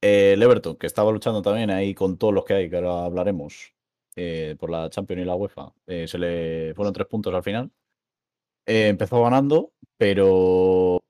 Eh, 0.02 0.32
el 0.34 0.42
Everton, 0.42 0.76
que 0.76 0.86
estaba 0.86 1.10
luchando 1.10 1.42
también 1.42 1.70
ahí 1.70 1.94
con 1.94 2.18
todos 2.18 2.34
los 2.34 2.44
que 2.44 2.54
hay, 2.54 2.70
que 2.70 2.76
ahora 2.76 3.04
hablaremos, 3.06 3.72
eh, 4.16 4.56
por 4.58 4.70
la 4.70 4.90
Champions 4.90 5.22
y 5.22 5.24
la 5.24 5.34
UEFA, 5.34 5.72
eh, 5.86 6.06
se 6.08 6.18
le 6.18 6.74
fueron 6.74 6.92
tres 6.92 7.06
puntos 7.06 7.32
al 7.34 7.42
final. 7.42 7.70
Eh, 8.66 8.88
empezó 8.88 9.22
ganando, 9.22 9.72
pero 9.96 11.02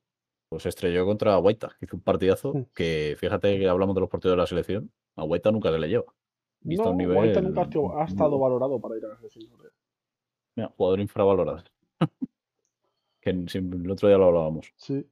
pues, 0.49 0.63
se 0.63 0.69
estrelló 0.69 1.05
contra 1.05 1.35
Guaita, 1.37 1.75
que 1.79 1.85
hizo 1.85 1.95
un 1.97 2.01
partidazo 2.03 2.53
Mm. 2.53 2.63
que, 2.73 3.15
fíjate 3.19 3.57
que 3.59 3.67
hablamos 3.67 3.95
de 3.95 4.01
los 4.01 4.09
partidos 4.09 4.33
de 4.33 4.41
la 4.41 4.47
selección, 4.47 4.91
a 5.15 5.23
Guaita 5.23 5.51
nunca 5.51 5.71
se 5.71 5.79
le 5.79 5.87
lleva. 5.89 6.13
Visto 6.61 6.85
no, 6.85 6.93
nivel. 6.95 7.15
Guaita 7.15 7.41
nunca 7.41 7.61
ha 7.61 8.05
estado- 8.05 8.39
valorado 8.39 8.79
para 8.79 8.97
ir 8.97 9.05
a 9.05 9.09
la 9.09 9.15
selección. 9.17 9.49
Mira, 10.55 10.69
jugador 10.77 10.99
infravalorado. 10.99 11.63
que 13.21 13.29
el 13.31 13.91
otro 13.91 14.07
día 14.07 14.17
lo 14.17 14.25
hablábamos. 14.25 14.71
Sí. 14.77 15.05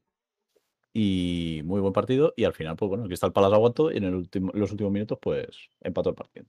Y 0.98 1.62
muy 1.66 1.82
buen 1.82 1.92
partido. 1.92 2.34
Y 2.38 2.46
al 2.46 2.54
final, 2.54 2.78
pues 2.78 2.88
bueno, 2.88 3.04
el 3.04 3.10
Crystal 3.10 3.34
Palace 3.34 3.54
aguantó 3.54 3.92
y 3.92 3.98
en 3.98 4.06
el 4.06 4.16
último, 4.16 4.52
los 4.54 4.72
últimos 4.72 4.94
minutos, 4.94 5.20
pues 5.22 5.70
empató 5.82 6.12
el 6.12 6.16
partido. 6.16 6.46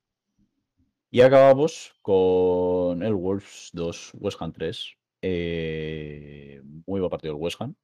Y 1.10 1.20
acabamos 1.20 1.96
con 2.00 3.02
el 3.02 3.12
Wolves 3.14 3.70
2, 3.72 4.12
West 4.14 4.40
Ham 4.40 4.52
3. 4.52 4.94
Eh, 5.22 6.62
muy 6.86 7.00
buen 7.00 7.10
partido 7.10 7.34
el 7.34 7.40
West 7.40 7.60
Ham. 7.60 7.74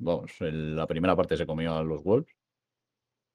Vamos, 0.00 0.32
en 0.40 0.74
la 0.74 0.88
primera 0.88 1.14
parte 1.14 1.36
se 1.36 1.46
comió 1.46 1.72
a 1.76 1.84
los 1.84 2.02
Wolves. 2.02 2.34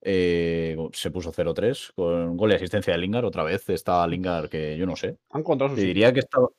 Eh, 0.01 0.75
se 0.91 1.09
puso 1.09 1.31
0-3 1.31 1.93
con 1.95 2.35
gol 2.35 2.51
y 2.51 2.55
asistencia 2.55 2.91
de 2.91 2.99
Lingard. 2.99 3.23
Otra 3.23 3.43
vez 3.43 3.69
está 3.69 4.05
Lingard 4.05 4.49
que 4.49 4.77
yo 4.77 4.85
no 4.85 4.97
sé. 4.97 5.17
Han 5.29 5.39
encontrado 5.39 5.73
su 5.73 5.79
Te 5.79 5.87
diría 5.87 6.11
que 6.11 6.19
estaba, 6.19 6.49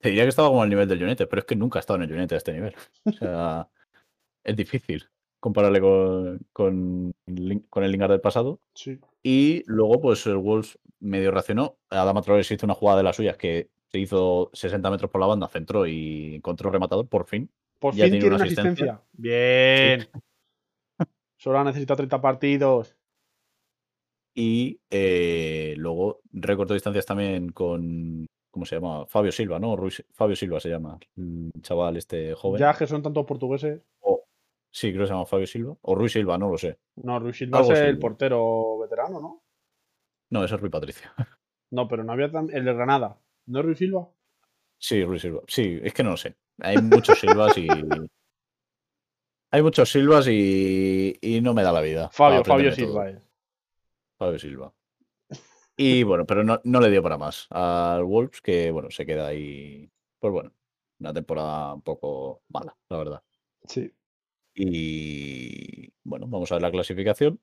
te 0.00 0.08
diría 0.08 0.24
que 0.24 0.30
estaba 0.30 0.48
como 0.48 0.62
al 0.62 0.70
nivel 0.70 0.88
del 0.88 1.04
United, 1.04 1.28
pero 1.28 1.38
es 1.38 1.46
que 1.46 1.54
nunca 1.54 1.78
ha 1.78 1.80
estado 1.80 2.02
en 2.02 2.10
el 2.10 2.16
United 2.16 2.34
a 2.34 2.38
este 2.38 2.52
nivel. 2.52 2.74
O 3.04 3.12
sea, 3.12 3.68
es 4.42 4.56
difícil 4.56 5.08
compararle 5.40 5.80
con, 5.80 6.40
con, 6.52 7.12
el 7.26 7.90
Lingard 7.92 8.10
del 8.10 8.20
pasado. 8.20 8.60
Sí. 8.74 8.98
Y 9.22 9.62
luego, 9.66 10.00
pues 10.00 10.26
el 10.26 10.36
Wolves 10.36 10.78
medio 11.00 11.30
reaccionó. 11.30 11.76
Adama 11.90 12.22
Traoré 12.22 12.42
hizo 12.42 12.66
una 12.66 12.74
jugada 12.74 12.98
de 12.98 13.04
las 13.04 13.16
suyas 13.16 13.36
que 13.36 13.70
se 13.88 13.98
hizo 13.98 14.50
60 14.52 14.90
metros 14.90 15.10
por 15.10 15.20
la 15.20 15.26
banda, 15.26 15.48
centró 15.48 15.86
y 15.86 16.36
encontró 16.36 16.70
rematador 16.70 17.08
por 17.08 17.26
fin. 17.26 17.50
Por 17.78 17.94
Ya 17.94 18.04
fin 18.04 18.12
tiene 18.12 18.20
tiene 18.22 18.36
una 18.36 18.44
asistencia. 18.44 19.02
Bien. 19.12 20.08
Solo 21.38 21.58
ha 21.60 21.64
necesitado 21.64 21.98
30 21.98 22.20
partidos. 22.20 22.96
Y 24.34 24.80
eh, 24.90 25.74
luego 25.78 26.20
recortó 26.32 26.74
distancias 26.74 27.06
también 27.06 27.50
con, 27.50 28.26
¿cómo 28.52 28.66
se 28.66 28.76
llama? 28.76 29.06
Fabio 29.06 29.32
Silva, 29.32 29.58
¿no? 29.58 29.76
Ruiz- 29.76 30.04
Fabio 30.12 30.36
Silva 30.36 30.60
se 30.60 30.68
llama, 30.68 30.98
el 31.16 31.50
chaval 31.62 31.96
este 31.96 32.34
joven. 32.34 32.60
Ya 32.60 32.74
que 32.74 32.86
son 32.86 33.02
tantos 33.02 33.24
portugueses. 33.26 33.80
Sí, 34.78 34.92
creo 34.92 35.02
que 35.02 35.08
se 35.08 35.12
llama 35.12 35.26
Fabio 35.26 35.46
Silva. 35.48 35.76
O 35.82 35.96
Ruiz 35.96 36.12
Silva, 36.12 36.38
no 36.38 36.48
lo 36.48 36.56
sé. 36.56 36.78
No, 36.94 37.18
Ruiz 37.18 37.36
Silva 37.36 37.62
es 37.62 37.70
el 37.80 37.98
portero 37.98 38.78
veterano, 38.78 39.20
¿no? 39.20 39.42
No, 40.30 40.44
ese 40.44 40.54
es 40.54 40.60
Rui 40.60 40.70
Patricio. 40.70 41.10
No, 41.70 41.86
pero 41.86 42.02
no 42.02 42.12
había 42.12 42.30
tan... 42.30 42.48
el 42.48 42.64
de 42.64 42.72
Granada. 42.72 43.20
¿No 43.44 43.58
es 43.58 43.64
Ruiz 43.66 43.78
Silva? 43.78 44.08
Sí, 44.78 45.04
Ruiz 45.04 45.20
Silva. 45.20 45.42
Sí, 45.46 45.78
es 45.82 45.92
que 45.92 46.02
no 46.02 46.10
lo 46.12 46.16
sé. 46.16 46.38
Hay 46.60 46.78
muchos 46.78 47.18
Silvas 47.18 47.58
y. 47.58 47.68
Hay 49.50 49.62
muchos 49.62 49.90
Silvas 49.90 50.28
y, 50.28 51.18
y 51.20 51.42
no 51.42 51.52
me 51.52 51.62
da 51.62 51.72
la 51.72 51.82
vida. 51.82 52.08
Fabio, 52.08 52.42
Fabio. 52.42 52.72
Silva 52.72 53.10
es. 53.10 53.20
Fabio 54.16 54.38
Silva. 54.38 54.72
Y 55.76 56.04
bueno, 56.04 56.24
pero 56.24 56.42
no, 56.42 56.58
no 56.64 56.80
le 56.80 56.90
dio 56.90 57.02
para 57.02 57.18
más 57.18 57.48
al 57.50 58.04
Wolves, 58.04 58.40
que 58.40 58.70
bueno, 58.70 58.90
se 58.90 59.04
queda 59.04 59.26
ahí. 59.26 59.90
Pues 60.18 60.32
bueno, 60.32 60.52
una 61.00 61.12
temporada 61.12 61.74
un 61.74 61.82
poco 61.82 62.44
mala, 62.48 62.74
la 62.88 62.96
verdad. 62.96 63.22
Sí. 63.64 63.92
Y 64.60 65.92
bueno, 66.02 66.26
vamos 66.26 66.50
a 66.50 66.56
ver 66.56 66.62
la 66.62 66.72
clasificación. 66.72 67.40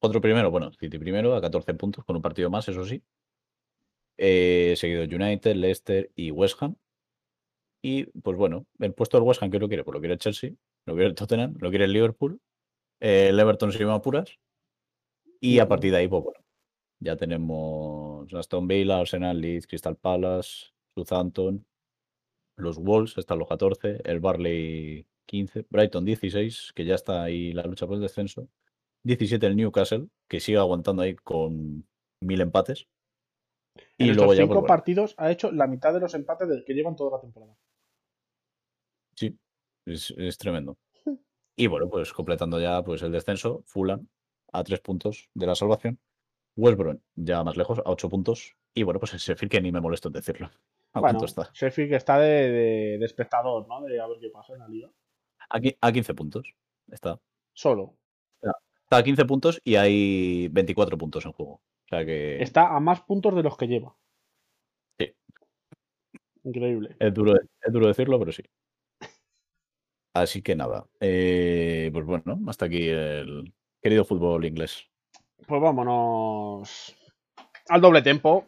Otro 0.00 0.20
primero, 0.20 0.50
bueno, 0.50 0.72
City 0.72 0.98
primero 0.98 1.34
a 1.34 1.40
14 1.40 1.74
puntos 1.74 2.04
con 2.04 2.14
un 2.16 2.22
partido 2.22 2.48
más, 2.48 2.68
eso 2.68 2.84
sí. 2.84 3.02
Eh, 4.16 4.74
seguido 4.76 5.02
United, 5.02 5.56
Leicester 5.56 6.10
y 6.14 6.30
West 6.30 6.62
Ham. 6.62 6.76
Y 7.82 8.04
pues 8.20 8.36
bueno, 8.36 8.66
el 8.78 8.94
puesto 8.94 9.16
del 9.16 9.26
West 9.26 9.42
Ham, 9.42 9.50
¿qué 9.50 9.58
lo 9.58 9.66
quiere? 9.68 9.82
Pues 9.82 9.94
lo 9.94 10.00
quiere 10.00 10.14
el 10.14 10.20
Chelsea, 10.20 10.52
lo 10.86 10.94
quiere 10.94 11.08
el 11.08 11.14
Tottenham, 11.14 11.56
lo 11.58 11.70
quiere 11.70 11.86
el 11.86 11.92
Liverpool. 11.92 12.40
eh, 13.00 13.28
el 13.30 13.40
Everton 13.40 13.72
se 13.72 13.80
llama 13.80 13.96
apuras. 13.96 14.38
Y 15.40 15.58
a 15.58 15.66
partir 15.68 15.90
de 15.90 15.98
ahí, 15.98 16.08
pues 16.08 16.22
bueno, 16.22 16.40
ya 17.00 17.16
tenemos 17.16 18.32
Aston 18.34 18.68
Villa, 18.68 18.98
Arsenal, 19.00 19.40
Leeds, 19.40 19.66
Crystal 19.66 19.96
Palace, 19.96 20.66
Southampton, 20.94 21.66
los 22.56 22.78
Wolves, 22.78 23.18
están 23.18 23.38
los 23.38 23.48
14, 23.48 24.02
el 24.04 24.20
Barley 24.20 25.06
15, 25.30 25.64
Brighton 25.70 26.04
16, 26.04 26.72
que 26.74 26.84
ya 26.84 26.96
está 26.96 27.22
ahí 27.22 27.52
la 27.52 27.62
lucha 27.62 27.86
por 27.86 27.94
el 27.94 28.02
descenso, 28.02 28.48
17 29.04 29.46
el 29.46 29.54
Newcastle, 29.56 30.08
que 30.28 30.40
sigue 30.40 30.58
aguantando 30.58 31.02
ahí 31.02 31.14
con 31.14 31.86
mil 32.20 32.40
empates. 32.40 32.88
En 33.96 34.08
Y 34.08 34.12
luego 34.14 34.34
ya, 34.34 34.42
cinco 34.42 34.66
partidos 34.66 35.14
ha 35.18 35.30
hecho 35.30 35.52
la 35.52 35.68
mitad 35.68 35.94
de 35.94 36.00
los 36.00 36.14
empates 36.14 36.48
de- 36.48 36.64
que 36.64 36.74
llevan 36.74 36.96
toda 36.96 37.12
la 37.16 37.20
temporada. 37.20 37.56
sí, 39.14 39.38
es, 39.86 40.12
es 40.18 40.36
tremendo. 40.36 40.76
Y 41.56 41.68
bueno, 41.68 41.88
pues 41.88 42.12
completando 42.12 42.58
ya 42.60 42.82
pues 42.82 43.02
el 43.02 43.12
descenso, 43.12 43.62
Fulham 43.66 44.08
a 44.52 44.64
tres 44.64 44.80
puntos 44.80 45.28
de 45.34 45.46
la 45.46 45.54
salvación, 45.54 46.00
West 46.56 46.76
Brom 46.78 46.98
ya 47.14 47.44
más 47.44 47.56
lejos, 47.56 47.78
a 47.78 47.82
ocho 47.90 48.08
puntos, 48.08 48.56
y 48.74 48.82
bueno, 48.82 48.98
pues 48.98 49.12
el 49.12 49.20
Sheffield 49.20 49.52
que 49.52 49.60
ni 49.60 49.70
me 49.70 49.80
molesto 49.80 50.08
en 50.08 50.14
decirlo. 50.14 50.46
¿A 50.92 51.00
Bueno, 51.00 51.18
cuánto 51.20 51.26
está? 51.26 51.50
Sheffield 51.54 51.90
que 51.90 51.96
está 51.96 52.18
de, 52.18 52.50
de- 52.50 52.98
de 52.98 53.04
espectador, 53.04 53.68
¿no? 53.68 53.80
De 53.82 54.00
a 54.00 54.08
ver 54.08 54.18
qué 54.18 54.30
pasa 54.30 54.54
en 54.54 54.58
la 54.58 54.68
liga. 54.68 54.90
Aquí, 55.50 55.76
a 55.80 55.92
15 55.92 56.14
puntos. 56.14 56.54
Está. 56.90 57.20
Solo. 57.52 57.96
Está 58.42 58.96
a 58.96 59.02
15 59.04 59.24
puntos 59.24 59.60
y 59.62 59.76
hay 59.76 60.48
24 60.48 60.98
puntos 60.98 61.24
en 61.24 61.32
juego. 61.32 61.52
O 61.52 61.88
sea 61.88 62.04
que 62.04 62.42
Está 62.42 62.74
a 62.74 62.80
más 62.80 63.00
puntos 63.02 63.34
de 63.36 63.42
los 63.42 63.56
que 63.56 63.68
lleva. 63.68 63.96
Sí. 64.98 65.14
Increíble. 66.42 66.96
es 66.98 67.14
duro, 67.14 67.34
es 67.36 67.72
duro 67.72 67.86
decirlo, 67.86 68.18
pero 68.18 68.32
sí. 68.32 68.42
Así 70.14 70.42
que 70.42 70.56
nada. 70.56 70.86
eh, 70.98 71.90
pues 71.92 72.04
bueno, 72.04 72.40
hasta 72.48 72.66
aquí 72.66 72.88
el 72.88 73.52
querido 73.80 74.04
fútbol 74.04 74.44
inglés. 74.44 74.86
Pues 75.46 75.60
vámonos 75.60 76.96
al 77.68 77.80
doble 77.80 78.02
tempo. 78.02 78.46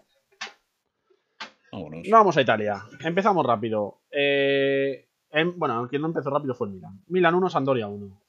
Vámonos. 1.71 2.07
No 2.09 2.17
vamos 2.17 2.37
a 2.37 2.43
Italia. 2.43 2.83
Empezamos 3.05 3.47
rápido. 3.47 4.03
Eh, 4.11 5.09
em- 5.33 5.59
bueno, 5.59 5.89
que 5.89 5.99
no 5.99 6.07
empezó 6.07 6.31
rápido 6.31 6.55
fue 6.55 6.69
el 6.69 6.75
Milan. 6.75 7.03
Milan 7.09 7.35
1, 7.35 7.51
Sandoria 7.51 7.89
1. 7.89 8.23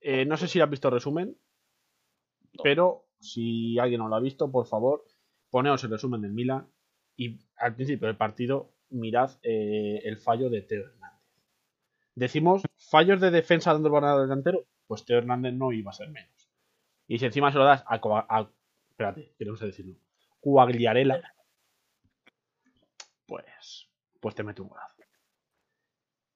Eh, 0.00 0.24
no 0.26 0.36
sé 0.36 0.46
si 0.48 0.60
has 0.60 0.68
visto 0.70 0.88
el 0.88 0.94
resumen, 0.94 1.36
No. 2.52 2.62
pero 2.62 3.06
si 3.20 3.78
alguien 3.78 4.00
no 4.00 4.08
lo 4.08 4.16
ha 4.16 4.20
visto, 4.20 4.50
por 4.50 4.66
favor, 4.66 5.04
poneos 5.50 5.82
el 5.84 5.90
resumen 5.90 6.20
del 6.20 6.32
Milan 6.32 6.68
y 7.16 7.38
al 7.56 7.74
principio 7.74 8.06
del 8.08 8.16
partido 8.16 8.72
mirad 8.90 9.30
eh, 9.42 10.00
el 10.04 10.18
fallo 10.18 10.50
de 10.50 10.62
Teo 10.62 10.82
Hernández. 10.84 11.20
Decimos 12.14 12.62
fallos 12.76 13.20
de 13.20 13.30
defensa 13.30 13.72
dando 13.72 13.88
el 13.88 13.92
balón 13.92 14.10
al 14.10 14.22
delantero, 14.28 14.66
pues 14.86 15.04
Teo 15.04 15.18
Hernández 15.18 15.54
no 15.54 15.72
iba 15.72 15.90
a 15.90 15.94
ser 15.94 16.08
menos. 16.10 16.50
Y 17.08 17.18
si 17.18 17.24
encima 17.26 17.50
se 17.52 17.58
lo 17.58 17.64
das 17.64 17.82
a, 17.86 17.94
a- 18.28 18.50
espérate, 18.90 19.34
que 19.38 19.44
no 19.44 19.56
sé 19.56 19.66
decirlo, 19.66 19.96
Cuagliarella, 20.40 21.22
pues, 23.26 23.88
pues 24.20 24.34
te 24.34 24.42
mete 24.42 24.62
un 24.62 24.68
golazo. 24.68 24.95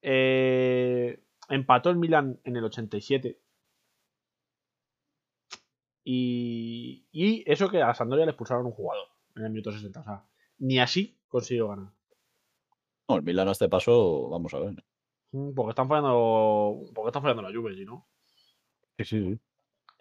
Eh, 0.02 1.22
empató 1.48 1.90
el 1.90 1.96
Milan 1.96 2.40
en 2.44 2.56
el 2.56 2.64
87. 2.64 3.38
Y, 6.04 7.06
y 7.12 7.44
eso 7.50 7.68
que 7.68 7.82
a 7.82 7.94
Sampdoria 7.94 8.24
le 8.24 8.30
expulsaron 8.32 8.66
un 8.66 8.72
jugador 8.72 9.06
en 9.36 9.44
el 9.44 9.50
minuto 9.50 9.72
60. 9.72 10.00
O 10.00 10.04
sea, 10.04 10.24
ni 10.58 10.78
así 10.78 11.18
consiguió 11.28 11.68
ganar. 11.68 11.92
No, 13.08 13.16
el 13.16 13.22
Milan 13.22 13.48
a 13.48 13.52
este 13.52 13.68
paso, 13.68 14.28
vamos 14.28 14.54
a 14.54 14.60
ver. 14.60 14.84
Mm, 15.32 15.52
Porque 15.54 15.70
están 15.70 15.88
fallando. 15.88 16.80
Porque 16.94 17.08
están 17.08 17.22
fallando 17.22 17.42
la 17.42 17.54
Juve, 17.54 17.74
¿sí, 17.74 17.84
¿no? 17.84 18.06
Sí, 18.98 19.04
sí, 19.04 19.24
sí. 19.24 19.38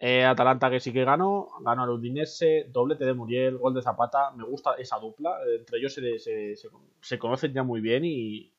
Eh, 0.02 0.24
Atalanta 0.24 0.70
que 0.70 0.80
sí 0.80 0.94
que 0.94 1.04
ganó, 1.04 1.48
ganó 1.62 1.82
al 1.82 1.90
Udinese, 1.90 2.64
doblete 2.70 3.04
de 3.04 3.12
Muriel, 3.12 3.58
gol 3.58 3.74
de 3.74 3.82
Zapata, 3.82 4.30
me 4.30 4.44
gusta 4.44 4.72
esa 4.78 4.98
dupla, 4.98 5.36
entre 5.58 5.76
ellos 5.78 5.92
se, 5.92 6.18
se- 6.18 6.56
se- 6.56 6.68
se 7.02 7.18
conocen 7.18 7.52
ya 7.52 7.62
muy 7.62 7.82
bien 7.82 8.06
y, 8.06 8.50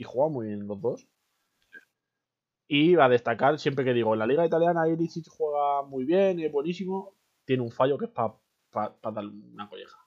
y 0.00 0.04
juegan 0.04 0.32
muy 0.32 0.46
bien 0.46 0.66
los 0.66 0.80
dos. 0.80 1.06
Y 2.68 2.96
a 2.98 3.08
destacar, 3.08 3.58
siempre 3.58 3.84
que 3.84 3.92
digo, 3.92 4.14
en 4.14 4.20
la 4.20 4.26
liga 4.26 4.46
italiana 4.46 4.88
Ilicic 4.88 5.28
juega 5.28 5.82
muy 5.82 6.04
bien, 6.04 6.40
es 6.40 6.50
buenísimo, 6.50 7.14
tiene 7.44 7.62
un 7.62 7.70
fallo 7.70 7.98
que 7.98 8.06
es 8.06 8.10
para 8.10 8.34
darle 9.02 9.32
una 9.52 9.68
colleja. 9.68 9.98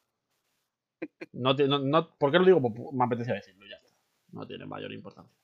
No, 1.34 1.54
no, 1.54 1.80
no- 1.80 2.16
¿Por 2.18 2.32
qué 2.32 2.40
lo 2.40 2.46
digo? 2.46 2.62
Pues 2.62 2.74
me 2.94 3.04
apetecía 3.04 3.34
decirlo, 3.36 3.66
ya 3.68 3.76
está. 3.76 3.94
No 4.32 4.48
tiene 4.48 4.66
mayor 4.66 4.92
importancia. 4.94 5.38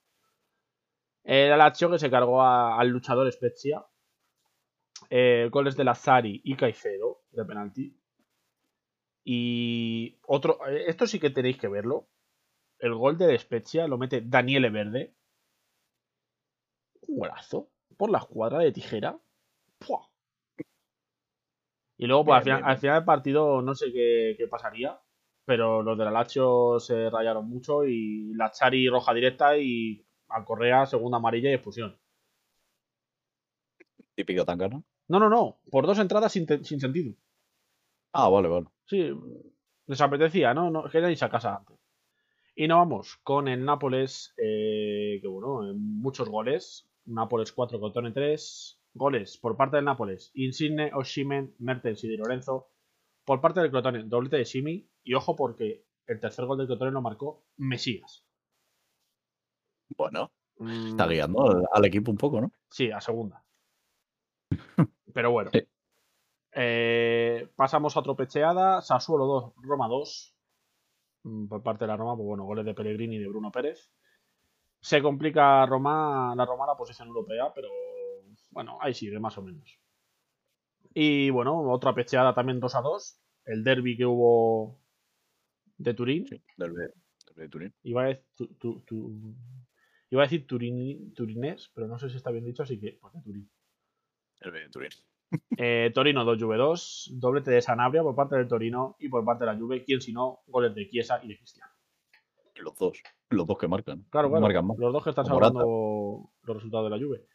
El 1.24 1.58
Lazio 1.58 1.90
que 1.92 2.00
se 2.00 2.10
cargó 2.10 2.42
al 2.44 2.88
luchador 2.90 3.32
Spezia, 3.32 3.86
eh, 5.10 5.50
goles 5.52 5.76
de 5.76 5.84
Lazzari 5.84 6.42
y 6.44 6.56
Caicedo 6.56 7.22
de 7.32 7.46
penalti. 7.46 7.96
Y 9.24 10.18
otro, 10.26 10.60
eh, 10.68 10.86
esto 10.88 11.06
sí 11.08 11.20
que 11.20 11.30
tenéis 11.30 11.58
que 11.58 11.68
verlo. 11.68 12.08
El 12.80 12.96
gol 12.96 13.18
de 13.18 13.38
Spezia 13.38 13.88
lo 13.88 13.98
mete 13.98 14.22
Daniele 14.22 14.70
Verde. 14.70 15.14
Un 17.08 17.20
golazo 17.20 17.70
por 17.98 18.10
la 18.10 18.20
escuadra 18.20 18.60
de 18.60 18.72
tijera. 18.72 19.20
¡Pua! 19.78 20.10
Y 21.98 22.08
luego, 22.08 22.26
pues, 22.26 22.46
Bien, 22.46 22.56
al, 22.56 22.58
final, 22.58 22.58
bien, 22.58 22.70
al 22.70 22.78
final 22.78 22.96
del 22.96 23.06
partido, 23.06 23.62
no 23.62 23.76
sé 23.76 23.92
qué, 23.92 24.36
qué 24.38 24.48
pasaría. 24.48 25.00
Pero 25.46 25.82
los 25.82 25.98
de 25.98 26.06
la 26.06 26.12
Lazio 26.12 26.80
se 26.80 27.10
rayaron 27.10 27.50
mucho 27.50 27.84
y 27.84 28.34
Lazzari 28.36 28.88
roja 28.88 29.14
directa 29.14 29.58
y 29.58 30.06
a 30.30 30.46
Correa 30.46 30.86
segunda 30.86 31.18
amarilla 31.18 31.50
y 31.50 31.54
expulsión. 31.54 32.00
Típico 34.16 34.46
Tangana. 34.46 34.82
No, 35.08 35.20
no, 35.20 35.28
no. 35.28 35.60
Por 35.72 35.88
dos 35.88 35.98
entradas 36.00 36.32
sin, 36.32 36.46
sin 36.64 36.80
sentido. 36.80 37.16
Ah, 38.14 38.30
vale, 38.30 38.48
vale. 38.48 38.68
Sí, 38.86 39.12
les 39.88 40.02
apetecía, 40.02 40.54
¿no? 40.54 40.70
no 40.70 40.84
querían 40.84 41.12
irse 41.12 41.26
a 41.26 41.30
casa 41.30 41.56
antes. 41.56 41.78
Y 42.60 42.68
nos 42.68 42.80
vamos 42.80 43.18
con 43.24 43.48
el 43.48 43.64
Nápoles, 43.64 44.34
eh, 44.36 45.20
que 45.22 45.28
bueno, 45.30 45.74
muchos 45.76 46.28
goles. 46.28 46.90
Nápoles 47.06 47.54
4, 47.54 47.80
Cotone 47.80 48.12
3. 48.12 48.82
Goles 48.96 49.38
por 49.38 49.56
parte 49.56 49.78
del 49.78 49.86
Nápoles, 49.86 50.32
Insigne, 50.34 50.92
Oshimen, 50.94 51.56
Mertens 51.60 52.04
y 52.04 52.10
Di 52.10 52.18
Lorenzo. 52.18 52.68
Por 53.24 53.40
parte 53.40 53.62
del 53.62 53.72
Crotone, 53.72 54.04
doblete 54.04 54.36
de 54.36 54.46
Simi. 54.46 54.90
Y 55.04 55.14
ojo 55.14 55.38
porque 55.38 55.86
el 56.06 56.20
tercer 56.20 56.46
gol 56.46 56.58
del 56.58 56.68
Crotone 56.68 56.92
lo 56.92 57.02
marcó 57.02 57.46
Mesías. 57.56 58.26
Bueno, 59.96 60.30
Mm, 60.58 60.88
está 60.88 61.08
guiando 61.08 61.50
al, 61.50 61.66
al 61.72 61.86
equipo 61.86 62.12
un 62.12 62.18
poco, 62.18 62.42
¿no? 62.42 62.52
Sí, 62.70 62.92
a 62.92 63.00
segunda. 63.00 63.46
Pero 65.14 65.32
bueno. 65.32 65.52
Sí. 65.54 65.62
Eh, 66.52 67.50
pasamos 67.56 67.96
a 67.96 68.02
otro 68.02 68.18
pecheada. 68.18 68.82
Sassuolo 68.82 69.26
2, 69.26 69.54
Roma 69.64 69.88
2. 69.88 70.36
Mm, 71.24 71.48
Por 71.48 71.64
parte 71.64 71.86
de 71.86 71.88
la 71.90 71.98
Roma, 71.98 72.16
pues 72.16 72.26
bueno, 72.28 72.46
goles 72.46 72.66
de 72.66 72.74
Pellegrini 72.74 73.16
y 73.18 73.20
de 73.20 73.28
Bruno 73.28 73.52
Pérez. 73.52 73.92
Se 74.82 75.02
complica 75.02 75.66
Roma, 75.66 76.34
la 76.36 76.46
Roma 76.46 76.66
la 76.66 76.76
posición 76.78 77.10
europea, 77.10 77.52
pero 77.54 77.68
bueno, 78.52 78.78
ahí 78.82 78.94
sigue, 78.94 79.20
más 79.20 79.38
o 79.38 79.42
menos. 79.42 79.80
Y 80.94 81.30
bueno, 81.30 81.60
otra 81.72 81.94
pecheada 81.94 82.34
también 82.34 82.60
2 82.60 82.76
a 82.76 82.82
2. 82.82 83.20
El 83.46 83.64
derby 83.64 83.98
que 83.98 84.06
hubo 84.06 84.80
de 85.78 85.94
Turín. 85.94 86.28
Sí, 86.28 86.42
B 87.36 87.44
de 87.44 87.50
Turín. 87.50 87.74
Iba 87.84 88.04
a 88.04 88.06
decir, 88.08 88.26
tu- 88.36 88.48
tu- 88.56 88.82
tu- 88.82 89.36
iba 90.10 90.22
a 90.24 90.26
decir 90.26 90.46
turini- 90.48 91.14
turinés, 91.14 91.70
pero 91.74 91.88
no 91.88 91.98
sé 92.00 92.10
si 92.10 92.18
está 92.18 92.32
bien 92.32 92.46
dicho, 92.46 92.64
así 92.64 92.80
que 92.80 92.94
¿por 92.94 93.12
qué 93.12 93.20
Turín? 93.22 93.50
El 94.42 94.52
B 94.52 94.60
de 94.62 94.70
Turín. 94.70 94.90
Eh, 95.58 95.92
Torino 95.94 96.24
2, 96.24 96.42
Juve 96.42 96.58
2, 96.58 97.12
doblete 97.16 97.52
de 97.52 97.62
Sanabria 97.62 98.02
por 98.02 98.16
parte 98.16 98.36
del 98.36 98.48
Torino 98.48 98.96
y 98.98 99.10
por 99.10 99.24
parte 99.26 99.46
de 99.46 99.52
la 99.52 99.60
Juve, 99.60 99.84
quien 99.84 100.02
si 100.02 100.14
no, 100.14 100.40
goles 100.48 100.74
de 100.74 100.88
Chiesa 100.88 101.20
y 101.22 101.28
de 101.28 101.38
Cristiano. 101.38 101.72
Los 102.56 102.76
dos. 102.78 103.04
Los 103.30 103.46
dos 103.46 103.58
que 103.58 103.68
marcan. 103.68 104.06
Claro, 104.10 104.30
claro, 104.30 104.42
marcan 104.42 104.68
los 104.78 104.94
dos 104.94 105.04
que 105.04 105.10
están 105.12 105.26
salvando 105.26 106.32
los 106.44 106.56
resultados 106.56 106.90
de 106.90 106.98
la 106.98 107.04
Juve. 107.04 107.26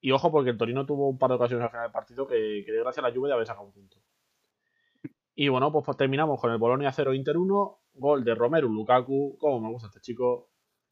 Y 0.00 0.12
ojo, 0.12 0.30
porque 0.30 0.50
el 0.50 0.56
Torino 0.56 0.86
tuvo 0.86 1.08
un 1.08 1.18
par 1.18 1.30
de 1.30 1.36
ocasiones 1.36 1.64
al 1.64 1.70
final 1.70 1.86
del 1.86 1.92
partido 1.92 2.26
que, 2.26 2.62
que 2.64 2.72
dio 2.72 2.82
gracias 2.82 3.04
a 3.04 3.08
la 3.08 3.14
Juve 3.14 3.28
de 3.28 3.34
haber 3.34 3.46
sacado 3.46 3.66
un 3.66 3.72
punto. 3.72 3.98
Y 5.34 5.48
bueno, 5.48 5.70
pues 5.70 5.96
terminamos 5.96 6.40
con 6.40 6.50
el 6.50 6.58
Bolonia 6.58 6.90
0 6.90 7.14
Inter 7.14 7.36
1, 7.36 7.80
gol 7.94 8.24
de 8.24 8.34
Romero 8.34 8.66
Lukaku, 8.66 9.36
como 9.38 9.60
me 9.60 9.70
gusta 9.70 9.86
este 9.86 10.00
chico. 10.00 10.50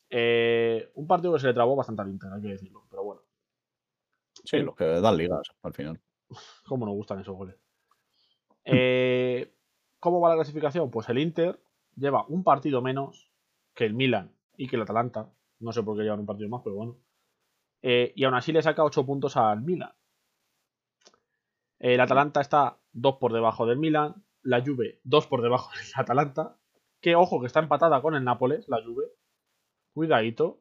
Eh, 0.09 0.91
un 0.95 1.07
partido 1.07 1.33
que 1.33 1.41
se 1.41 1.49
le 1.49 1.55
trabó 1.55 1.75
bastante 1.75 2.03
al 2.03 2.11
Inter, 2.11 2.33
hay 2.33 2.43
que 2.43 2.49
decirlo, 2.49 2.85
pero 2.89 3.03
bueno. 3.03 3.23
Sí, 4.45 4.59
los 4.59 4.77
que 4.77 4.85
dan 4.85 5.17
ligas 5.17 5.49
al 5.63 5.73
final. 5.73 6.01
¿Cómo 6.67 6.87
nos 6.87 6.95
gustan 6.95 7.21
esos 7.21 7.37
goles? 7.37 7.57
Eh, 8.65 9.53
¿Cómo 10.01 10.21
va 10.21 10.31
la 10.31 10.35
clasificación? 10.37 10.91
Pues 10.91 11.09
el 11.09 11.19
Inter 11.19 11.61
lleva 11.95 12.27
un 12.29 12.45
partido 12.45 12.83
menos 12.83 13.31
que 13.75 13.85
el 13.85 13.95
Milan 13.95 14.33
y 14.57 14.69
que 14.69 14.77
el 14.77 14.83
Atalanta. 14.83 15.33
No 15.61 15.73
sé 15.73 15.83
por 15.83 15.97
qué 15.97 16.03
llevan 16.03 16.21
un 16.21 16.27
partido 16.27 16.49
más, 16.49 16.63
pero 16.63 16.77
bueno. 16.77 16.97
Eh, 17.83 18.13
y 18.17 18.25
aún 18.25 18.35
así 18.35 18.53
le 18.53 18.63
saca 18.63 18.85
8 18.85 19.07
puntos 19.07 19.37
al 19.37 19.63
Milan. 19.63 19.93
El 21.79 22.01
Atalanta 22.01 22.41
está 22.41 22.79
2 22.93 23.17
por 23.17 23.33
debajo 23.33 23.67
del 23.67 23.79
Milan. 23.79 24.25
La 24.43 24.63
Juve 24.65 25.01
2 25.05 25.27
por 25.27 25.43
debajo 25.43 25.71
del 25.77 25.87
Atalanta. 25.95 26.57
Que 27.01 27.15
ojo, 27.15 27.41
que 27.41 27.47
está 27.47 27.61
empatada 27.61 28.01
con 28.03 28.15
el 28.15 28.25
Nápoles, 28.25 28.69
la 28.69 28.83
Juve. 28.83 29.05
Cuidadito. 29.93 30.61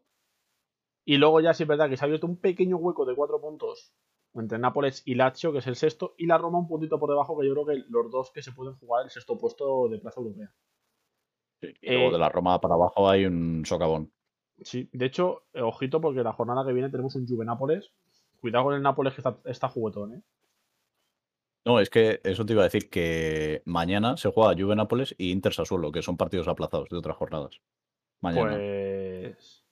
Y 1.04 1.18
luego 1.18 1.40
ya 1.40 1.54
sí 1.54 1.64
es 1.64 1.70
verdad 1.70 1.90
que 1.90 1.98
se 1.98 2.04
ha 2.04 2.08
abierto 2.08 2.28
un 2.28 2.38
pequeño 2.38 2.78
hueco 2.78 3.06
de 3.06 3.16
4 3.16 3.42
puntos 3.42 3.94
entre 4.42 4.58
Nápoles 4.58 5.02
y 5.06 5.16
Lazio, 5.16 5.52
que 5.52 5.60
es 5.60 5.68
el 5.68 5.76
sexto, 5.76 6.16
y 6.18 6.26
la 6.26 6.38
Roma 6.38 6.60
un 6.60 6.68
puntito 6.68 7.00
por 7.00 7.10
debajo, 7.10 7.40
que 7.40 7.48
yo 7.48 7.54
creo 7.54 7.66
que 7.66 7.84
los 7.90 8.12
dos 8.12 8.32
que 8.32 8.42
se 8.42 8.52
pueden 8.52 8.76
jugar 8.76 9.06
el 9.06 9.10
sexto 9.10 9.38
puesto 9.38 9.88
de 9.90 10.00
plaza 10.00 10.20
europea. 10.20 10.52
Sí, 11.62 11.74
Y 11.82 11.92
luego 11.92 12.10
Eh, 12.10 12.12
de 12.14 12.18
la 12.20 12.30
Roma 12.30 12.60
para 12.60 12.76
abajo 12.76 13.10
hay 13.10 13.26
un 13.26 13.66
socavón. 13.66 14.12
Sí, 14.62 14.90
de 14.94 15.06
hecho, 15.06 15.44
eh, 15.54 15.62
ojito, 15.62 16.00
porque 16.00 16.24
la 16.24 16.34
jornada 16.34 16.66
que 16.66 16.74
viene 16.74 16.90
tenemos 16.90 17.16
un 17.16 17.28
Juve 17.28 17.46
Nápoles. 17.46 17.92
Cuidado 18.40 18.66
con 18.66 18.76
el 18.76 18.82
Nápoles 18.82 19.14
que 19.14 19.22
está, 19.22 19.38
está 19.46 19.68
juguetón, 19.68 20.14
¿eh? 20.14 20.22
No, 21.66 21.80
es 21.80 21.90
que 21.90 22.22
eso 22.24 22.46
te 22.46 22.54
iba 22.54 22.62
a 22.62 22.66
decir 22.66 22.92
que 22.92 23.64
mañana 23.66 24.18
se 24.18 24.32
juega 24.32 24.54
Juve 24.54 24.76
Nápoles 24.76 25.16
y 25.18 25.32
Inter 25.32 25.52
Sassuolo, 25.52 25.92
que 25.92 26.04
son 26.04 26.16
partidos 26.16 26.48
aplazados 26.48 26.90
de 26.90 26.98
otras 26.98 27.18
jornadas. 27.18 27.60
Mañana. 28.22 28.52
Pues. 28.52 29.65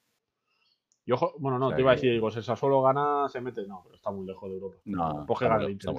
Y 1.05 1.11
ojo, 1.11 1.33
bueno, 1.37 1.59
no, 1.59 1.67
O 1.67 1.69
sea 1.69 1.75
te 1.75 1.81
iba 1.81 1.91
a 1.91 1.95
decir, 1.95 2.11
digo, 2.11 2.31
si 2.31 2.37
el 2.37 2.43
Sassuolo 2.43 2.81
gana, 2.81 3.27
se 3.29 3.41
mete. 3.41 3.67
No, 3.67 3.81
pero 3.83 3.95
está 3.95 4.11
muy 4.11 4.25
lejos 4.25 4.49
de 4.49 4.55
Europa. 4.55 4.77
No, 4.85 5.25
muy 5.27 5.65
el 5.65 5.71
Inter. 5.71 5.93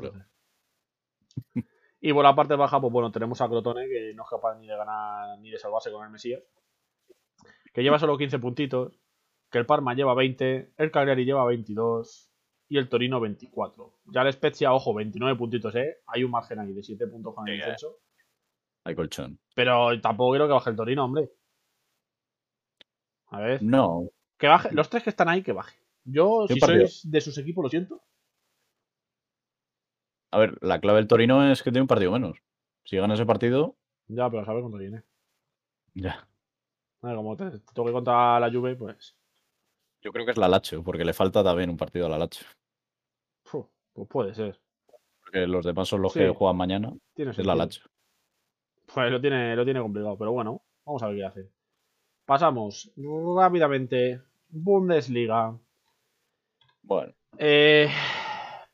Y 2.01 2.13
por 2.13 2.23
la 2.23 2.35
parte 2.35 2.55
baja, 2.55 2.79
pues 2.79 2.93
bueno, 2.93 3.11
tenemos 3.11 3.41
a 3.41 3.49
Crotone, 3.49 3.89
que 3.89 4.13
no 4.15 4.25
es 4.25 4.29
capaz 4.29 4.59
ni 4.59 4.67
de 4.67 4.77
ganar 4.77 5.39
ni 5.39 5.51
de 5.51 5.59
salvarse 5.59 5.91
con 5.91 6.05
el 6.05 6.11
Mesías. 6.11 6.43
Que 7.73 7.83
lleva 7.83 7.99
solo 7.99 8.19
15 8.19 8.39
puntitos. 8.41 9.01
Que 9.51 9.57
el 9.57 9.65
Parma 9.65 9.95
lleva 9.95 10.13
20. 10.13 10.75
El 10.77 10.91
Cagliari 10.91 11.25
lleva 11.25 11.47
22. 11.47 12.31
Y 12.69 12.77
el 12.77 12.91
Torino 12.91 13.21
24. 13.21 14.01
Ya 14.13 14.21
el 14.21 14.31
Spezia, 14.35 14.75
ojo, 14.75 14.93
29 14.93 15.39
puntitos, 15.39 15.75
¿eh? 15.77 16.03
Hay 16.09 16.25
un 16.25 16.31
margen 16.31 16.59
ahí 16.59 16.75
de 16.75 16.83
7 16.83 17.07
puntos 17.07 17.35
con 17.35 17.49
el 17.49 17.55
eh. 17.55 17.57
descenso. 17.57 17.97
Hay 18.85 18.95
colchón. 18.95 19.41
Pero 19.55 19.99
tampoco 20.03 20.33
quiero 20.33 20.47
que 20.47 20.53
baje 20.53 20.69
el 20.69 20.77
Torino, 20.77 21.07
hombre. 21.07 21.31
A 23.29 23.41
ver. 23.41 23.63
No, 23.63 24.11
Que 24.39 24.49
baje. 24.49 24.71
Los 24.73 24.91
tres 24.91 25.03
que 25.03 25.11
están 25.11 25.29
ahí, 25.29 25.43
que 25.43 25.53
baje. 25.53 25.77
Yo, 26.05 26.45
¿Qué 26.49 26.55
si 26.55 26.61
partido? 26.61 26.87
sois 26.87 27.11
de 27.11 27.21
sus 27.21 27.39
equipos, 27.39 27.63
lo 27.65 27.69
siento. 27.71 28.03
a 30.31 30.39
ver, 30.39 30.59
la 30.63 30.81
clave 30.81 30.99
del 30.99 31.07
Torino 31.09 31.49
es 31.51 31.63
que 31.63 31.71
tiene 31.71 31.83
un 31.83 31.87
partido 31.89 32.11
menos. 32.13 32.39
Si 32.85 32.97
gana 32.97 33.15
ese 33.15 33.25
partido, 33.25 33.77
Ya, 34.09 34.29
pero 34.29 34.43
a 34.43 34.45
saber 34.45 34.63
contra 34.63 34.81
quién, 34.81 34.97
¿eh? 34.97 35.03
ya. 35.95 36.29
A 37.03 37.07
ver, 37.09 37.17
Como 37.17 37.37
te, 37.37 37.51
te 37.51 37.59
toque 37.73 37.93
contra 37.93 38.41
la 38.41 38.51
Juve, 38.51 38.75
pues. 38.77 39.17
Yo 40.03 40.13
creo 40.13 40.25
que 40.27 40.33
es 40.33 40.37
la 40.37 40.49
Lacho, 40.49 40.83
porque 40.83 41.05
le 41.05 41.15
falta 41.15 41.43
también 41.45 41.71
un 41.71 41.77
partido 41.77 42.07
a 42.07 42.09
la 42.11 42.19
Lacho. 42.19 42.45
pues 43.93 44.09
puede 44.09 44.35
ser. 44.35 44.61
Porque 45.21 45.47
los 45.47 45.65
demás 45.65 45.89
son 45.89 46.03
los 46.03 46.13
Sí. 46.13 46.19
que 46.19 46.29
juegan 46.31 46.57
mañana. 46.57 46.93
Tiene 47.15 47.31
Es 47.31 47.39
la. 47.47 47.55
Lacho. 47.55 47.89
Pues 48.93 49.11
lo 49.11 49.21
tiene, 49.21 49.55
lo 49.57 49.65
tiene 49.65 49.81
complicado, 49.81 50.19
pero 50.19 50.33
bueno, 50.33 50.63
vamos 50.85 51.03
a 51.03 51.07
ver 51.09 51.17
qué 51.17 51.25
hace. 51.25 51.51
Pasamos 52.27 52.91
rápidamente. 53.37 54.23
Bundesliga. 54.49 55.59
Bueno, 56.83 57.13
Eh, 57.39 57.89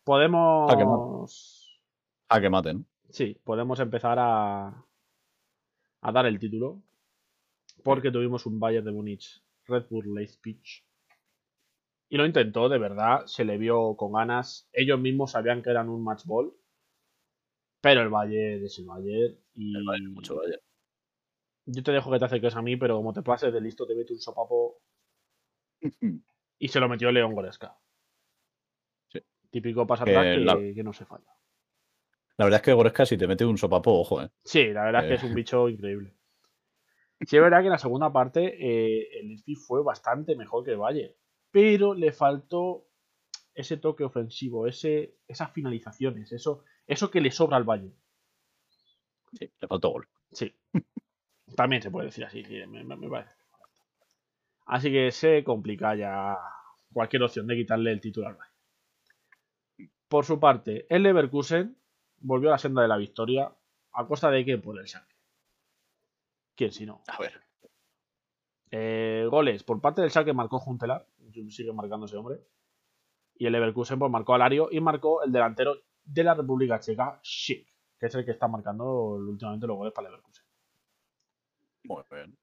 podemos. 0.05 0.71
a 2.29 2.41
que 2.41 2.51
maten. 2.51 2.87
Sí, 3.09 3.41
podemos 3.45 3.81
empezar 3.81 4.19
a. 4.21 4.85
a 6.03 6.13
dar 6.13 6.27
el 6.27 6.39
título. 6.39 6.83
Porque 7.83 8.11
tuvimos 8.11 8.45
un 8.47 8.61
Bayern 8.61 8.85
de 8.85 8.93
Múnich 8.93 9.43
Red 9.67 9.87
Bull 9.89 10.15
Leipzig. 10.15 10.61
Y 12.11 12.17
lo 12.17 12.27
intentó, 12.27 12.69
de 12.69 12.79
verdad, 12.79 13.25
se 13.27 13.45
le 13.45 13.57
vio 13.57 13.97
con 13.97 14.13
ganas. 14.13 14.69
Ellos 14.73 15.01
mismos 15.01 15.31
sabían 15.31 15.63
que 15.63 15.71
eran 15.71 15.89
un 15.89 16.03
match 16.05 16.25
ball. 16.27 16.53
Pero 17.81 18.03
el 18.03 18.11
Bayern 18.11 18.65
es 18.65 18.79
el 18.79 18.85
Bayern. 18.87 19.39
Y 19.55 19.77
El 19.77 19.85
Bayern, 19.87 20.13
mucho 20.13 20.37
Bayern. 20.37 20.61
Yo 21.67 21.83
te 21.83 21.93
dejo 21.93 22.11
que 22.11 22.19
te 22.19 22.25
acerques 22.25 22.57
a 22.57 22.63
mí, 22.63 22.77
pero 22.77 22.97
como 22.97 23.13
te 23.13 23.23
pases 23.23 23.53
de 23.53 23.61
listo, 23.61 23.87
te 23.87 23.95
mete 23.95 24.13
un 24.13 24.21
sopapo. 24.21 24.81
Y 26.63 26.69
se 26.69 26.79
lo 26.79 26.91
metió 26.91 27.11
León 27.11 27.33
Goreska. 27.35 27.75
Sí. 29.09 29.21
Típico 29.51 29.87
pasa 29.87 30.05
Que 30.05 30.13
que, 30.13 30.37
la- 30.39 30.57
que 30.57 30.83
no 30.85 30.93
se 30.93 31.07
falla. 31.07 31.25
La 32.37 32.45
verdad 32.45 32.61
es 32.61 32.65
que 32.65 32.73
Goreska, 32.75 33.07
si 33.07 33.17
te 33.17 33.27
mete 33.27 33.47
un 33.47 33.57
sopapo, 33.57 33.99
ojo, 33.99 34.21
eh. 34.23 34.31
Sí, 34.45 34.67
la 34.73 34.85
verdad 34.85 35.03
es 35.05 35.09
que 35.09 35.15
Eh. 35.15 35.17
es 35.17 35.23
un 35.25 35.35
bicho 35.35 35.69
increíble. 35.69 36.15
Sí, 37.27 37.37
es 37.37 37.43
verdad 37.43 37.59
que 37.61 37.67
en 37.67 37.73
la 37.73 37.79
segunda 37.79 38.11
parte 38.13 38.45
eh, 38.59 39.21
el 39.21 39.29
Leipzig 39.29 39.57
fue 39.59 39.83
bastante 39.83 40.35
mejor 40.37 40.65
que 40.65 40.71
el 40.71 40.79
Bayern, 40.79 41.15
pero 41.51 41.93
le 41.93 42.13
faltó 42.13 42.87
ese 43.55 43.77
toque 43.77 44.05
ofensivo, 44.05 44.67
ese, 44.67 45.17
esas 45.29 45.53
finalizaciones, 45.53 46.33
eso, 46.33 46.65
eso 46.87 47.11
que 47.11 47.21
le 47.21 47.31
sobra 47.31 47.59
al 47.59 47.65
Bayern. 47.65 47.95
Sí, 49.39 49.51
le 49.61 49.69
faltó 49.69 49.91
gol. 49.91 50.09
Sí. 50.33 50.55
También 51.57 51.83
se 51.83 51.91
puede 51.91 52.07
decir 52.07 52.25
así, 52.25 52.45
sí, 52.45 52.67
me, 52.67 53.09
parece. 53.09 53.35
Así 54.67 54.91
que 54.91 55.11
se 55.11 55.43
complica 55.45 55.95
ya 55.95 56.37
cualquier 56.93 57.23
opción 57.23 57.47
de 57.47 57.57
quitarle 57.57 57.93
el 57.93 58.01
Bayern. 58.01 58.39
Por 60.09 60.25
su 60.25 60.41
parte, 60.41 60.87
el 60.89 61.03
Leverkusen 61.03 61.77
volvió 62.19 62.49
a 62.49 62.53
la 62.53 62.59
senda 62.59 62.83
de 62.83 62.89
la 62.89 62.97
victoria. 62.97 63.53
¿A 63.93 64.07
costa 64.07 64.31
de 64.31 64.45
qué? 64.45 64.59
Por 64.59 64.79
el 64.79 64.87
Schalke. 64.87 65.15
¿Quién 66.55 66.73
si 66.73 66.87
no? 66.87 67.03
A 67.09 67.19
ver. 67.19 67.41
Eh, 68.71 69.27
goles. 69.31 69.63
Por 69.65 69.81
parte 69.81 70.01
del 70.01 70.11
Schalke 70.11 70.33
marcó 70.33 70.59
Juntelar. 70.59 71.07
Sigue 71.49 71.73
marcando 71.73 72.07
ese 72.07 72.17
hombre. 72.17 72.41
Y 73.37 73.47
el 73.47 73.53
Leverkusen 73.53 73.99
pues, 73.99 74.11
marcó 74.11 74.35
a 74.35 74.39
Lario 74.39 74.69
y 74.71 74.81
marcó 74.81 75.23
el 75.23 75.33
delantero 75.33 75.77
de 76.05 76.25
la 76.25 76.35
República 76.35 76.79
Checa, 76.81 77.21
Schick, 77.23 77.67
que 77.99 78.07
es 78.07 78.15
el 78.15 78.25
que 78.25 78.33
está 78.33 78.49
marcando 78.49 78.85
últimamente 79.13 79.67
los 79.67 79.77
goles 79.77 79.93
para 79.95 80.09
el 80.09 80.13
Leverkusen. 80.13 80.50
Muy 81.85 82.03
bien. 82.11 82.37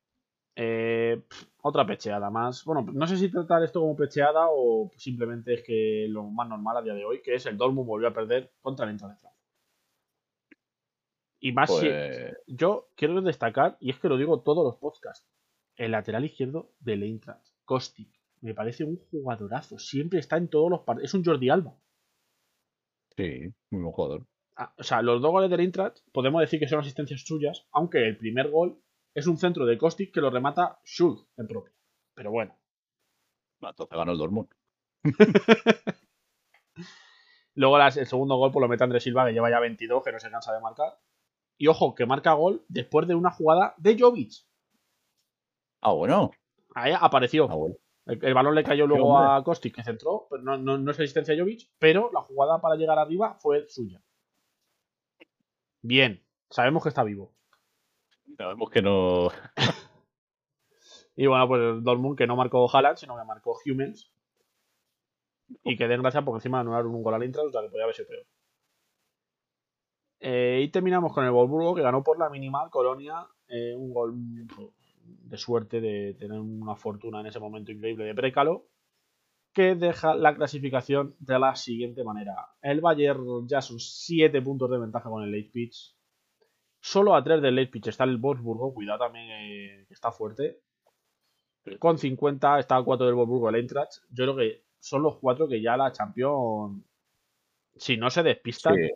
Eh, 0.55 1.21
otra 1.61 1.85
pecheada 1.85 2.29
más. 2.31 2.65
Bueno, 2.65 2.85
no 2.91 3.05
sé 3.05 3.17
si 3.17 3.29
tratar 3.29 3.63
esto 3.63 3.79
como 3.79 3.95
pecheada 3.95 4.47
o 4.49 4.91
simplemente 4.97 5.53
es 5.53 5.63
que 5.63 6.07
lo 6.09 6.23
más 6.23 6.49
normal 6.49 6.77
a 6.77 6.81
día 6.81 6.95
de 6.95 7.05
hoy, 7.05 7.21
que 7.21 7.35
es 7.35 7.45
el 7.45 7.57
Dortmund 7.57 7.87
volvió 7.87 8.07
a 8.07 8.13
perder 8.13 8.51
contra 8.61 8.85
el 8.85 8.91
Eintracht 8.91 9.13
de 9.13 9.19
Frankfurt. 9.19 9.37
Y 11.39 11.51
más 11.51 11.69
si. 11.69 11.85
Pues, 11.87 12.37
Yo 12.47 12.89
quiero 12.95 13.21
destacar, 13.21 13.77
y 13.79 13.91
es 13.91 13.99
que 13.99 14.09
lo 14.09 14.17
digo 14.17 14.41
todos 14.41 14.63
los 14.65 14.77
podcasts, 14.77 15.27
el 15.75 15.91
lateral 15.91 16.25
izquierdo 16.25 16.71
del 16.79 17.03
Eintracht, 17.03 17.47
Kostic. 17.65 18.09
Me 18.41 18.55
parece 18.55 18.83
un 18.83 18.97
jugadorazo. 19.11 19.77
Siempre 19.77 20.19
está 20.19 20.37
en 20.37 20.47
todos 20.47 20.69
los 20.71 20.81
partidos. 20.81 21.09
Es 21.09 21.13
un 21.13 21.23
Jordi 21.23 21.49
Alba. 21.49 21.75
sí, 23.15 23.53
muy 23.71 23.81
buen 23.81 23.93
jugador. 23.93 24.25
Ah, 24.55 24.73
O 24.77 24.83
sea, 24.83 25.03
los 25.03 25.21
dos 25.21 25.31
goles 25.31 25.51
del 25.51 25.59
Eintracht 25.59 25.99
podemos 26.11 26.41
decir 26.41 26.59
que 26.59 26.67
son 26.67 26.79
asistencias 26.79 27.21
suyas, 27.21 27.67
aunque 27.71 28.07
el 28.07 28.17
primer 28.17 28.49
gol 28.49 28.81
es 29.17 29.27
un 29.27 29.37
centro 29.37 29.65
de 29.65 29.77
Kostic 29.77 30.13
que 30.13 30.21
lo 30.21 30.29
remata 30.29 30.79
Schulz 30.85 31.25
en 31.37 31.47
propio. 31.47 31.73
Pero 32.13 32.31
bueno. 32.31 32.55
Entonces 33.61 33.97
ganó 33.97 34.11
el 34.11 34.17
Dortmund. 34.17 34.49
Luego 37.55 37.77
las- 37.77 37.97
el 37.97 38.05
segundo 38.05 38.35
gol 38.37 38.51
pues, 38.51 38.61
lo 38.61 38.67
mete 38.67 38.83
Andrés 38.83 39.03
Silva, 39.03 39.25
que 39.25 39.33
lleva 39.33 39.49
ya 39.49 39.59
22, 39.59 40.03
que 40.03 40.11
no 40.11 40.19
se 40.19 40.29
cansa 40.29 40.53
de 40.53 40.61
marcar. 40.61 40.99
Y 41.57 41.67
ojo, 41.67 41.95
que 41.95 42.05
marca 42.05 42.33
gol 42.33 42.63
después 42.67 43.07
de 43.07 43.15
una 43.15 43.31
jugada 43.31 43.73
de 43.77 43.97
Jovic. 43.99 44.33
Ah, 45.81 45.93
bueno. 45.93 46.29
Ahí 46.75 46.93
apareció. 46.99 47.47
Ah, 47.49 47.55
bueno. 47.55 47.75
El, 48.05 48.23
el 48.23 48.33
balón 48.35 48.53
le 48.55 48.63
cayó 48.63 48.85
luego 48.85 49.07
hombre. 49.09 49.33
a 49.35 49.41
Kostic, 49.43 49.75
que 49.75 49.83
centró, 49.83 50.27
pero 50.29 50.43
no, 50.43 50.57
no, 50.57 50.77
no 50.77 50.91
es 50.91 50.99
asistencia 50.99 51.33
de 51.33 51.41
Jovic, 51.41 51.71
pero 51.79 52.11
la 52.13 52.21
jugada 52.21 52.61
para 52.61 52.75
llegar 52.75 52.99
arriba 52.99 53.33
fue 53.39 53.67
suya. 53.67 54.01
Bien, 55.81 56.23
sabemos 56.49 56.83
que 56.83 56.89
está 56.89 57.03
vivo. 57.03 57.33
Sabemos 58.37 58.69
que 58.69 58.81
no. 58.81 59.29
Y 61.19 61.25
bueno, 61.25 61.47
pues 61.47 61.59
el 61.59 61.83
Dortmund 61.83 62.15
que 62.15 62.27
no 62.27 62.35
marcó 62.35 62.69
Haaland, 62.71 62.97
sino 62.97 63.17
que 63.17 63.23
marcó 63.25 63.57
Humans. 63.65 64.11
Y 65.63 65.75
que 65.75 65.87
den 65.87 66.01
gracias 66.01 66.23
porque 66.23 66.37
encima 66.37 66.59
anularon 66.59 66.93
un 66.93 67.01
gol 67.01 67.15
al 67.15 67.23
Intra, 67.23 67.41
o 67.41 67.51
sea 67.51 67.61
que 67.63 67.69
podía 67.69 67.85
haber 67.85 67.95
sido 67.95 68.07
peor. 68.07 68.25
Eh, 70.19 70.61
y 70.63 70.69
terminamos 70.69 71.13
con 71.13 71.25
el 71.25 71.31
Wolfsburgo 71.31 71.73
que 71.73 71.81
ganó 71.81 72.03
por 72.03 72.19
la 72.19 72.29
minimal 72.29 72.69
Colonia. 72.69 73.27
eh, 73.47 73.73
un 73.75 73.93
gol 73.93 74.13
de 75.05 75.37
suerte 75.37 75.81
de 75.81 76.13
tener 76.19 76.39
una 76.39 76.75
fortuna 76.75 77.21
en 77.21 77.27
ese 77.27 77.39
momento 77.39 77.71
increíble 77.71 78.05
de 78.05 78.13
Brécalo. 78.13 78.67
Que 79.53 79.73
deja 79.73 80.13
la 80.13 80.35
clasificación 80.35 81.15
de 81.17 81.39
la 81.39 81.55
siguiente 81.55 82.03
manera. 82.03 82.35
El 82.61 82.79
Bayern 82.81 83.47
ya 83.47 83.61
son 83.61 83.79
7 83.79 84.39
puntos 84.43 84.69
de 84.69 84.77
ventaja 84.77 85.09
con 85.09 85.23
el 85.23 85.49
pitch. 85.49 85.96
Solo 86.87 87.15
a 87.15 87.21
3 87.21 87.41
del 87.41 87.53
late 87.53 87.67
pitch 87.67 87.87
está 87.87 88.05
el 88.05 88.15
Wolfsburgo. 88.15 88.73
Cuidado 88.73 88.99
también 88.99 89.25
eh, 89.29 89.85
que 89.89 89.93
está 89.93 90.09
fuerte. 90.09 90.61
Con 91.79 91.97
50 91.97 92.59
está 92.59 92.77
a 92.77 92.83
4 92.83 93.05
del 93.05 93.15
Wolfsburgo 93.15 93.49
el 93.49 93.55
Eintracht. 93.55 94.03
Yo 94.09 94.23
creo 94.23 94.37
que 94.37 94.63
son 94.79 95.03
los 95.03 95.17
4 95.17 95.49
que 95.49 95.61
ya 95.61 95.75
la 95.75 95.91
Champions, 95.91 96.81
si 97.75 97.97
no 97.97 98.09
se 98.09 98.23
despistan. 98.23 98.75
Sí. 98.75 98.89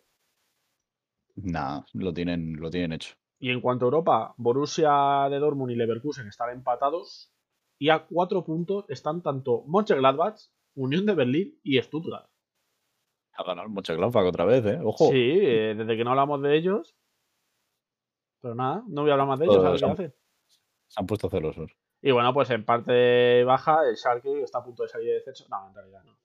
Nah, 1.35 1.81
lo 1.91 2.13
tienen, 2.13 2.61
lo 2.61 2.69
tienen 2.69 2.93
hecho. 2.93 3.13
Y 3.39 3.49
en 3.49 3.59
cuanto 3.59 3.83
a 3.83 3.87
Europa, 3.87 4.35
Borussia 4.37 5.27
de 5.29 5.39
Dortmund 5.39 5.73
y 5.73 5.75
Leverkusen 5.75 6.29
están 6.29 6.51
empatados. 6.51 7.33
Y 7.77 7.89
a 7.89 8.05
4 8.07 8.45
puntos 8.45 8.85
están 8.87 9.21
tanto 9.21 9.65
Mönchengladbach, 9.67 10.39
Unión 10.75 11.05
de 11.05 11.13
Berlín 11.13 11.59
y 11.61 11.81
Stuttgart. 11.81 12.29
Ha 13.33 13.43
ganado 13.43 13.67
el 13.67 13.73
Mönchengladbach 13.73 14.25
otra 14.25 14.45
vez, 14.45 14.65
¿eh? 14.65 14.79
Ojo. 14.81 15.11
Sí, 15.11 15.39
eh, 15.41 15.75
desde 15.77 15.97
que 15.97 16.05
no 16.05 16.11
hablamos 16.11 16.41
de 16.41 16.55
ellos. 16.55 16.95
Pero 18.41 18.55
nada, 18.55 18.83
no 18.87 19.01
voy 19.01 19.09
a 19.11 19.13
hablar 19.13 19.27
más 19.27 19.39
de 19.39 19.45
ellos. 19.45 19.63
a 19.63 19.69
ver 19.71 19.79
qué 19.79 19.85
hacen. 19.85 20.15
Se 20.87 20.99
han 20.99 21.05
puesto 21.07 21.29
celosos. 21.29 21.71
Y 22.01 22.11
bueno, 22.11 22.33
pues 22.33 22.49
en 22.49 22.65
parte 22.65 23.43
baja, 23.43 23.87
el 23.87 23.95
Schalke 23.95 24.41
está 24.43 24.59
a 24.59 24.63
punto 24.63 24.83
de 24.83 24.89
salir 24.89 25.07
de 25.09 25.13
descenso. 25.15 25.45
No, 25.49 25.67
en 25.69 25.75
realidad 25.75 26.03
no. 26.03 26.17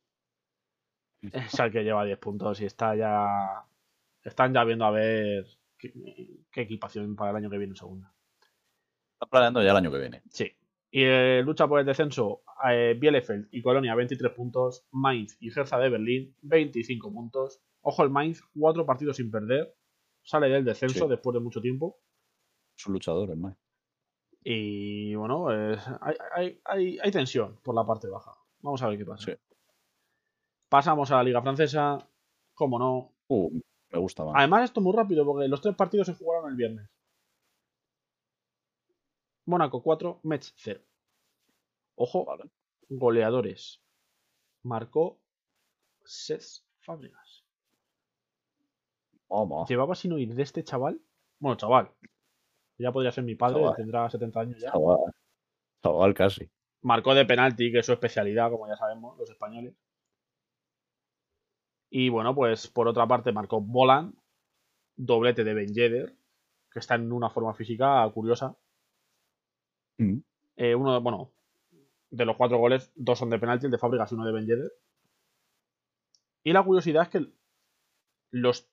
El 1.22 1.48
Schalke 1.48 1.82
lleva 1.84 2.04
10 2.04 2.18
puntos 2.18 2.60
y 2.60 2.64
está 2.66 2.94
ya. 2.96 3.64
Están 4.22 4.54
ya 4.54 4.64
viendo 4.64 4.84
a 4.86 4.90
ver 4.90 5.46
qué, 5.78 5.92
qué 6.50 6.62
equipación 6.62 7.14
para 7.14 7.30
el 7.30 7.36
año 7.36 7.50
que 7.50 7.58
viene 7.58 7.72
en 7.72 7.76
segunda. 7.76 8.12
Está 9.12 9.26
planeando 9.26 9.62
ya 9.62 9.70
el 9.70 9.76
año 9.76 9.90
que 9.90 9.98
viene. 9.98 10.22
Sí. 10.30 10.50
Y 10.90 11.02
eh, 11.04 11.42
lucha 11.44 11.66
por 11.68 11.80
el 11.80 11.86
descenso, 11.86 12.42
eh, 12.70 12.96
Bielefeld 12.98 13.48
y 13.50 13.60
Colonia 13.60 13.94
23 13.94 14.32
puntos, 14.32 14.86
Mainz 14.92 15.36
y 15.40 15.50
Hertha 15.50 15.78
de 15.78 15.90
Berlín 15.90 16.34
25 16.42 17.12
puntos. 17.12 17.60
Ojo 17.82 18.02
el 18.02 18.10
Mainz, 18.10 18.40
4 18.58 18.86
partidos 18.86 19.16
sin 19.16 19.30
perder. 19.30 19.74
Sale 20.22 20.48
del 20.48 20.64
descenso 20.64 21.04
Sí. 21.04 21.10
después 21.10 21.34
de 21.34 21.40
mucho 21.40 21.60
tiempo. 21.60 21.98
Es 22.76 22.86
un 22.86 22.92
luchador, 22.94 23.30
es 23.30 23.36
más. 23.36 23.56
Y 24.44 25.14
bueno, 25.14 25.44
pues, 25.44 25.80
hay, 26.00 26.14
hay- 26.34 26.60
hay- 26.64 26.98
hay 27.02 27.10
tensión 27.10 27.58
por 27.62 27.74
la 27.74 27.84
parte 27.84 28.08
baja. 28.08 28.36
Vamos 28.60 28.82
a 28.82 28.88
ver 28.88 28.98
qué 28.98 29.04
pasa. 29.04 29.24
Sí. 29.32 29.32
Pasamos 30.68 31.10
a 31.10 31.16
la 31.16 31.22
Liga 31.24 31.42
Francesa. 31.42 31.98
Como 32.54 32.78
no. 32.78 33.12
Uh, 33.28 33.50
me 33.90 33.98
gusta 33.98 34.24
más. 34.24 34.34
Además, 34.36 34.64
esto 34.64 34.80
es 34.80 34.84
muy 34.84 34.94
rápido 34.94 35.24
porque 35.24 35.48
los 35.48 35.60
tres 35.60 35.74
partidos 35.74 36.06
se 36.06 36.14
jugaron 36.14 36.50
el 36.50 36.56
viernes. 36.56 36.88
Mónaco 39.46 39.82
4, 39.82 40.20
Metz 40.24 40.52
0. 40.56 40.80
Ojo, 41.96 42.24
Vale. 42.24 42.50
goleadores. 42.88 43.80
Marcó 44.62 45.18
Cés 46.04 46.66
Fábregas. 46.80 47.44
¿Llevaba 49.68 49.94
sin 49.94 50.12
oír 50.12 50.34
de 50.34 50.42
este 50.42 50.62
chaval? 50.64 51.00
Bueno, 51.38 51.56
chaval. 51.56 51.90
Ya 52.78 52.92
podría 52.92 53.12
ser 53.12 53.24
mi 53.24 53.34
padre, 53.34 53.60
Chaval. 53.60 53.76
tendrá 53.76 54.10
70 54.10 54.40
años 54.40 54.60
ya. 54.60 54.72
Chaval. 54.72 55.12
Chaval 55.82 56.14
casi. 56.14 56.50
Marcó 56.82 57.14
de 57.14 57.24
penalti, 57.24 57.72
que 57.72 57.78
es 57.78 57.86
su 57.86 57.92
especialidad, 57.92 58.50
como 58.50 58.68
ya 58.68 58.76
sabemos, 58.76 59.18
los 59.18 59.30
españoles. 59.30 59.74
Y 61.90 62.08
bueno, 62.08 62.34
pues 62.34 62.68
por 62.68 62.88
otra 62.88 63.06
parte 63.06 63.32
marcó 63.32 63.60
Bolan, 63.60 64.14
doblete 64.96 65.44
de 65.44 65.54
Ben 65.54 65.72
Yedder, 65.72 66.14
que 66.70 66.78
está 66.78 66.96
en 66.96 67.12
una 67.12 67.30
forma 67.30 67.54
física 67.54 68.08
curiosa. 68.12 68.56
Mm. 69.98 70.18
Eh, 70.56 70.74
uno, 70.74 71.00
bueno, 71.00 71.32
de 72.10 72.24
los 72.24 72.36
cuatro 72.36 72.58
goles, 72.58 72.92
dos 72.94 73.18
son 73.18 73.30
de 73.30 73.38
penalti, 73.38 73.66
el 73.66 73.72
de 73.72 73.78
Fábregas 73.78 74.12
y 74.12 74.14
uno 74.14 74.26
de 74.26 74.32
Ben 74.32 74.46
Yedder. 74.46 74.72
Y 76.42 76.52
la 76.52 76.62
curiosidad 76.62 77.04
es 77.04 77.08
que 77.08 77.32
los 78.30 78.68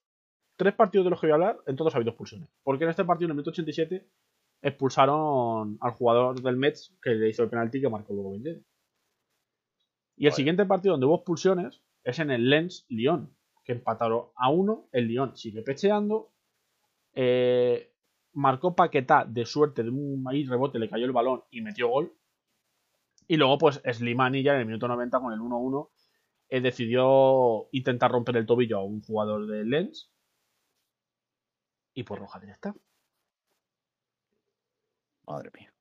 tres 0.63 0.75
partidos 0.75 1.03
de 1.03 1.09
los 1.09 1.19
que 1.19 1.27
voy 1.27 1.31
a 1.31 1.35
hablar, 1.35 1.57
en 1.67 1.75
todos 1.75 1.93
ha 1.93 1.97
habido 1.97 2.11
expulsiones. 2.11 2.47
Porque 2.63 2.85
en 2.85 2.89
este 2.89 3.03
partido, 3.03 3.25
en 3.25 3.31
el 3.31 3.35
minuto 3.35 3.49
87, 3.49 4.07
expulsaron 4.61 5.77
al 5.81 5.91
jugador 5.91 6.41
del 6.41 6.55
Mets 6.55 6.95
que 7.01 7.09
le 7.11 7.29
hizo 7.29 7.43
el 7.43 7.49
penalti 7.49 7.81
que 7.81 7.89
marcó 7.89 8.13
luego 8.13 8.33
Yedder. 8.37 8.63
Y 10.15 10.25
el 10.25 10.29
Vale. 10.29 10.35
siguiente 10.35 10.65
partido 10.65 10.93
donde 10.93 11.07
hubo 11.07 11.17
expulsiones 11.17 11.81
es 12.05 12.19
en 12.19 12.31
el 12.31 12.49
Lens 12.49 12.85
Lyon, 12.87 13.35
que 13.65 13.73
empataron 13.73 14.27
a 14.37 14.49
uno. 14.49 14.87
El 14.93 15.07
Lyon 15.07 15.35
sigue 15.35 15.63
pecheando. 15.63 16.31
Eh, 17.13 17.91
marcó 18.31 18.73
Paquetá 18.73 19.25
de 19.25 19.45
suerte 19.45 19.83
de 19.83 19.89
un 19.89 20.23
ahí 20.29 20.45
rebote, 20.45 20.79
le 20.79 20.89
cayó 20.89 21.05
el 21.05 21.11
balón 21.11 21.43
y 21.51 21.59
metió 21.59 21.89
gol. 21.89 22.13
Y 23.27 23.35
luego, 23.35 23.57
pues 23.57 23.81
Slimani 23.85 24.43
ya 24.43 24.53
en 24.53 24.61
el 24.61 24.65
minuto 24.65 24.87
90 24.87 25.19
con 25.19 25.33
el 25.33 25.39
1-1 25.39 25.89
eh, 26.49 26.61
decidió 26.61 27.67
intentar 27.71 28.11
romper 28.11 28.37
el 28.37 28.45
tobillo 28.45 28.77
a 28.77 28.83
un 28.83 29.01
jugador 29.01 29.47
del 29.47 29.69
Lens. 29.69 30.12
Y 31.93 32.03
por 32.03 32.19
roja 32.19 32.39
directa. 32.39 32.75
Madre 35.27 35.51
mía. 35.57 35.73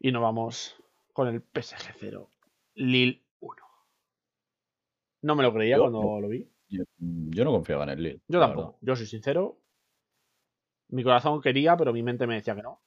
Y 0.00 0.12
nos 0.12 0.22
vamos 0.22 0.76
con 1.12 1.28
el 1.28 1.42
PSG 1.42 1.94
0, 1.98 2.30
Lille 2.74 3.22
1. 3.40 3.56
No 5.22 5.34
me 5.34 5.42
lo 5.42 5.52
creía 5.52 5.76
Yo 5.76 5.82
cuando 5.82 6.02
no. 6.02 6.20
lo 6.20 6.28
vi. 6.28 6.48
Yo, 6.68 6.84
yo 6.98 7.44
no 7.44 7.50
confiaba 7.52 7.84
en 7.84 7.90
el 7.90 8.02
Lille. 8.02 8.20
Yo 8.28 8.40
tampoco. 8.40 8.78
Yo 8.80 8.94
soy 8.94 9.06
sincero. 9.06 9.58
Mi 10.88 11.02
corazón 11.02 11.40
quería, 11.42 11.76
pero 11.76 11.92
mi 11.92 12.02
mente 12.02 12.26
me 12.26 12.36
decía 12.36 12.54
que 12.54 12.62
no. 12.62 12.80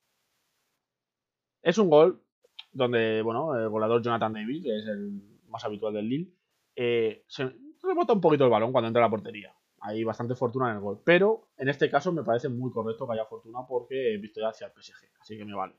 Es 1.61 1.77
un 1.77 1.89
gol 1.89 2.23
donde, 2.71 3.21
bueno, 3.21 3.55
el 3.55 3.69
goleador 3.69 4.01
Jonathan 4.01 4.33
David, 4.33 4.63
que 4.63 4.77
es 4.77 4.87
el 4.87 5.21
más 5.47 5.63
habitual 5.65 5.93
del 5.93 6.07
Lille, 6.07 6.33
eh, 6.75 7.23
se 7.27 7.53
rebota 7.83 8.13
un 8.13 8.21
poquito 8.21 8.45
el 8.45 8.49
balón 8.49 8.71
cuando 8.71 8.87
entra 8.87 9.03
a 9.03 9.07
la 9.07 9.11
portería. 9.11 9.53
Hay 9.81 10.03
bastante 10.05 10.35
fortuna 10.35 10.69
en 10.69 10.75
el 10.77 10.81
gol. 10.81 11.01
Pero 11.03 11.49
en 11.57 11.69
este 11.69 11.89
caso 11.89 12.11
me 12.13 12.23
parece 12.23 12.49
muy 12.49 12.71
correcto 12.71 13.05
que 13.07 13.13
haya 13.13 13.25
fortuna 13.25 13.59
porque 13.67 14.13
he 14.13 14.17
visto 14.17 14.39
ya 14.41 14.49
hacia 14.49 14.67
el 14.67 14.73
PSG. 14.73 15.09
Así 15.19 15.37
que 15.37 15.45
me 15.45 15.53
vale. 15.55 15.75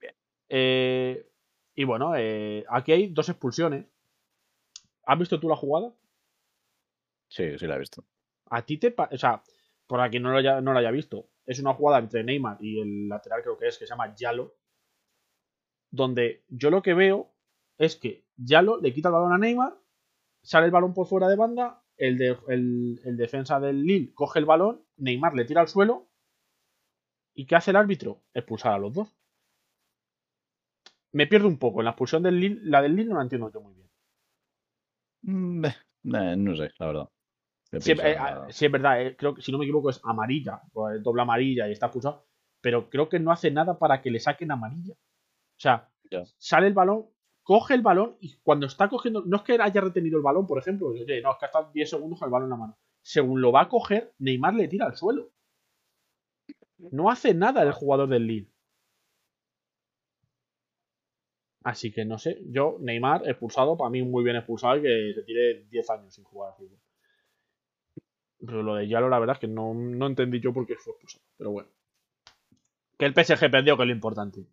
Bien. 0.00 0.14
Eh, 0.48 1.30
y 1.74 1.84
bueno, 1.84 2.14
eh, 2.16 2.64
aquí 2.68 2.92
hay 2.92 3.08
dos 3.08 3.28
expulsiones. 3.28 3.86
¿Has 5.04 5.18
visto 5.18 5.38
tú 5.38 5.46
la 5.48 5.56
jugada? 5.56 5.92
Sí, 7.34 7.44
sí 7.58 7.66
la 7.66 7.76
he 7.76 7.78
visto. 7.78 8.04
A 8.50 8.60
ti 8.66 8.76
te. 8.78 8.90
pa- 8.90 9.08
O 9.12 9.16
sea, 9.18 9.42
por 9.86 10.08
quien 10.10 10.22
no 10.22 10.30
lo, 10.32 10.38
haya, 10.38 10.60
no 10.60 10.72
lo 10.72 10.78
haya 10.78 10.90
visto, 10.90 11.28
es 11.46 11.58
una 11.60 11.74
jugada 11.74 11.98
entre 12.00 12.22
Neymar 12.24 12.58
y 12.60 12.80
el 12.80 13.08
lateral, 13.08 13.42
creo 13.42 13.56
que 13.58 13.68
es, 13.68 13.78
que 13.78 13.86
se 13.86 13.90
llama 13.92 14.14
Yalo. 14.14 14.54
Donde 15.92 16.44
yo 16.48 16.70
lo 16.70 16.82
que 16.82 16.94
veo 16.94 17.30
es 17.78 17.94
que 17.96 18.24
Yalo 18.36 18.80
le 18.80 18.92
quita 18.92 19.08
el 19.08 19.14
balón 19.14 19.32
a 19.32 19.38
Neymar, 19.38 19.76
sale 20.42 20.66
el 20.66 20.72
balón 20.72 20.94
por 20.94 21.06
fuera 21.06 21.28
de 21.28 21.36
banda, 21.36 21.79
el, 22.00 22.18
de- 22.18 22.36
el- 22.48 23.00
el 23.04 23.16
defensa 23.16 23.60
del 23.60 23.84
Lille 23.84 24.12
coge 24.14 24.40
el 24.40 24.44
balón, 24.46 24.82
Neymar 24.96 25.34
le 25.34 25.44
tira 25.44 25.60
al 25.62 25.68
suelo. 25.68 26.08
¿Y 27.34 27.44
qué 27.46 27.56
hace 27.56 27.72
el 27.72 27.76
árbitro? 27.76 28.22
Expulsar 28.34 28.74
a 28.74 28.78
los 28.78 28.94
dos. 28.94 29.08
Me 31.12 31.28
pierdo 31.28 31.46
un 31.46 31.56
poco. 31.56 31.78
En 31.80 31.84
la 31.84 31.92
expulsión 31.92 32.24
del 32.24 32.40
Lille, 32.40 32.58
la 32.64 32.82
del 32.82 32.96
Lille 32.96 33.10
no 33.10 33.16
la 33.18 33.22
entiendo 33.22 33.48
yo 33.52 33.60
muy 33.60 33.74
bien. 33.74 33.88
Mm, 35.22 35.64
eh, 35.64 35.74
eh, 36.04 36.36
no 36.36 36.56
sé, 36.56 36.70
la 36.78 36.86
verdad. 36.86 37.08
Sí, 37.80 37.92
eh, 37.92 38.16
sí, 38.50 38.66
es 38.66 38.72
verdad, 38.72 39.02
eh, 39.02 39.16
creo 39.16 39.34
que 39.34 39.42
si 39.42 39.52
no 39.52 39.58
me 39.58 39.64
equivoco 39.64 39.90
es 39.90 40.00
amarilla, 40.04 40.60
pues, 40.72 41.02
doble 41.02 41.22
amarilla 41.22 41.68
y 41.68 41.72
está 41.72 41.86
expulsado, 41.86 42.26
pero 42.60 42.90
creo 42.90 43.08
que 43.08 43.20
no 43.20 43.32
hace 43.32 43.50
nada 43.50 43.78
para 43.78 44.02
que 44.02 44.10
le 44.10 44.20
saquen 44.20 44.50
amarilla. 44.52 44.94
O 44.94 45.60
sea, 45.60 45.90
sale 46.38 46.68
el 46.68 46.74
balón, 46.74 47.06
coge 47.42 47.74
el 47.74 47.82
balón 47.82 48.16
y 48.20 48.36
cuando 48.42 48.66
está 48.66 48.88
cogiendo, 48.88 49.22
no 49.26 49.38
es 49.38 49.42
que 49.42 49.58
haya 49.60 49.80
retenido 49.80 50.16
el 50.16 50.22
balón, 50.22 50.46
por 50.46 50.58
ejemplo, 50.58 50.88
oye, 50.88 51.20
no, 51.20 51.32
es 51.32 51.38
que 51.38 51.44
ha 51.44 51.48
estado 51.48 51.70
10 51.72 51.90
segundos 51.90 52.18
con 52.18 52.26
el 52.26 52.32
balón 52.32 52.46
en 52.46 52.50
la 52.50 52.56
mano. 52.56 52.78
Según 53.02 53.40
lo 53.40 53.52
va 53.52 53.62
a 53.62 53.68
coger, 53.68 54.12
Neymar 54.18 54.54
le 54.54 54.68
tira 54.68 54.86
al 54.86 54.96
suelo. 54.96 55.30
No 56.78 57.10
hace 57.10 57.34
nada 57.34 57.62
el 57.62 57.72
jugador 57.72 58.08
del 58.08 58.26
Lille. 58.26 58.50
Así 61.62 61.92
que 61.92 62.04
no 62.04 62.18
sé, 62.18 62.40
yo, 62.46 62.78
Neymar 62.80 63.28
expulsado, 63.28 63.76
para 63.76 63.90
mí 63.90 64.02
muy 64.02 64.24
bien 64.24 64.36
expulsado 64.36 64.78
y 64.78 64.82
que 64.82 65.12
se 65.14 65.22
tire 65.22 65.64
10 65.70 65.90
años 65.90 66.14
sin 66.14 66.24
jugar 66.24 66.50
al 66.52 66.56
fútbol. 66.56 66.78
Pero 68.38 68.62
lo 68.62 68.76
de 68.76 68.88
Yalo, 68.88 69.10
la 69.10 69.18
verdad 69.18 69.36
es 69.36 69.40
que 69.40 69.48
no, 69.48 69.74
no 69.74 70.06
entendí 70.06 70.40
yo 70.40 70.54
por 70.54 70.66
qué 70.66 70.76
fue 70.76 70.92
expulsado. 70.92 71.24
Pero 71.36 71.50
bueno. 71.50 71.68
Que 72.98 73.04
el 73.06 73.14
PSG 73.14 73.50
perdió, 73.50 73.76
que 73.76 73.82
es 73.82 73.88
lo 73.88 73.94
importante. 73.94 74.46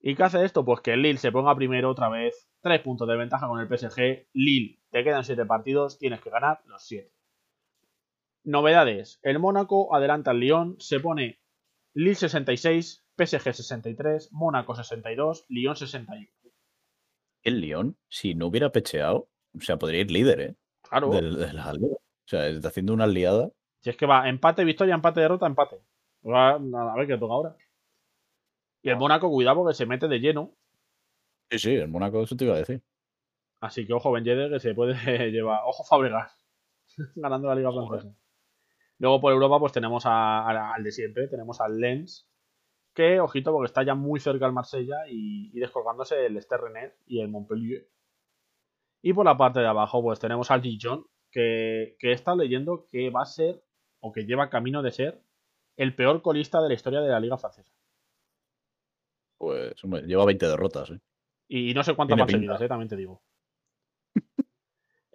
¿Y 0.00 0.14
qué 0.14 0.22
hace 0.22 0.44
esto? 0.44 0.64
Pues 0.64 0.80
que 0.80 0.92
el 0.92 1.02
Lille 1.02 1.18
se 1.18 1.32
ponga 1.32 1.54
primero 1.56 1.90
otra 1.90 2.08
vez. 2.08 2.48
Tres 2.60 2.80
puntos 2.80 3.08
de 3.08 3.16
ventaja 3.16 3.48
con 3.48 3.60
el 3.60 3.66
PSG. 3.68 4.28
Lille, 4.34 4.78
te 4.90 5.02
quedan 5.02 5.24
siete 5.24 5.44
partidos, 5.46 5.98
tienes 5.98 6.20
que 6.20 6.30
ganar 6.30 6.60
los 6.66 6.86
siete. 6.86 7.12
Novedades. 8.44 9.18
El 9.22 9.38
Mónaco 9.38 9.94
adelanta 9.94 10.30
al 10.30 10.38
Lyon, 10.40 10.76
se 10.78 11.00
pone 11.00 11.40
Lille 11.94 12.14
66, 12.14 13.04
PSG 13.16 13.54
63, 13.54 14.32
Mónaco 14.32 14.74
62, 14.74 15.46
Lyon 15.48 15.76
61. 15.76 16.28
El 17.42 17.60
León, 17.60 17.96
si 18.08 18.34
no 18.34 18.46
hubiera 18.46 18.70
pecheado, 18.70 19.28
o 19.56 19.60
sea, 19.60 19.78
podría 19.78 20.00
ir 20.02 20.10
líder, 20.10 20.40
¿eh? 20.40 20.56
Claro, 20.82 21.10
De, 21.10 21.22
de 21.22 21.52
la 21.52 21.72
liga. 21.72 21.94
O 21.94 22.28
sea, 22.28 22.46
está 22.48 22.68
haciendo 22.68 22.92
una 22.92 23.06
liada. 23.06 23.50
si 23.80 23.90
es 23.90 23.96
que 23.96 24.06
va 24.06 24.28
empate, 24.28 24.64
victoria, 24.64 24.94
empate, 24.94 25.20
derrota, 25.20 25.46
empate. 25.46 25.80
A 26.32 26.58
ver 26.96 27.06
qué 27.06 27.16
toca 27.18 27.34
ahora. 27.34 27.56
Y 28.86 28.90
el 28.90 28.96
Mónaco, 28.96 29.28
cuidado 29.30 29.56
porque 29.58 29.74
se 29.74 29.86
mete 29.86 30.06
de 30.08 30.20
lleno. 30.20 30.52
Sí, 31.50 31.58
sí, 31.58 31.74
el 31.74 31.88
Mónaco, 31.88 32.22
eso 32.22 32.36
te 32.36 32.44
iba 32.44 32.54
a 32.54 32.58
decir. 32.58 32.82
Así 33.60 33.86
que 33.86 33.92
ojo, 33.92 34.12
Ben 34.12 34.24
Yedder, 34.24 34.50
que 34.50 34.60
se 34.60 34.74
puede 34.74 34.94
llevar. 35.32 35.60
Ojo, 35.64 35.82
Fabregas. 35.84 36.32
ganando 37.16 37.48
la 37.48 37.54
Liga. 37.54 37.70
Francesa. 37.72 38.14
Luego 38.98 39.20
por 39.20 39.32
Europa, 39.32 39.58
pues 39.58 39.72
tenemos 39.72 40.06
a- 40.06 40.40
a- 40.48 40.74
al 40.74 40.84
de 40.84 40.92
siempre. 40.92 41.28
Tenemos 41.28 41.60
al 41.60 41.78
Lens. 41.80 42.28
Que, 42.94 43.20
ojito, 43.20 43.52
porque 43.52 43.66
está 43.66 43.82
ya 43.82 43.94
muy 43.94 44.20
cerca 44.20 44.46
el 44.46 44.52
Marsella 44.52 45.06
y, 45.08 45.50
y 45.52 45.60
descolgándose 45.60 46.24
el 46.26 46.40
Rennais 46.48 46.92
y 47.06 47.20
el 47.20 47.28
Montpellier. 47.28 47.88
Y 49.02 49.12
por 49.12 49.26
la 49.26 49.36
parte 49.36 49.60
de 49.60 49.66
abajo, 49.66 50.00
pues 50.02 50.18
tenemos 50.20 50.50
al 50.50 50.62
Dijon. 50.62 51.04
Que, 51.30 51.96
que 51.98 52.12
estado 52.12 52.38
leyendo 52.38 52.86
que 52.90 53.10
va 53.10 53.22
a 53.22 53.26
ser, 53.26 53.62
o 54.00 54.12
que 54.12 54.22
lleva 54.24 54.48
camino 54.48 54.80
de 54.82 54.92
ser, 54.92 55.20
el 55.76 55.94
peor 55.94 56.22
colista 56.22 56.62
de 56.62 56.68
la 56.68 56.74
historia 56.74 57.00
de 57.00 57.08
la 57.10 57.20
Liga 57.20 57.36
Francesa. 57.36 57.70
Pues, 59.38 59.82
hombre, 59.84 60.02
lleva 60.02 60.24
20 60.24 60.46
derrotas, 60.46 60.90
¿eh? 60.90 61.00
Y 61.48 61.74
no 61.74 61.82
sé 61.82 61.94
cuántas 61.94 62.18
más 62.18 62.30
seguidas, 62.30 62.60
eh, 62.60 62.68
también 62.68 62.88
te 62.88 62.96
digo. 62.96 63.22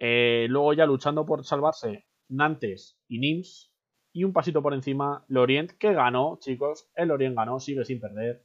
Eh, 0.04 0.48
luego 0.48 0.72
ya 0.72 0.84
luchando 0.84 1.24
por 1.24 1.44
salvarse 1.44 2.08
Nantes 2.28 2.98
y 3.06 3.20
Nimes. 3.20 3.72
Y 4.12 4.24
un 4.24 4.32
pasito 4.32 4.60
por 4.60 4.74
encima 4.74 5.24
Lorient, 5.28 5.70
que 5.78 5.92
ganó, 5.92 6.38
chicos. 6.40 6.90
El 6.96 7.06
Lorient 7.08 7.36
ganó, 7.36 7.60
sigue 7.60 7.84
sin 7.84 8.00
perder. 8.00 8.44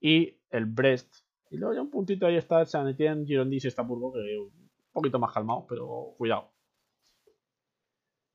Y 0.00 0.38
el 0.48 0.66
Brest. 0.66 1.12
Y 1.50 1.56
luego 1.56 1.74
ya 1.74 1.82
un 1.82 1.90
puntito 1.90 2.24
ahí 2.24 2.36
está 2.36 2.64
San 2.66 2.86
Etienne, 2.86 3.26
Girondins 3.26 3.64
y 3.64 3.66
Estapurgo, 3.66 4.12
que 4.12 4.20
un 4.38 4.52
poquito 4.92 5.18
más 5.18 5.34
calmado, 5.34 5.66
pero 5.68 6.14
cuidado. 6.16 6.52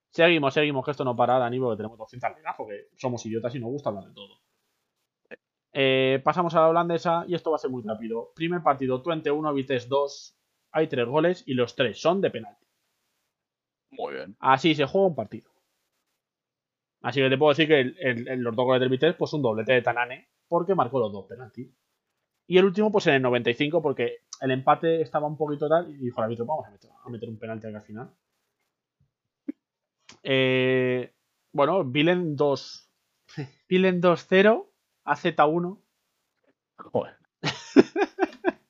Seguimos, 0.09 0.53
seguimos, 0.53 0.83
que 0.83 0.91
esto 0.91 1.05
no 1.05 1.15
para, 1.15 1.39
Dani, 1.39 1.57
porque 1.57 1.77
tenemos 1.77 1.97
200 1.97 2.35
ligas, 2.35 2.55
porque 2.57 2.87
somos 2.97 3.25
idiotas 3.25 3.55
y 3.55 3.59
nos 3.59 3.69
gusta 3.69 3.89
hablar 3.89 4.05
de 4.05 4.13
todo. 4.13 4.44
Eh, 5.77 6.21
pasamos 6.23 6.55
a 6.55 6.61
la 6.61 6.69
holandesa 6.69 7.25
y 7.27 7.35
esto 7.35 7.49
va 7.51 7.57
a 7.57 7.59
ser 7.59 7.69
muy 7.69 7.83
rápido. 7.83 8.31
Primer 8.33 8.63
partido, 8.63 9.03
21, 9.03 9.53
Vitesse 9.53 9.89
2. 9.89 10.37
Hay 10.71 10.87
tres 10.87 11.05
goles 11.05 11.43
y 11.45 11.53
los 11.53 11.75
tres 11.75 11.99
son 12.01 12.21
de 12.21 12.31
penalti. 12.31 12.65
Muy 13.91 14.13
bien. 14.13 14.37
Así 14.39 14.73
se 14.73 14.85
juega 14.85 15.07
un 15.07 15.15
partido. 15.15 15.51
Así 17.01 17.19
que 17.21 17.29
te 17.29 17.37
puedo 17.37 17.49
decir 17.49 17.67
que 17.67 17.81
el- 17.81 17.97
el- 17.99 18.27
el- 18.27 18.39
los 18.39 18.55
dos 18.55 18.65
goles 18.65 18.79
del 18.79 18.89
Vitesse, 18.89 19.15
pues 19.17 19.33
un 19.33 19.41
doblete 19.41 19.73
de 19.73 19.81
Tanane, 19.81 20.29
porque 20.47 20.75
marcó 20.75 20.99
los 20.99 21.11
dos 21.11 21.25
penaltis. 21.27 21.69
Y 22.47 22.57
el 22.57 22.65
último, 22.65 22.89
pues 22.91 23.07
en 23.07 23.15
el 23.15 23.21
95, 23.21 23.81
porque 23.81 24.19
el 24.39 24.51
empate 24.51 25.01
estaba 25.01 25.27
un 25.27 25.35
poquito 25.37 25.67
tal, 25.67 25.89
y 25.91 25.97
dijo 25.97 26.21
el 26.21 26.25
árbitro, 26.25 26.45
vamos 26.45 26.67
a 26.67 26.71
meter, 26.71 26.89
a 27.03 27.09
meter 27.09 27.27
un 27.29 27.37
penalti 27.37 27.67
aquí 27.67 27.75
al 27.75 27.83
final. 27.83 28.13
Eh, 30.23 31.13
bueno, 31.51 31.83
Vilen 31.83 32.35
2. 32.35 32.89
Vilen 33.69 34.01
2-0, 34.01 34.71
AZ1. 35.05 35.81
Joder. 36.77 37.17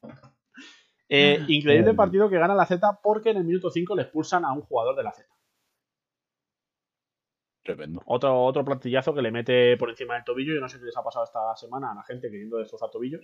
Eh, 1.07 1.35
increíble 1.47 1.83
Joder. 1.83 1.95
partido 1.95 2.29
que 2.29 2.39
gana 2.39 2.55
la 2.55 2.65
Z 2.65 2.99
porque 3.03 3.29
en 3.29 3.37
el 3.37 3.43
minuto 3.43 3.69
5 3.69 3.95
le 3.95 4.01
expulsan 4.01 4.43
a 4.43 4.51
un 4.51 4.61
jugador 4.63 4.95
de 4.95 5.03
la 5.03 5.11
Z. 5.13 5.29
Tremendo. 7.63 8.01
Otro, 8.07 8.43
otro 8.43 8.65
plantillazo 8.65 9.13
que 9.13 9.21
le 9.21 9.31
mete 9.31 9.77
por 9.77 9.89
encima 9.91 10.15
del 10.15 10.23
tobillo. 10.23 10.55
Yo 10.55 10.61
no 10.61 10.67
sé 10.67 10.79
qué 10.79 10.85
les 10.85 10.97
ha 10.97 11.03
pasado 11.03 11.25
esta 11.25 11.55
semana 11.55 11.91
a 11.91 11.95
la 11.95 12.03
gente 12.03 12.29
queriendo 12.29 12.57
destrozar 12.57 12.89
tobillos. 12.89 13.23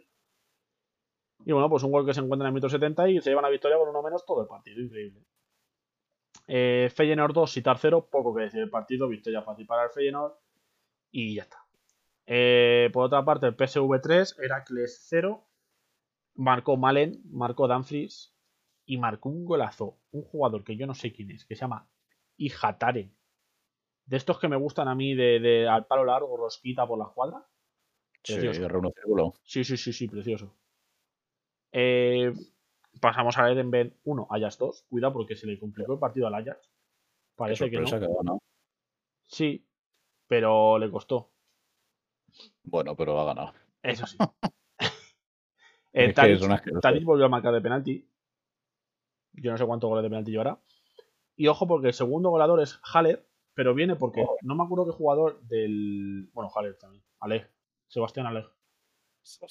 Y 1.43 1.51
bueno, 1.51 1.69
pues 1.69 1.83
un 1.83 1.91
gol 1.91 2.05
que 2.05 2.13
se 2.13 2.21
encuentra 2.21 2.45
en 2.45 2.49
el 2.49 2.53
minuto 2.53 2.69
70 2.69 3.09
y 3.09 3.19
se 3.19 3.31
lleva 3.31 3.41
la 3.41 3.49
victoria 3.49 3.77
con 3.77 3.89
uno 3.89 4.03
menos 4.03 4.25
todo 4.25 4.41
el 4.41 4.47
partido. 4.47 4.79
Increíble. 4.79 5.25
Eh, 6.47 6.89
Feyenoord 6.93 7.33
2, 7.33 7.51
Sitar 7.51 7.77
0. 7.79 8.09
Poco 8.11 8.33
que 8.35 8.43
decir 8.43 8.61
el 8.61 8.69
partido. 8.69 9.07
Victoria 9.07 9.41
fácil 9.41 9.65
para 9.65 9.85
el 9.85 9.89
Feyenoord. 9.89 10.33
Y 11.11 11.35
ya 11.35 11.43
está. 11.43 11.60
Eh, 12.33 12.89
por 12.93 13.03
otra 13.03 13.25
parte, 13.25 13.45
el 13.47 13.55
PSV 13.57 13.99
3, 14.01 14.37
Heracles 14.39 15.05
0. 15.09 15.45
Marcó 16.35 16.77
Malen, 16.77 17.21
marcó 17.25 17.67
Danfries 17.67 18.33
y 18.85 18.97
marcó 18.97 19.27
un 19.27 19.43
golazo. 19.43 19.99
Un 20.11 20.23
jugador 20.23 20.63
que 20.63 20.77
yo 20.77 20.87
no 20.87 20.93
sé 20.93 21.11
quién 21.11 21.31
es, 21.31 21.43
que 21.43 21.55
se 21.55 21.61
llama 21.61 21.89
Ijataren. 22.37 23.13
De 24.05 24.15
estos 24.15 24.39
que 24.39 24.47
me 24.47 24.55
gustan 24.55 24.87
a 24.87 24.95
mí 24.95 25.13
de, 25.13 25.41
de 25.41 25.67
al 25.67 25.87
palo 25.87 26.05
largo, 26.05 26.37
rosquita 26.37 26.87
por 26.87 26.97
la 26.97 27.03
escuadra. 27.03 27.45
Sí, 28.23 28.35
Precioso. 28.35 28.61
R1 28.61 28.93
círculo. 28.93 29.33
Sí, 29.43 29.65
sí, 29.65 29.75
sí, 29.75 29.91
sí, 29.91 30.07
precioso. 30.07 30.55
Eh, 31.73 32.31
pasamos 33.01 33.37
a 33.39 33.51
Edenben 33.51 33.97
1, 34.05 34.27
Ajax 34.29 34.57
2. 34.57 34.85
Cuidado 34.89 35.11
porque 35.11 35.35
se 35.35 35.47
le 35.47 35.59
complicó 35.59 35.91
el 35.91 35.99
partido 35.99 36.27
al 36.27 36.35
Ajax. 36.35 36.71
Parece 37.35 37.69
que 37.69 37.77
no. 37.77 37.87
sorpresa 37.87 37.99
que 37.99 38.09
ha 38.09 38.15
ganado. 38.15 38.41
Sí, 39.25 39.67
pero 40.27 40.79
le 40.79 40.89
costó. 40.89 41.30
Bueno, 42.63 42.95
pero 42.95 43.19
ha 43.19 43.25
ganado. 43.25 43.53
Eso 43.81 44.07
sí. 44.07 44.17
Eh, 45.93 46.13
Tadic, 46.13 47.03
volvió 47.03 47.25
a 47.25 47.29
marcar 47.29 47.53
de 47.53 47.59
penalti. 47.59 48.09
Yo 49.33 49.51
no 49.51 49.57
sé 49.57 49.65
cuántos 49.65 49.89
goles 49.89 50.03
de 50.03 50.09
penalti 50.09 50.31
llevará. 50.31 50.57
Y 51.35 51.47
ojo, 51.47 51.67
porque 51.67 51.87
el 51.87 51.93
segundo 51.93 52.29
goleador 52.29 52.61
es 52.61 52.79
Haller, 52.93 53.27
pero 53.53 53.73
viene 53.73 53.97
porque 53.97 54.25
no 54.41 54.55
me 54.55 54.63
acuerdo 54.63 54.85
qué 54.85 54.91
jugador 54.93 55.41
del. 55.41 56.29
Bueno, 56.31 56.49
Haller 56.55 56.77
también. 56.77 57.03
Aleg. 57.19 57.49
Sebastián 57.89 58.25
Aleg. 58.25 58.45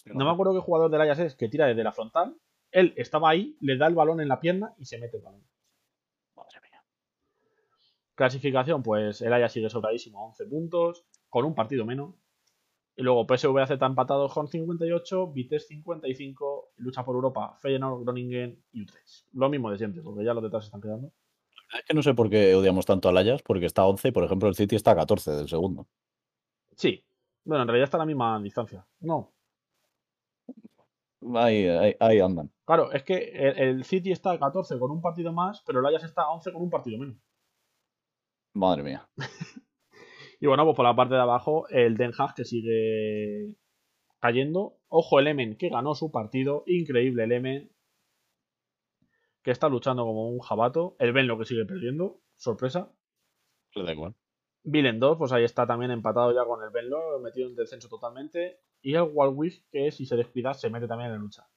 No 0.07 0.25
me 0.25 0.31
acuerdo 0.31 0.55
qué 0.55 0.61
jugador 0.61 0.91
del 0.91 1.01
Ajax 1.01 1.21
es 1.21 1.35
que 1.37 1.49
tira 1.49 1.67
desde 1.67 1.85
la 1.85 1.93
frontal. 1.93 2.37
Él 2.71 2.95
estaba 2.97 3.31
ahí, 3.31 3.57
le 3.61 3.77
da 3.77 3.87
el 3.87 3.95
balón 3.95 4.21
en 4.21 4.29
la 4.29 4.41
pierna 4.41 4.75
y 4.79 4.85
se 4.85 4.99
mete 4.99 5.19
el 5.19 5.23
balón. 5.23 5.45
Madre 6.37 6.61
mía. 6.63 6.83
Clasificación, 8.15 8.83
pues 8.83 9.21
el 9.23 9.33
Ajax 9.33 9.53
sigue 9.53 9.71
sobradísimo 9.71 10.21
a 10.21 10.27
11 10.27 10.47
puntos, 10.47 11.05
con 11.29 11.45
un 11.45 11.55
partido 11.55 11.85
menos. 11.85 12.15
Y 12.97 13.03
luego 13.03 13.27
PSV 13.27 13.59
está 13.63 13.87
empatados 13.87 14.33
con 14.35 14.49
58, 14.49 15.33
Vitesse 15.33 15.69
55, 15.69 16.73
lucha 16.77 17.05
por 17.05 17.15
Europa, 17.15 17.57
Feyenoord, 17.61 18.03
Groningen 18.03 18.63
y 18.73 18.83
Utrecht. 18.83 19.27
Lo 19.33 19.49
mismo 19.49 19.71
de 19.71 19.79
siempre, 19.79 20.03
porque 20.03 20.25
ya 20.25 20.35
los 20.35 20.43
detrás 20.43 20.65
se 20.65 20.69
están 20.69 20.81
quedando. 20.83 21.13
Es 21.73 21.85
que 21.87 21.95
no 21.95 22.03
sé 22.03 22.15
por 22.15 22.29
qué 22.29 22.55
odiamos 22.55 22.85
tanto 22.85 23.09
al 23.09 23.17
Ajax, 23.17 23.43
porque 23.43 23.67
está 23.67 23.83
a 23.83 23.87
11 23.87 24.09
y, 24.09 24.13
por 24.13 24.25
ejemplo, 24.25 24.49
el 24.49 24.55
City 24.55 24.77
está 24.77 24.91
a 24.91 24.97
14 24.97 25.31
del 25.31 25.49
segundo. 25.49 25.87
Sí, 26.75 27.05
bueno, 27.45 27.63
en 27.63 27.69
realidad 27.69 27.85
está 27.85 27.97
a 27.97 28.01
la 28.01 28.07
misma 28.07 28.41
distancia. 28.41 28.87
No, 29.01 29.33
Ahí, 31.35 31.67
ahí, 31.69 31.95
ahí 32.01 32.19
andan. 32.19 32.51
claro, 32.65 32.93
es 32.93 33.03
que 33.03 33.15
el, 33.15 33.59
el 33.59 33.85
City 33.85 34.11
está 34.11 34.33
a 34.33 34.39
14 34.39 34.79
con 34.79 34.91
un 34.91 35.03
partido 35.03 35.33
más, 35.33 35.63
pero 35.67 35.81
el 35.81 35.87
Ajax 35.87 36.05
está 36.05 36.23
a 36.23 36.31
11 36.31 36.53
con 36.53 36.63
un 36.63 36.71
partido 36.71 36.99
menos. 36.99 37.17
Madre 38.55 38.83
mía. 38.83 39.09
Y 40.41 40.47
bueno, 40.47 40.65
pues 40.65 40.75
por 40.75 40.87
la 40.87 40.97
parte 40.97 41.15
de 41.15 41.21
abajo, 41.21 41.69
el 41.69 41.97
Den 41.97 42.13
Haag 42.17 42.35
que 42.35 42.45
sigue 42.45 43.55
cayendo. 44.21 44.79
Ojo, 44.89 45.21
el 45.21 45.29
Emen 45.29 45.57
que 45.57 45.69
ganó 45.69 45.95
su 45.95 46.11
partido. 46.11 46.65
Increíble 46.67 47.25
el 47.25 47.33
Emen. 47.33 47.71
Que 49.43 49.51
está 49.51 49.69
luchando 49.69 50.05
como 50.05 50.31
un 50.31 50.41
jabato. 50.41 50.97
El 50.99 51.13
Benlo 51.13 51.39
que 51.39 51.45
sigue 51.45 51.67
perdiendo. 51.67 52.21
Sorpresa. 52.37 52.91
Le 53.75 53.85
da 53.85 53.93
igual. 53.93 54.15
Vilen 54.63 55.01
2, 55.01 55.17
pues 55.17 55.33
ahí 55.33 55.45
está 55.45 55.67
también 55.67 55.91
empatado 55.91 56.35
ya 56.35 56.45
con 56.45 56.63
el 56.63 56.71
Benlo, 56.71 57.19
metido 57.21 57.49
en 57.49 57.57
descenso 57.57 57.89
totalmente. 57.89 58.61
Y 58.83 58.95
el 58.95 59.03
Walwick, 59.03 59.65
que 59.71 59.91
si 59.91 60.05
se 60.05 60.17
descuida, 60.17 60.53
se 60.53 60.69
mete 60.69 60.87
también 60.87 61.11
en 61.11 61.17
la 61.17 61.23
lucha. 61.23 61.49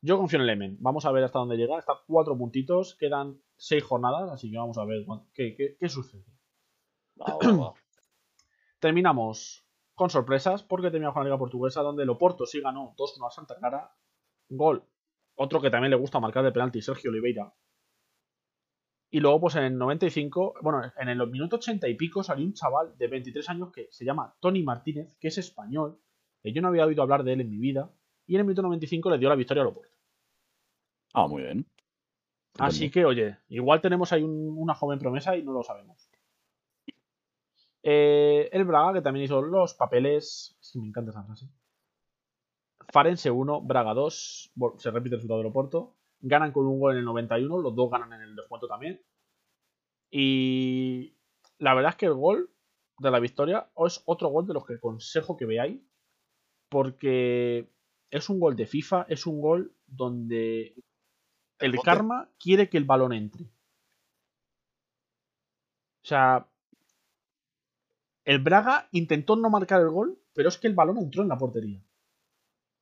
Yo 0.00 0.16
confío 0.18 0.38
en 0.38 0.44
el 0.44 0.50
Emen. 0.50 0.76
Vamos 0.80 1.04
a 1.06 1.12
ver 1.12 1.24
hasta 1.24 1.38
dónde 1.38 1.56
llega. 1.56 1.78
Está 1.78 1.94
cuatro 2.06 2.36
puntitos. 2.36 2.94
Quedan 2.96 3.40
seis 3.56 3.82
jornadas, 3.82 4.30
así 4.30 4.50
que 4.50 4.58
vamos 4.58 4.78
a 4.78 4.84
ver 4.84 5.04
qué, 5.32 5.76
qué, 5.78 5.88
sucede. 5.88 6.24
Terminamos 8.86 9.66
con 9.96 10.10
sorpresas 10.10 10.62
porque 10.62 10.92
terminamos 10.92 11.14
con 11.14 11.24
la 11.24 11.30
Liga 11.30 11.38
Portuguesa 11.38 11.82
donde 11.82 12.04
el 12.04 12.08
Oporto 12.08 12.46
sí 12.46 12.60
ganó 12.60 12.94
2-1 12.96 13.26
a 13.26 13.30
Santa 13.32 13.56
Clara. 13.56 13.90
Gol. 14.48 14.84
Otro 15.34 15.60
que 15.60 15.70
también 15.70 15.90
le 15.90 15.96
gusta 15.96 16.20
marcar 16.20 16.44
de 16.44 16.52
penalti, 16.52 16.80
Sergio 16.80 17.10
Oliveira. 17.10 17.52
Y 19.10 19.18
luego, 19.18 19.40
pues 19.40 19.56
en 19.56 19.64
el 19.64 19.76
95, 19.76 20.54
bueno, 20.62 20.82
en 20.96 21.08
el 21.08 21.26
minuto 21.28 21.56
80 21.56 21.88
y 21.88 21.94
pico 21.94 22.22
salió 22.22 22.46
un 22.46 22.52
chaval 22.52 22.96
de 22.96 23.08
23 23.08 23.50
años 23.50 23.72
que 23.72 23.88
se 23.90 24.04
llama 24.04 24.36
Tony 24.38 24.62
Martínez, 24.62 25.16
que 25.18 25.26
es 25.26 25.38
español, 25.38 26.00
que 26.40 26.52
yo 26.52 26.62
no 26.62 26.68
había 26.68 26.86
oído 26.86 27.02
hablar 27.02 27.24
de 27.24 27.32
él 27.32 27.40
en 27.40 27.50
mi 27.50 27.58
vida, 27.58 27.90
y 28.24 28.36
en 28.36 28.42
el 28.42 28.46
minuto 28.46 28.62
95 28.62 29.10
le 29.10 29.18
dio 29.18 29.28
la 29.28 29.34
victoria 29.34 29.64
al 29.64 29.70
Oporto. 29.70 29.96
Ah, 31.12 31.26
muy 31.26 31.42
bien. 31.42 31.66
Así 32.56 32.88
que, 32.88 33.04
oye, 33.04 33.36
igual 33.48 33.80
tenemos 33.80 34.12
ahí 34.12 34.22
una 34.22 34.76
joven 34.76 35.00
promesa 35.00 35.36
y 35.36 35.42
no 35.42 35.50
lo 35.50 35.64
sabemos. 35.64 36.08
Eh, 37.88 38.48
el 38.50 38.64
Braga, 38.64 38.94
que 38.94 39.00
también 39.00 39.26
hizo 39.26 39.40
los 39.40 39.74
papeles. 39.74 40.56
Sí, 40.58 40.80
me 40.80 40.88
encanta 40.88 41.12
esa 41.12 41.22
frase. 41.22 41.48
Farense 42.88 43.30
1, 43.30 43.62
Braga 43.62 43.94
2. 43.94 44.54
se 44.78 44.90
repite 44.90 45.14
el 45.14 45.20
resultado 45.20 45.38
del 45.38 45.50
Oporto. 45.50 45.94
Ganan 46.18 46.50
con 46.50 46.66
un 46.66 46.80
gol 46.80 46.94
en 46.94 46.98
el 46.98 47.04
91. 47.04 47.58
Los 47.58 47.76
dos 47.76 47.88
ganan 47.88 48.12
en 48.12 48.22
el 48.22 48.34
descuento 48.34 48.66
también. 48.66 49.00
Y 50.10 51.14
la 51.58 51.74
verdad 51.74 51.92
es 51.92 51.96
que 51.96 52.06
el 52.06 52.14
gol 52.14 52.50
de 52.98 53.10
la 53.12 53.20
victoria 53.20 53.70
es 53.76 54.02
otro 54.04 54.30
gol 54.30 54.48
de 54.48 54.54
los 54.54 54.66
que 54.66 54.74
aconsejo 54.74 55.36
que 55.36 55.46
veáis. 55.46 55.80
Porque 56.68 57.70
es 58.10 58.28
un 58.28 58.40
gol 58.40 58.56
de 58.56 58.66
FIFA. 58.66 59.06
Es 59.08 59.28
un 59.28 59.40
gol 59.40 59.76
donde 59.86 60.74
el 61.60 61.78
karma 61.84 62.32
quiere 62.40 62.68
que 62.68 62.78
el 62.78 62.84
balón 62.84 63.12
entre. 63.12 63.44
O 63.44 66.08
sea, 66.08 66.48
el 68.26 68.40
Braga 68.40 68.88
intentó 68.90 69.36
no 69.36 69.48
marcar 69.48 69.80
el 69.80 69.88
gol, 69.88 70.18
pero 70.34 70.48
es 70.48 70.58
que 70.58 70.66
el 70.66 70.74
balón 70.74 70.98
entró 70.98 71.22
en 71.22 71.28
la 71.28 71.38
portería. 71.38 71.80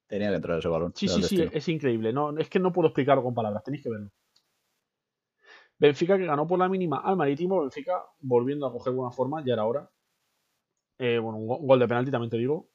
Tenía 0.07 0.31
que 0.31 0.37
entrar 0.37 0.59
ese 0.59 0.69
balón. 0.69 0.93
Sí, 0.97 1.07
sí, 1.07 1.23
sí, 1.23 1.49
es 1.53 1.69
increíble. 1.69 2.13
No, 2.15 2.37
es 2.39 2.49
que 2.49 2.59
no 2.59 2.73
puedo 2.73 2.89
explicarlo 2.89 3.23
con 3.23 3.35
palabras, 3.35 3.63
tenéis 3.63 3.83
que 3.83 3.91
verlo. 3.91 4.11
Benfica 5.79 6.17
que 6.17 6.25
ganó 6.25 6.47
por 6.47 6.59
la 6.59 6.69
mínima 6.69 6.99
al 6.99 7.17
Marítimo. 7.17 7.61
Benfica 7.61 8.03
volviendo 8.21 8.67
a 8.67 8.73
coger 8.73 8.95
buena 8.95 9.11
forma, 9.11 9.45
ya 9.45 9.53
era 9.53 9.67
hora. 9.67 9.91
Eh, 10.99 11.19
bueno, 11.19 11.39
un 11.39 11.67
gol 11.67 11.79
de 11.79 11.89
penalti 11.89 12.11
también 12.11 12.31
te 12.31 12.39
digo. 12.39 12.71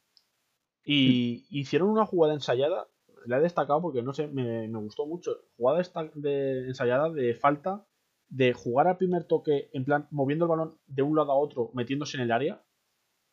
Y 0.83 1.47
hicieron 1.49 1.89
una 1.89 2.05
jugada 2.05 2.35
ensayada. 2.35 2.87
La 3.25 3.37
he 3.37 3.41
destacado 3.41 3.81
porque 3.81 4.03
no 4.03 4.13
sé, 4.13 4.27
me, 4.27 4.67
gustó 4.67 5.07
mucho. 5.07 5.31
Jugada 5.57 5.81
de 6.13 6.67
ensayada 6.67 7.09
de 7.09 7.33
falta 7.33 7.85
de 8.29 8.53
jugar 8.53 8.87
al 8.87 8.97
primer 8.97 9.25
toque, 9.25 9.69
en 9.73 9.85
plan, 9.85 10.07
moviendo 10.11 10.45
el 10.45 10.49
balón 10.49 10.77
de 10.85 11.01
un 11.01 11.15
lado 11.15 11.31
a 11.31 11.35
otro, 11.35 11.71
metiéndose 11.73 12.17
en 12.17 12.23
el 12.23 12.31
área, 12.31 12.63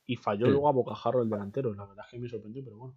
y 0.07 0.17
falló 0.17 0.47
luego 0.49 0.69
a 0.69 0.73
bocajarro 0.73 1.23
el 1.23 1.29
delantero. 1.29 1.75
La 1.75 1.85
verdad 1.85 2.05
es 2.07 2.11
que 2.11 2.19
me 2.19 2.29
sorprendió, 2.29 2.65
pero 2.65 2.79
bueno. 2.79 2.97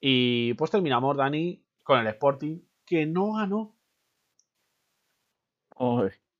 Y 0.00 0.54
pues 0.54 0.70
terminamos, 0.70 1.16
Dani, 1.16 1.62
con 1.82 1.98
el 1.98 2.06
Sporting, 2.06 2.60
que 2.86 3.06
no 3.06 3.32
ganó. 3.34 3.76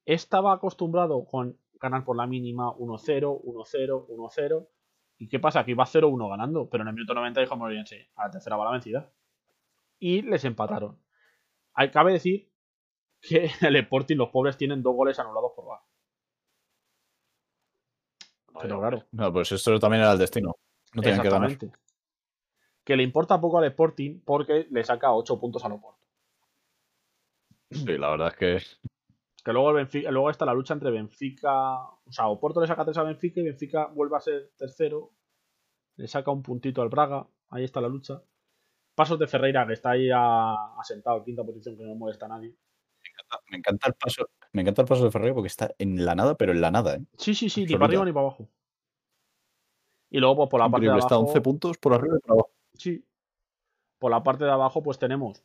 Estaba 0.05 0.53
acostumbrado 0.53 1.24
con 1.24 1.59
ganar 1.81 2.05
por 2.05 2.16
la 2.16 2.26
mínima 2.26 2.72
1-0, 2.74 3.43
1-0, 3.43 4.07
1-0. 4.07 4.68
¿Y 5.18 5.28
qué 5.28 5.39
pasa? 5.39 5.64
Que 5.64 5.72
iba 5.72 5.85
0-1 5.85 6.31
ganando, 6.31 6.68
pero 6.70 6.83
en 6.83 6.89
el 6.89 6.95
minuto 6.95 7.14
90 7.14 7.41
dijo 7.41 7.57
Morense, 7.57 8.09
a 8.16 8.24
la 8.26 8.31
tercera 8.31 8.57
va 8.57 8.64
la 8.64 8.70
vencida. 8.72 9.12
Y 9.99 10.22
les 10.22 10.45
empataron. 10.45 10.99
Cabe 11.93 12.12
decir 12.12 12.49
que 13.20 13.44
en 13.44 13.50
el 13.66 13.76
Sporting 13.76 14.16
los 14.16 14.30
pobres 14.30 14.56
tienen 14.56 14.82
dos 14.82 14.94
goles 14.94 15.18
anulados 15.18 15.52
por 15.54 15.66
VAR. 15.66 15.80
Pero 18.60 18.78
claro. 18.78 19.04
No, 19.12 19.32
pues 19.32 19.52
esto 19.52 19.78
también 19.78 20.02
era 20.02 20.12
el 20.12 20.18
destino. 20.18 20.54
No 20.94 21.02
tenían 21.02 21.22
que 21.22 21.30
ganar. 21.30 21.56
Que 22.84 22.96
le 22.96 23.02
importa 23.02 23.40
poco 23.40 23.58
al 23.58 23.64
Sporting 23.64 24.20
porque 24.24 24.66
le 24.70 24.84
saca 24.84 25.12
8 25.12 25.38
puntos 25.38 25.64
al 25.64 25.72
Oporto. 25.72 26.00
Sí, 27.70 27.96
la 27.96 28.10
verdad 28.10 28.28
es 28.28 28.36
que. 28.36 28.58
Que 29.42 29.52
luego, 29.52 29.72
luego 29.72 30.30
está 30.30 30.44
la 30.44 30.52
lucha 30.52 30.74
entre 30.74 30.90
Benfica. 30.90 31.84
O 31.84 32.10
sea, 32.12 32.28
Oporto 32.28 32.60
le 32.60 32.66
saca 32.66 32.84
3 32.84 32.96
a 32.98 33.02
Benfica 33.04 33.40
y 33.40 33.44
Benfica 33.44 33.86
vuelve 33.86 34.16
a 34.16 34.20
ser 34.20 34.50
tercero. 34.56 35.12
Le 35.96 36.08
saca 36.08 36.30
un 36.30 36.42
puntito 36.42 36.82
al 36.82 36.88
Braga. 36.88 37.26
Ahí 37.50 37.64
está 37.64 37.80
la 37.80 37.88
lucha. 37.88 38.22
Pasos 38.94 39.18
de 39.18 39.26
Ferreira, 39.26 39.66
que 39.66 39.74
está 39.74 39.90
ahí 39.90 40.10
asentado 40.12 41.18
en 41.18 41.24
quinta 41.24 41.44
posición, 41.44 41.76
que 41.76 41.84
no 41.84 41.94
molesta 41.94 42.26
a 42.26 42.30
nadie. 42.30 42.54
Me 43.50 43.58
encanta, 43.58 43.88
el 43.88 43.94
paso. 43.94 44.28
Me 44.52 44.62
encanta 44.62 44.82
el 44.82 44.88
paso 44.88 45.04
de 45.04 45.10
Ferreira 45.10 45.34
porque 45.34 45.48
está 45.48 45.74
en 45.78 46.04
la 46.04 46.14
nada, 46.14 46.36
pero 46.36 46.52
en 46.52 46.60
la 46.60 46.70
nada, 46.70 46.96
¿eh? 46.96 47.04
Sí, 47.16 47.34
sí, 47.34 47.50
sí, 47.50 47.64
ni 47.64 47.72
para 47.74 47.86
arriba 47.86 48.04
ni 48.04 48.12
para 48.12 48.26
abajo. 48.26 48.48
Y 50.10 50.18
luego, 50.18 50.36
pues 50.36 50.48
por 50.50 50.60
la 50.60 50.68
parte 50.68 50.86
de 50.86 50.90
abajo. 50.90 51.06
Está 51.06 51.18
11 51.18 51.40
puntos 51.40 51.78
por 51.78 51.94
arriba 51.94 52.16
y 52.16 52.20
por 52.20 52.32
abajo. 52.32 52.50
Sí. 52.74 53.04
Por 53.98 54.10
la 54.10 54.22
parte 54.22 54.44
de 54.44 54.50
abajo, 54.50 54.82
pues 54.82 54.98
tenemos 54.98 55.44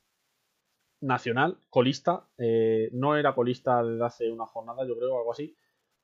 Nacional, 1.02 1.60
colista. 1.70 2.28
Eh, 2.38 2.90
no 2.94 3.16
era 3.16 3.36
colista 3.36 3.84
desde 3.84 4.06
hace 4.06 4.32
una 4.32 4.46
jornada, 4.46 4.88
yo 4.88 4.98
creo, 4.98 5.18
algo 5.18 5.32
así. 5.32 5.56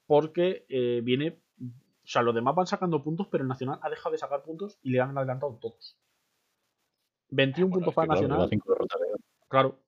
Porque 0.05 0.65
eh, 0.69 1.01
viene. 1.03 1.41
O 1.59 2.07
sea, 2.07 2.21
los 2.23 2.35
demás 2.35 2.55
van 2.55 2.67
sacando 2.67 3.01
puntos, 3.03 3.27
pero 3.27 3.43
el 3.43 3.47
Nacional 3.47 3.79
ha 3.81 3.89
dejado 3.89 4.11
de 4.11 4.17
sacar 4.17 4.43
puntos 4.43 4.77
y 4.81 4.91
le 4.91 4.99
han 4.99 5.17
adelantado 5.17 5.57
todos. 5.61 5.97
21 7.29 7.71
puntos 7.71 7.93
para 7.93 8.07
Nacional. 8.07 8.49
Claro, 9.47 9.79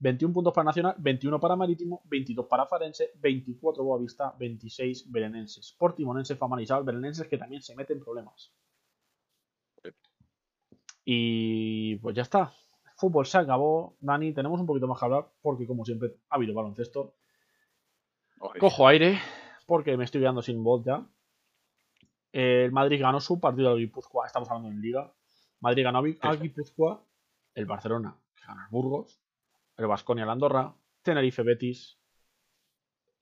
21 0.00 0.32
puntos 0.32 0.54
para 0.54 0.64
Nacional, 0.64 0.94
21 0.98 1.38
para 1.38 1.56
Marítimo, 1.56 2.00
22 2.06 2.46
para 2.46 2.66
Farense, 2.66 3.12
24 3.16 3.84
Boavista, 3.84 4.34
26 4.38 5.12
Belenenses. 5.12 5.76
Portimonense, 5.78 6.36
Famanizal, 6.36 6.84
Belenenses 6.84 7.28
que 7.28 7.36
también 7.36 7.60
se 7.60 7.76
meten 7.76 8.00
problemas. 8.00 8.50
Y 11.04 11.96
pues 11.96 12.16
ya 12.16 12.22
está. 12.22 12.52
fútbol 12.96 13.26
se 13.26 13.38
acabó. 13.38 13.96
Dani, 14.00 14.32
tenemos 14.32 14.58
un 14.58 14.66
poquito 14.66 14.86
más 14.86 14.98
que 14.98 15.04
hablar 15.04 15.28
porque 15.42 15.66
como 15.66 15.84
siempre 15.84 16.16
ha 16.30 16.36
habido 16.36 16.54
baloncesto. 16.54 17.14
Cojo 18.58 18.86
aire 18.88 19.18
porque 19.66 19.98
me 19.98 20.04
estoy 20.04 20.22
quedando 20.22 20.40
sin 20.40 20.64
voz 20.64 20.82
ya. 20.82 21.06
El 22.32 22.72
Madrid 22.72 23.00
ganó 23.02 23.20
su 23.20 23.38
partido 23.38 23.74
de 23.74 23.80
Guipúzcoa. 23.80 24.26
Estamos 24.26 24.48
hablando 24.48 24.70
en 24.70 24.80
Liga. 24.80 25.12
Madrid 25.60 25.84
ganó 25.84 25.98
a 25.98 26.34
Guipúzcoa. 26.36 27.04
El 27.54 27.66
Barcelona 27.66 28.16
ganó 28.46 28.62
a 28.62 28.68
Burgos 28.70 29.20
el 29.80 29.88
Vasconia, 29.88 30.26
la 30.26 30.32
Andorra, 30.32 30.74
Tenerife, 31.02 31.42
Betis, 31.42 31.98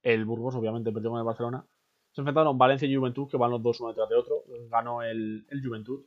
el 0.03 0.25
Burgos, 0.25 0.55
obviamente, 0.55 0.93
perdió 0.93 1.11
con 1.11 1.19
el 1.19 1.25
Barcelona. 1.25 1.67
Se 2.13 2.21
enfrentaron 2.21 2.59
Valencia 2.59 2.89
y 2.89 2.95
Juventud, 2.95 3.29
que 3.29 3.37
van 3.37 3.51
los 3.51 3.63
dos 3.63 3.81
uno 3.81 3.91
detrás 3.91 4.09
de 4.09 4.17
otro. 4.17 4.45
Ganó 4.69 5.03
el, 5.03 5.47
Juventud. 5.63 6.05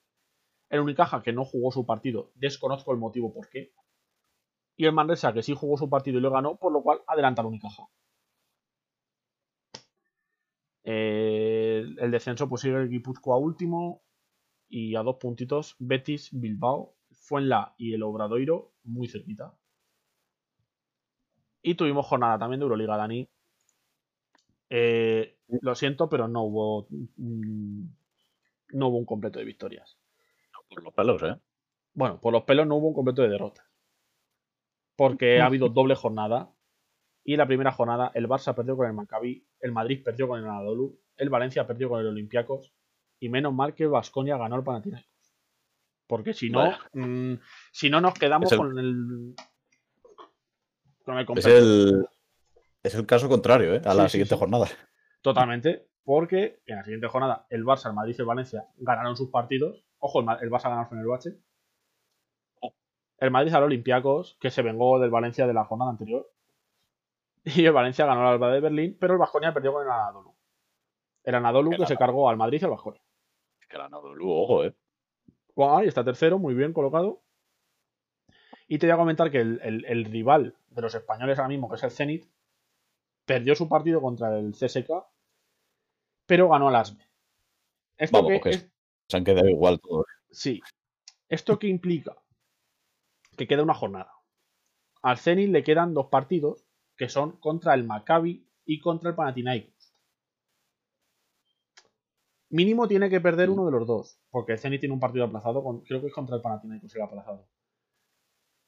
El 0.70 0.80
Unicaja, 0.82 1.22
que 1.22 1.34
no 1.34 1.46
jugó 1.46 1.72
su 1.72 1.86
partido, 1.86 2.32
desconozco 2.36 2.92
el 2.92 2.98
motivo 2.98 3.34
por 3.34 3.50
qué. 3.50 3.74
Y 4.78 4.86
el 4.86 4.94
Manresa, 4.94 5.34
que 5.34 5.44
sí 5.44 5.54
jugó 5.56 5.78
su 5.78 5.90
partido 5.90 6.18
y 6.18 6.22
lo 6.22 6.32
ganó, 6.32 6.58
por 6.58 6.72
lo 6.72 6.82
cual 6.82 7.02
adelanta 7.08 7.42
al 7.42 7.48
Unicaja. 7.48 7.88
el 10.84 12.10
descenso 12.12 12.50
pues 12.50 12.62
sigue 12.62 12.76
el 12.76 12.90
Guipúzcoa 12.90 13.38
último 13.38 14.02
y 14.68 14.96
a 14.96 15.04
dos 15.04 15.18
puntitos 15.18 15.76
Betis, 15.78 16.30
Bilbao, 16.32 16.96
Fuenla 17.12 17.76
y 17.78 17.94
el 17.94 18.04
Obradoiro 18.04 18.74
muy 18.84 19.08
cerquita. 19.08 19.56
Y 21.62 21.76
tuvimos 21.76 22.06
jornada 22.06 22.40
también 22.40 22.60
de 22.60 22.64
Euroliga, 22.64 22.98
Dani. 22.98 23.30
Eh, 24.70 25.38
lo 25.62 25.76
siento, 25.76 26.10
pero 26.10 26.28
no 26.28 26.44
hubo. 26.44 26.88
Mm, 27.18 27.86
no 28.74 28.88
hubo 28.88 28.98
un 28.98 29.06
completo 29.06 29.40
de 29.40 29.46
victorias. 29.46 29.98
Por 30.70 30.84
los 30.84 30.94
pelos, 30.94 31.22
¿eh? 31.24 31.36
Bueno, 31.94 32.22
por 32.22 32.32
los 32.32 32.44
pelos 32.44 32.66
no 32.66 32.78
hubo 32.78 32.88
un 32.88 32.94
completo 32.94 33.22
de 33.22 33.30
derrotas. 33.30 33.66
Porque 34.96 35.42
ha 35.42 35.46
habido 35.46 35.70
doble 35.70 35.96
jornada. 35.96 36.54
Y 37.24 37.36
la 37.36 37.46
primera 37.46 37.72
jornada, 37.72 38.12
el 38.16 38.28
Barça 38.28 38.56
perdió 38.56 38.76
con 38.76 38.88
el 38.88 38.94
Maccabi, 38.94 39.46
el 39.60 39.72
Madrid 39.72 40.02
perdió 40.04 40.28
con 40.28 40.40
el 40.40 40.46
Anadolu, 40.46 41.00
el 41.18 41.30
Valencia 41.30 41.68
perdió 41.68 41.88
con 41.90 42.00
el 42.00 42.08
Olympiacos. 42.08 42.74
Y 43.20 43.30
menos 43.30 43.54
mal 43.54 43.76
que 43.76 43.86
Vasconia 43.86 44.38
ganó 44.38 44.56
el 44.56 44.64
Panathinaikos. 44.64 45.12
Porque 46.08 46.34
si 46.34 46.50
no, 46.50 46.72
mm, 46.94 47.36
si 47.72 47.90
no 47.90 48.02
nos 48.02 48.16
quedamos 48.16 48.52
con 48.54 48.80
el 48.80 49.36
es, 51.36 51.46
el, 51.46 52.08
es 52.84 52.96
el 52.96 53.06
caso 53.06 53.28
contrario, 53.30 53.76
¿eh? 53.76 53.82
A 53.86 53.94
la 53.94 54.10
siguiente 54.10 54.36
jornada. 54.36 54.68
Totalmente, 55.22 55.88
porque 56.04 56.62
en 56.66 56.78
la 56.78 56.84
siguiente 56.84 57.08
jornada 57.08 57.46
el 57.50 57.64
Barça, 57.64 57.88
el 57.88 57.94
Madrid 57.94 58.16
y 58.18 58.22
el 58.22 58.28
Valencia 58.28 58.66
ganaron 58.78 59.16
sus 59.16 59.30
partidos. 59.30 59.86
Ojo, 60.00 60.20
el, 60.20 60.26
Barça 60.50 60.64
ganó 60.70 60.88
el 60.92 61.08
Bache. 61.08 61.38
El 63.20 63.30
Madrid 63.30 63.54
al 63.54 63.64
Olympiacos, 63.64 64.38
que 64.40 64.50
se 64.50 64.64
vengó 64.64 65.00
del 65.00 65.12
Valencia 65.12 65.46
de 65.46 65.54
la 65.54 65.66
jornada 65.66 65.92
anterior. 65.92 66.28
Y 67.44 67.66
el 67.66 67.72
Valencia 67.72 68.06
ganó 68.06 68.22
al 68.22 68.34
Alba 68.34 68.52
de 68.52 68.60
Berlín, 68.60 68.98
pero 69.00 69.14
el 69.14 69.20
Bajonia 69.20 69.54
perdió 69.54 69.74
con 69.74 69.84
el 69.84 69.92
Anadolu. 69.92 70.34
El 71.24 71.36
Anadolu 71.36 71.70
que 71.72 71.86
se 71.86 71.98
cargó 71.98 72.30
al 72.30 72.38
Madrid 72.38 72.60
y 72.62 72.66
al 72.66 72.72
Bajonia. 72.72 73.02
Que 73.70 73.76
el 73.76 73.82
Anadolu, 73.84 74.32
ojo, 74.32 74.64
eh. 74.64 74.74
Bueno, 75.56 75.78
ahí 75.78 75.88
está 75.88 76.04
tercero, 76.04 76.40
muy 76.40 76.54
bien 76.56 76.74
colocado. 76.74 77.22
Y 78.68 78.80
te 78.80 78.88
voy 78.88 78.94
a 78.94 78.98
comentar 78.98 79.30
que 79.30 79.40
el, 79.40 79.60
el- 79.64 79.86
el 79.86 80.06
rival 80.06 80.56
de 80.72 80.82
los 80.82 80.96
españoles 80.96 81.38
ahora 81.38 81.50
mismo, 81.50 81.70
que 81.70 81.76
es 81.76 81.84
el 81.84 81.92
Zenit, 81.92 82.26
perdió 83.26 83.56
su 83.56 83.70
partido 83.70 84.02
contra 84.02 84.38
el 84.40 84.54
CSK, 84.54 84.90
pero 86.26 86.50
ganó 86.50 86.70
al 86.70 86.76
ASBE. 86.76 87.06
Esto 87.98 88.18
Vamos, 88.18 88.32
que 88.32 88.42
que 88.42 88.50
es- 88.52 88.72
se 89.08 89.18
han 89.18 89.24
quedado 89.24 89.48
igual 89.48 89.80
todos. 89.80 90.06
Sí. 90.32 90.62
¿Esto 91.30 91.60
qué 91.60 91.68
implica? 91.68 92.16
Que 93.38 93.48
queda 93.48 93.64
una 93.64 93.74
jornada. 93.74 94.12
Al 95.02 95.18
Zenit 95.18 95.50
le 95.50 95.64
quedan 95.64 95.94
dos 95.94 96.08
partidos 96.08 96.66
que 96.98 97.10
son 97.10 97.38
contra 97.40 97.74
el 97.74 97.84
Maccabi 97.86 98.48
y 98.66 98.80
contra 98.80 99.10
el 99.10 99.16
Panathinaikos. 99.16 99.94
Mínimo 102.50 102.88
tiene 102.88 103.10
que 103.10 103.22
perder 103.22 103.50
uno 103.50 103.66
de 103.66 103.72
los 103.72 103.88
dos, 103.88 104.20
porque 104.30 104.54
el 104.54 104.60
Zenit 104.60 104.82
tiene 104.82 104.94
un 104.94 105.00
partido 105.00 105.26
aplazado, 105.26 105.64
con- 105.64 105.82
creo 105.82 106.02
que 106.02 106.08
es 106.08 106.14
contra 106.14 106.36
el 106.36 106.42
Panathinaikos 106.42 106.94
el 106.96 107.02
aplazado. 107.02 107.48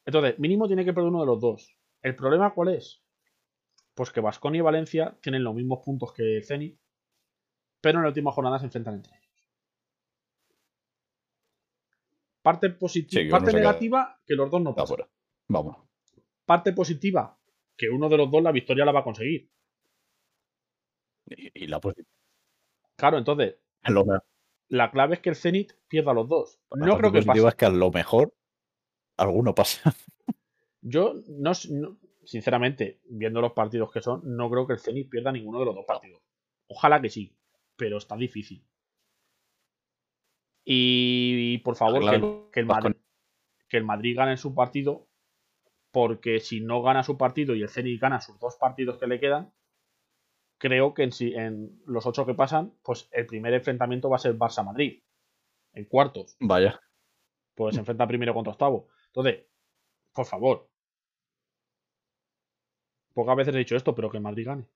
Entonces, 0.06 0.38
mínimo 0.38 0.66
tiene 0.66 0.84
que 0.84 0.92
perder 0.92 1.10
uno 1.10 1.20
de 1.20 1.26
los 1.26 1.40
dos. 1.40 1.76
¿El 2.04 2.14
problema 2.14 2.52
cuál 2.54 2.68
es? 2.68 3.02
Pues 3.94 4.10
que 4.10 4.20
Vasconia 4.20 4.58
y 4.58 4.62
Valencia 4.62 5.16
tienen 5.22 5.42
los 5.42 5.54
mismos 5.54 5.80
puntos 5.84 6.12
que 6.12 6.36
el 6.36 6.44
Zenit, 6.44 6.78
pero 7.80 7.98
en 7.98 8.02
la 8.02 8.08
última 8.08 8.30
jornada 8.30 8.58
se 8.58 8.66
enfrentan 8.66 8.94
entre 8.96 9.12
ellos. 9.16 9.48
Parte 12.42 12.70
positiva, 12.70 13.22
Sí, 13.22 13.28
parte 13.30 13.52
negativa, 13.52 14.20
que 14.26 14.34
los 14.34 14.50
dos 14.50 14.60
no 14.60 14.74
pasan. 14.74 14.86
fuera. 14.96 15.10
Vamos. 15.48 15.76
Parte 16.44 16.72
positiva, 16.74 17.38
que 17.76 17.88
uno 17.88 18.08
de 18.10 18.18
los 18.18 18.30
dos 18.30 18.42
la 18.42 18.52
victoria 18.52 18.84
la 18.84 18.92
va 18.92 19.00
a 19.00 19.04
conseguir. 19.04 19.50
Y, 21.26 21.64
y 21.64 21.66
la 21.66 21.80
positiva. 21.80 22.08
Claro, 22.96 23.16
entonces, 23.18 23.56
la 24.68 24.90
clave 24.90 25.14
es 25.14 25.20
que 25.20 25.30
el 25.30 25.36
Zenit 25.36 25.72
pierda 25.88 26.12
los 26.12 26.28
dos. 26.28 26.60
La 26.72 26.86
No 26.86 26.98
creo 26.98 27.10
que 27.12 27.18
positiva 27.22 27.44
pase. 27.44 27.48
es 27.48 27.54
que 27.54 27.64
a 27.64 27.70
lo 27.70 27.90
mejor 27.90 28.34
alguno 29.16 29.54
pasa. 29.54 29.94
Yo, 30.86 31.14
no, 31.28 31.52
no- 31.70 31.98
sinceramente, 32.24 33.00
viendo 33.08 33.40
los 33.40 33.52
partidos 33.52 33.90
que 33.90 34.02
son, 34.02 34.20
no 34.36 34.50
creo 34.50 34.66
que 34.66 34.74
el 34.74 34.78
Zenit 34.80 35.08
pierda 35.10 35.32
ninguno 35.32 35.58
de 35.60 35.64
los 35.64 35.74
dos 35.74 35.84
partidos. 35.86 36.22
Ojalá 36.68 37.00
que 37.00 37.08
sí, 37.10 37.34
pero 37.76 37.96
está 37.98 38.16
difícil. 38.16 38.62
Y, 40.64 41.58
por 41.58 41.76
favor, 41.76 42.00
que, 42.10 42.16
el- 42.16 42.50
que 42.52 42.60
el 42.60 42.66
Vasconia- 42.66 42.82
Madrid, 42.94 43.00
que 43.68 43.76
el 43.76 43.84
Madrid 43.84 44.16
gane 44.16 44.36
su 44.36 44.54
partido, 44.54 45.08
porque 45.90 46.40
si 46.40 46.60
no 46.60 46.82
gana 46.82 47.02
su 47.02 47.16
partido 47.16 47.54
y 47.54 47.62
el 47.62 47.68
Zenit 47.68 48.00
gana 48.00 48.20
sus 48.20 48.38
dos 48.38 48.56
partidos 48.56 48.98
que 48.98 49.06
le 49.06 49.20
quedan, 49.20 49.52
creo 50.58 50.94
que 50.94 51.02
en, 51.04 51.12
si- 51.12 51.34
en 51.34 51.80
los 51.86 52.06
ocho 52.06 52.24
que 52.26 52.34
pasan, 52.34 52.74
pues 52.82 53.08
el 53.12 53.26
primer 53.26 53.52
enfrentamiento 53.54 54.08
va 54.08 54.16
a 54.16 54.20
ser 54.20 54.36
Barça-Madrid, 54.36 55.02
en 55.74 55.84
cuartos. 55.86 56.36
Vaya. 56.40 56.80
Pues 57.54 57.74
se 57.74 57.80
enfrenta 57.80 58.06
primero 58.06 58.34
contra 58.34 58.52
octavo. 58.52 58.88
Entonces, 59.06 59.46
por 60.12 60.24
favor. 60.26 60.70
Pocas 63.14 63.36
veces 63.36 63.54
he 63.54 63.58
dicho 63.58 63.76
esto, 63.76 63.94
pero 63.94 64.10
que 64.10 64.18
el 64.18 64.22
Madrid 64.22 64.46
gane. 64.46 64.68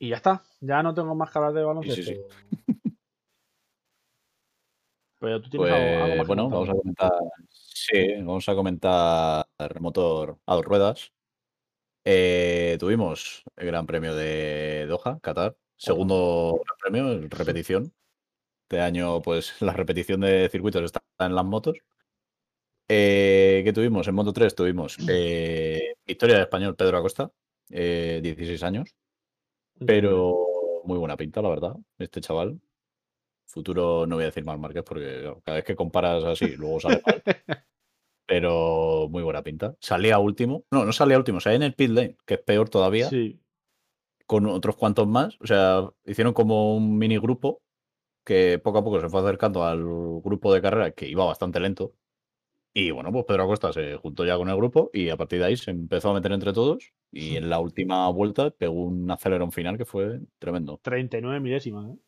Y 0.00 0.08
ya 0.10 0.16
está. 0.16 0.42
Ya 0.60 0.82
no 0.82 0.94
tengo 0.94 1.14
más 1.14 1.30
que 1.30 1.38
hablar 1.38 1.52
de 1.52 1.62
baloncesto. 1.62 2.02
sí. 2.02 2.20
Pero 5.20 5.40
tú 5.40 5.50
tienes 5.50 5.72
algo, 5.72 5.86
algo 5.86 6.06
Pues 6.06 6.18
más 6.18 6.26
bueno, 6.28 6.48
vamos 6.48 6.68
a 6.68 6.72
comentar. 6.74 7.12
Sí, 7.48 8.14
vamos 8.18 8.48
a 8.48 8.54
comentar 8.54 9.46
motor 9.80 10.38
a 10.46 10.54
dos 10.54 10.64
ruedas. 10.64 11.12
Eh, 12.04 12.76
tuvimos 12.78 13.42
el 13.56 13.66
Gran 13.66 13.86
Premio 13.86 14.14
de 14.14 14.86
Doha, 14.86 15.18
Qatar. 15.20 15.56
Segundo 15.76 16.60
Gran 16.64 16.78
Premio, 16.78 17.28
repetición. 17.28 17.92
Este 18.62 18.80
año, 18.80 19.20
pues 19.22 19.54
la 19.62 19.72
repetición 19.72 20.20
de 20.20 20.48
circuitos 20.50 20.82
está 20.84 21.02
en 21.18 21.34
las 21.34 21.44
motos. 21.44 21.78
Eh, 22.88 23.60
¿Qué 23.64 23.72
tuvimos? 23.72 24.08
En 24.08 24.14
Moto 24.14 24.32
3 24.32 24.54
tuvimos 24.54 24.96
eh, 25.08 25.94
victoria 26.06 26.36
de 26.36 26.42
español 26.42 26.74
Pedro 26.74 26.98
Acosta, 26.98 27.30
eh, 27.70 28.20
16 28.22 28.62
años, 28.62 28.96
pero 29.86 30.82
muy 30.84 30.98
buena 30.98 31.16
pinta, 31.16 31.42
la 31.42 31.50
verdad, 31.50 31.76
este 31.98 32.20
chaval. 32.20 32.60
Futuro, 33.46 34.06
no 34.06 34.16
voy 34.16 34.24
a 34.24 34.26
decir 34.26 34.44
más 34.44 34.58
Márquez 34.58 34.82
porque 34.84 35.32
cada 35.44 35.56
vez 35.56 35.64
que 35.64 35.74
comparas 35.76 36.22
así, 36.24 36.48
luego 36.56 36.80
sale 36.80 37.00
mal. 37.04 37.22
Pero 38.26 39.08
muy 39.08 39.22
buena 39.22 39.42
pinta. 39.42 39.74
Salía 39.80 40.18
último. 40.18 40.64
No, 40.70 40.84
no 40.84 40.92
salía 40.92 41.16
último, 41.16 41.40
salía 41.40 41.56
en 41.56 41.62
el 41.62 41.72
pit 41.74 41.88
lane, 41.90 42.16
que 42.26 42.34
es 42.34 42.40
peor 42.42 42.68
todavía, 42.68 43.08
Sí. 43.08 43.40
con 44.26 44.44
otros 44.44 44.76
cuantos 44.76 45.08
más. 45.08 45.38
O 45.40 45.46
sea, 45.46 45.88
hicieron 46.04 46.34
como 46.34 46.76
un 46.76 46.98
mini 46.98 47.16
grupo 47.16 47.62
que 48.26 48.58
poco 48.58 48.78
a 48.80 48.84
poco 48.84 49.00
se 49.00 49.08
fue 49.08 49.22
acercando 49.22 49.64
al 49.64 49.78
grupo 49.82 50.52
de 50.52 50.60
carrera 50.60 50.90
que 50.90 51.08
iba 51.08 51.24
bastante 51.24 51.58
lento. 51.58 51.94
Y 52.80 52.92
bueno, 52.92 53.10
pues 53.10 53.24
Pedro 53.24 53.42
Acosta 53.42 53.72
se 53.72 53.96
juntó 53.96 54.24
ya 54.24 54.36
con 54.36 54.48
el 54.48 54.54
grupo 54.54 54.88
y 54.92 55.08
a 55.08 55.16
partir 55.16 55.40
de 55.40 55.46
ahí 55.46 55.56
se 55.56 55.72
empezó 55.72 56.10
a 56.10 56.14
meter 56.14 56.30
entre 56.30 56.52
todos. 56.52 56.92
Y 57.10 57.34
en 57.34 57.50
la 57.50 57.58
última 57.58 58.08
vuelta 58.10 58.52
pegó 58.52 58.84
un 58.84 59.10
acelerón 59.10 59.50
final 59.50 59.76
que 59.76 59.84
fue 59.84 60.20
tremendo. 60.38 60.78
39 60.80 61.40
milésimas, 61.40 61.90
¿eh? 61.90 61.98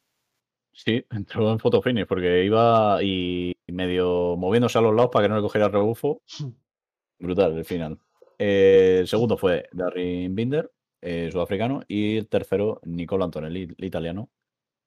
Sí, 0.73 1.05
entró 1.11 1.51
en 1.51 1.59
photo 1.59 1.83
finish 1.83 2.07
porque 2.07 2.45
iba 2.45 3.03
y 3.03 3.57
medio 3.67 4.37
moviéndose 4.37 4.79
a 4.79 4.83
los 4.83 4.95
lados 4.95 5.11
para 5.13 5.25
que 5.25 5.31
no 5.31 5.35
le 5.35 5.43
cogiera 5.43 5.67
el 5.67 5.73
rebufo. 5.73 6.23
Brutal 7.19 7.59
el 7.59 7.65
final. 7.65 7.99
Eh, 8.39 8.99
el 9.01 9.09
segundo 9.09 9.37
fue 9.37 9.69
Darren 9.73 10.37
Binder, 10.37 10.71
eh, 11.01 11.31
sudafricano, 11.33 11.83
y 11.89 12.17
el 12.17 12.29
tercero 12.29 12.81
Nicola 12.85 13.25
Antonelli, 13.25 13.75
el 13.77 13.85
italiano. 13.85 14.31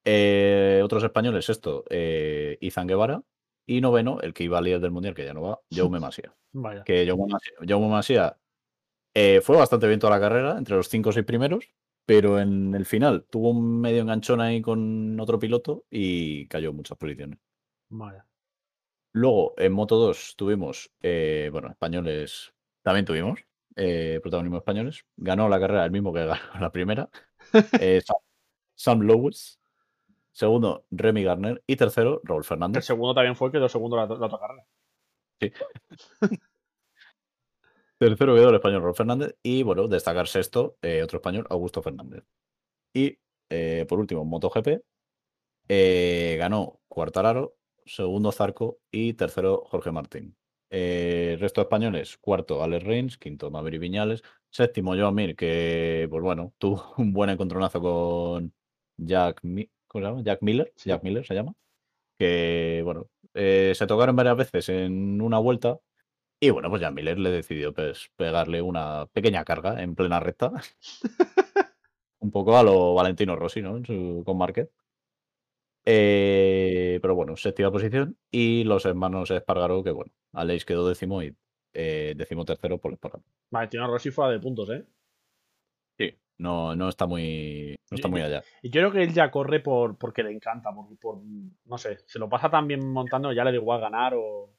Eh, 0.06 0.80
otros 0.82 1.04
españoles, 1.04 1.50
esto, 1.50 1.84
Izan 2.62 2.88
Guevara, 2.88 3.22
y 3.66 3.82
noveno, 3.82 4.20
el 4.22 4.34
que 4.34 4.44
iba 4.44 4.58
al 4.58 4.64
líder 4.66 4.82
del 4.82 4.92
mundial, 4.92 5.14
que 5.14 5.26
ya 5.26 5.34
no 5.34 5.42
va, 5.42 5.60
Jaume 5.72 6.00
Masia. 6.00 6.36
Vaya. 6.52 6.84
Que 6.84 7.06
Jaume 7.06 7.32
Masia, 7.32 7.54
Jaume 7.68 7.88
Masia, 7.88 8.38
eh, 9.14 9.42
fue 9.42 9.58
bastante 9.58 9.88
bien 9.88 10.00
toda 10.00 10.18
la 10.18 10.20
carrera, 10.20 10.58
entre 10.58 10.76
los 10.76 10.90
cinco 10.90 11.10
o 11.10 11.14
seis 11.14 11.26
primeros, 11.26 11.70
pero 12.06 12.40
en 12.40 12.76
el 12.76 12.86
final 12.86 13.26
tuvo 13.30 13.52
un 13.52 13.80
medio 13.80 14.02
enganchón 14.02 14.42
ahí 14.42 14.62
con 14.62 15.20
otro 15.20 15.40
piloto 15.40 15.86
y 15.90 16.48
cayó 16.48 16.70
en 16.70 16.76
muchas 16.76 16.98
posiciones. 16.98 17.40
Vaya. 17.90 18.26
Luego, 19.14 19.54
en 19.58 19.72
Moto 19.74 19.98
2 19.98 20.36
tuvimos, 20.36 20.92
eh, 21.02 21.50
bueno, 21.52 21.70
españoles 21.70 22.54
también 22.82 23.06
tuvimos, 23.06 23.40
eh, 23.76 24.20
protagonismo 24.22 24.58
españoles. 24.58 25.06
Ganó 25.16 25.48
la 25.48 25.60
carrera 25.60 25.86
el 25.86 25.92
mismo 25.92 26.12
que 26.12 26.26
ganó 26.26 26.60
la 26.60 26.72
primera, 26.72 27.10
eh, 27.80 28.02
Sam, 28.04 28.18
Sam 28.76 29.02
Lowes. 29.02 29.60
Segundo, 30.34 30.86
Remy 30.92 31.24
Garner. 31.24 31.64
Y 31.68 31.76
tercero, 31.76 32.20
Raúl 32.24 32.42
El 32.42 32.46
Fernández. 32.46 32.86
segundo 32.86 33.14
también 33.14 33.36
fue 33.36 33.48
el 33.48 33.52
que 33.52 33.58
quedó 33.60 33.70
segundo 33.70 33.96
la, 33.96 34.06
la 34.08 34.26
otra 34.26 34.40
carrera. 34.40 34.66
Tercero 37.98 38.36
quedó 38.36 38.50
el 38.50 38.56
español 38.56 38.82
Raúl 38.82 38.96
Fernández. 38.96 39.36
Y 39.44 39.64
bueno, 39.64 39.88
destacar 39.88 40.28
sexto, 40.28 40.78
eh, 40.82 41.02
otro 41.04 41.18
español, 41.18 41.46
Augusto 41.50 41.82
Fernández. 41.82 42.24
Y 42.94 43.18
eh, 43.50 43.86
por 43.88 44.00
último, 44.00 44.26
MotoGP. 44.26 44.82
eh, 45.70 46.36
ganó 46.38 46.80
Cuartararo, 46.88 47.56
segundo 47.86 48.32
Zarco 48.32 48.80
y 48.92 49.14
tercero 49.14 49.64
Jorge 49.66 49.92
Martín. 49.92 50.36
Eh, 50.70 51.38
resto 51.40 51.62
de 51.62 51.66
españoles, 51.66 52.18
cuarto 52.18 52.64
Alex 52.64 52.84
Rins, 52.84 53.18
quinto 53.18 53.52
Maverick 53.52 53.80
Viñales, 53.82 54.24
séptimo 54.50 54.96
Joan 54.96 55.14
Mir, 55.16 55.36
que 55.36 56.08
pues 56.10 56.24
bueno, 56.24 56.54
tuvo 56.58 56.94
un 56.98 57.14
buen 57.14 57.30
encontronazo 57.30 57.80
con 57.82 58.54
Jack, 58.98 59.40
Mi- 59.44 59.70
¿cómo 59.94 60.04
se 60.04 60.10
llama? 60.10 60.24
Jack 60.24 60.42
Miller. 60.42 60.74
Jack 60.84 61.04
Miller 61.04 61.26
se 61.26 61.36
llama, 61.36 61.54
que 62.20 62.82
bueno, 62.84 63.08
eh, 63.34 63.74
se 63.76 63.88
tocaron 63.88 64.16
varias 64.16 64.38
veces 64.38 64.70
en 64.70 65.22
una 65.22 65.40
vuelta 65.40 65.80
y 66.44 66.50
bueno, 66.50 66.70
pues 66.70 66.82
Jack 66.82 66.94
Miller 66.94 67.18
le 67.18 67.32
decidió 67.32 67.74
pues, 67.74 68.12
pegarle 68.18 68.62
una 68.62 69.06
pequeña 69.14 69.46
carga 69.46 69.82
en 69.82 69.96
plena 69.96 70.20
recta, 70.20 70.52
un 72.20 72.32
poco 72.32 72.58
a 72.58 72.64
lo 72.64 72.94
Valentino 72.96 73.38
Rossi, 73.38 73.62
¿no? 73.62 73.78
En 73.78 73.86
su, 73.86 74.24
con 74.26 74.38
Márquez. 74.38 74.70
Eh, 75.86 77.00
pero 77.02 77.16
bueno, 77.16 77.38
séptima 77.38 77.72
posición. 77.72 78.18
Y 78.30 78.66
los 78.66 78.86
hermanos 78.86 79.32
Espargaro, 79.32 79.86
que 79.86 79.92
bueno, 79.92 80.12
Aleix 80.34 80.66
quedó 80.66 80.86
décimo 80.86 81.24
y 81.24 81.34
eh, 81.74 82.14
décimo 82.18 82.44
tercero 82.44 82.78
por 82.78 82.92
Espargaro. 82.92 83.24
Valentino 83.50 83.88
Rossi 83.88 84.12
fuera 84.12 84.32
de 84.32 84.40
puntos, 84.42 84.70
¿eh? 84.70 84.86
Sí, 85.98 86.14
no, 86.38 86.76
no 86.76 86.90
está 86.90 87.06
muy, 87.06 87.76
no 87.92 87.96
está 87.96 88.08
muy 88.08 88.22
allá. 88.22 88.44
Y 88.62 88.70
yo 88.70 88.82
creo 88.82 88.92
que 88.92 89.04
él 89.04 89.14
ya 89.14 89.32
corre 89.32 89.60
por 89.60 89.98
porque 89.98 90.24
le 90.24 90.32
encanta, 90.32 90.74
por, 90.74 90.98
por 90.98 91.22
no 91.66 91.78
sé, 91.78 92.00
se 92.06 92.20
lo 92.20 92.30
pasa 92.30 92.50
tan 92.50 92.68
bien 92.68 92.92
montando, 92.92 93.32
ya 93.32 93.44
le 93.44 93.52
da 93.52 93.58
igual 93.58 93.82
ganar 93.82 94.14
o 94.16 94.50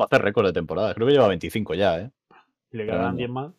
Va 0.00 0.04
a 0.04 0.06
hacer 0.06 0.22
récord 0.22 0.46
de 0.46 0.54
temporada. 0.54 0.94
Creo 0.94 1.06
que 1.06 1.12
lleva 1.12 1.28
25 1.28 1.74
ya, 1.74 2.00
¿eh? 2.00 2.10
le 2.70 2.86
quedan 2.86 3.16
Tremendo. 3.16 3.18
10 3.18 3.30
más. 3.30 3.52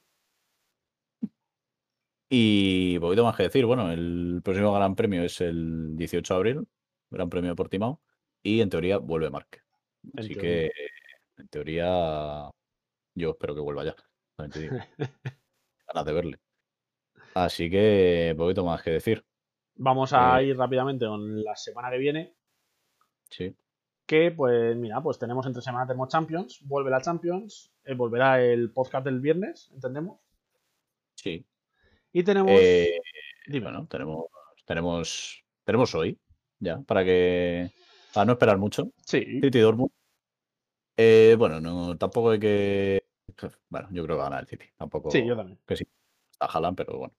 Y 2.29 2.97
poquito 2.99 3.23
más 3.23 3.35
que 3.35 3.43
decir. 3.43 3.65
Bueno, 3.65 3.91
el 3.91 4.41
próximo 4.43 4.73
Gran 4.73 4.95
Premio 4.95 5.21
es 5.21 5.39
el 5.41 5.95
18 5.97 6.33
de 6.33 6.37
abril, 6.37 6.67
Gran 7.11 7.29
Premio 7.29 7.51
de 7.51 7.55
Portimao. 7.55 8.01
Y 8.41 8.61
en 8.61 8.69
teoría 8.69 8.97
vuelve. 8.97 9.27
En 9.27 9.35
Así 10.17 10.33
teoría. 10.33 10.41
que, 10.41 10.71
en 11.37 11.47
teoría, 11.49 12.49
yo 13.13 13.29
espero 13.31 13.53
que 13.53 13.61
vuelva 13.61 13.83
ya. 13.83 13.95
Ganas 15.87 16.05
de 16.05 16.13
verle. 16.13 16.39
Así 17.33 17.69
que, 17.69 18.33
poquito 18.37 18.63
más 18.65 18.81
que 18.81 18.91
decir. 18.91 19.25
Vamos 19.75 20.11
a 20.13 20.41
Eh, 20.41 20.47
ir 20.47 20.57
rápidamente 20.57 21.05
con 21.05 21.43
la 21.43 21.55
semana 21.55 21.89
que 21.89 21.97
viene, 21.97 22.35
Sí. 23.29 23.55
que, 24.05 24.31
pues, 24.31 24.75
mira, 24.75 25.01
pues 25.01 25.17
tenemos 25.17 25.45
entre 25.45 25.61
semana 25.61 25.87
tenemos 25.87 26.09
Champions, 26.09 26.59
vuelve 26.65 26.91
la 26.91 27.01
Champions, 27.01 27.71
eh, 27.85 27.93
volverá 27.95 28.41
el 28.43 28.71
podcast 28.71 29.05
del 29.05 29.21
viernes, 29.21 29.71
¿entendemos? 29.73 30.19
Sí. 31.15 31.45
Y 32.11 32.23
tenemos. 32.23 32.51
Eh, 32.53 32.99
Dime. 33.47 33.63
bueno, 33.71 33.87
tenemos, 33.87 34.25
tenemos, 34.65 35.43
tenemos 35.63 35.95
hoy, 35.95 36.19
ya, 36.59 36.79
para 36.81 37.05
que. 37.05 37.71
Para 38.13 38.25
no 38.25 38.33
esperar 38.33 38.57
mucho. 38.57 38.91
Sí. 39.05 39.39
City 39.41 39.59
Dortmund. 39.59 39.91
Eh, 40.97 41.35
bueno, 41.39 41.61
no, 41.61 41.97
tampoco 41.97 42.31
hay 42.31 42.39
que. 42.39 43.05
Bueno, 43.69 43.87
yo 43.91 44.03
creo 44.03 44.17
que 44.17 44.19
va 44.19 44.27
a 44.27 44.29
ganar 44.29 44.41
el 44.43 44.47
City. 44.49 44.65
Tampoco. 44.77 45.09
Sí, 45.09 45.25
yo 45.25 45.35
también. 45.37 45.57
Que 45.65 45.77
sí. 45.77 45.87
Está 46.33 46.47
Haaland, 46.47 46.75
pero 46.75 46.97
bueno. 46.97 47.13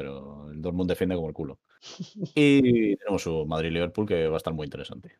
Pero 0.00 0.50
el 0.50 0.62
Dortmund 0.62 0.88
defiende 0.88 1.14
como 1.14 1.28
el 1.28 1.34
culo. 1.34 1.58
Y 2.34 2.96
tenemos 2.96 3.22
su 3.22 3.44
Madrid-Liverpool 3.44 4.06
que 4.06 4.28
va 4.28 4.34
a 4.34 4.36
estar 4.38 4.54
muy 4.54 4.64
interesante. 4.64 5.18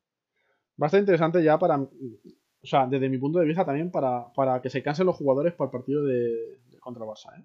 Va 0.80 0.86
a 0.86 0.88
estar 0.88 1.00
interesante 1.00 1.44
ya 1.44 1.58
para. 1.58 1.78
O 1.78 2.66
sea, 2.66 2.86
desde 2.86 3.10
mi 3.10 3.18
punto 3.18 3.40
de 3.40 3.44
vista 3.44 3.62
también 3.62 3.90
para, 3.90 4.32
para 4.32 4.62
que 4.62 4.70
se 4.70 4.82
cansen 4.82 5.04
los 5.04 5.16
jugadores 5.16 5.52
para 5.52 5.66
el 5.66 5.72
partido 5.72 6.02
de, 6.02 6.60
de 6.64 6.78
contra 6.78 7.04
el 7.04 7.10
Barça, 7.10 7.38
¿eh? 7.38 7.44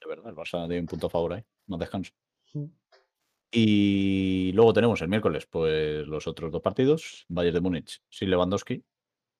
De 0.00 0.08
verdad, 0.08 0.30
el 0.30 0.34
Barça 0.34 0.66
tiene 0.66 0.80
un 0.80 0.86
punto 0.86 1.08
a 1.08 1.10
favor 1.10 1.34
ahí. 1.34 1.44
No 1.66 1.76
descanso. 1.76 2.12
Mm. 2.54 2.64
Y 3.52 4.52
luego 4.52 4.72
tenemos 4.72 5.02
el 5.02 5.08
miércoles, 5.08 5.46
pues 5.46 6.06
los 6.06 6.26
otros 6.26 6.50
dos 6.50 6.62
partidos. 6.62 7.26
Bayern 7.28 7.54
de 7.54 7.60
Múnich 7.60 8.02
sin 8.08 8.30
Lewandowski. 8.30 8.82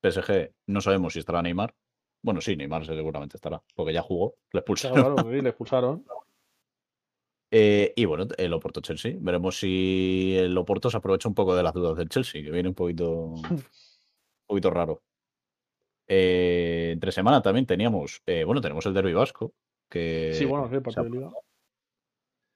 PSG, 0.02 0.52
no 0.66 0.82
sabemos 0.82 1.14
si 1.14 1.20
estará 1.20 1.40
Neymar. 1.40 1.74
Bueno, 2.22 2.42
sí, 2.42 2.54
Neymar 2.54 2.84
seguramente 2.84 3.38
estará, 3.38 3.62
porque 3.74 3.94
ya 3.94 4.02
jugó, 4.02 4.34
le 4.52 4.60
expulsaron. 4.60 4.98
Claro, 4.98 5.14
claro, 5.14 5.30
sí, 5.30 5.40
le 5.40 5.48
expulsaron. 5.48 6.04
Eh, 7.56 7.92
y 7.94 8.04
bueno, 8.04 8.26
el 8.36 8.52
Oporto 8.52 8.80
Chelsea. 8.80 9.14
Veremos 9.20 9.60
si 9.60 10.34
el 10.36 10.58
Oporto 10.58 10.90
se 10.90 10.96
aprovecha 10.96 11.28
un 11.28 11.36
poco 11.36 11.54
de 11.54 11.62
las 11.62 11.72
dudas 11.72 11.96
del 11.96 12.08
Chelsea, 12.08 12.42
que 12.42 12.50
viene 12.50 12.68
un 12.68 12.74
poquito, 12.74 13.26
un 13.26 13.42
poquito 14.48 14.70
raro. 14.70 15.04
Eh, 16.08 16.90
entre 16.94 17.12
semana 17.12 17.42
también 17.42 17.64
teníamos, 17.64 18.22
eh, 18.26 18.42
bueno, 18.42 18.60
tenemos 18.60 18.84
el 18.86 18.94
Derby 18.94 19.12
Vasco, 19.12 19.54
que 19.88 20.32
Sí, 20.34 20.46
bueno, 20.46 20.68
sí, 20.68 20.80
partido 20.80 21.04
de 21.04 21.10
Liga. 21.10 21.30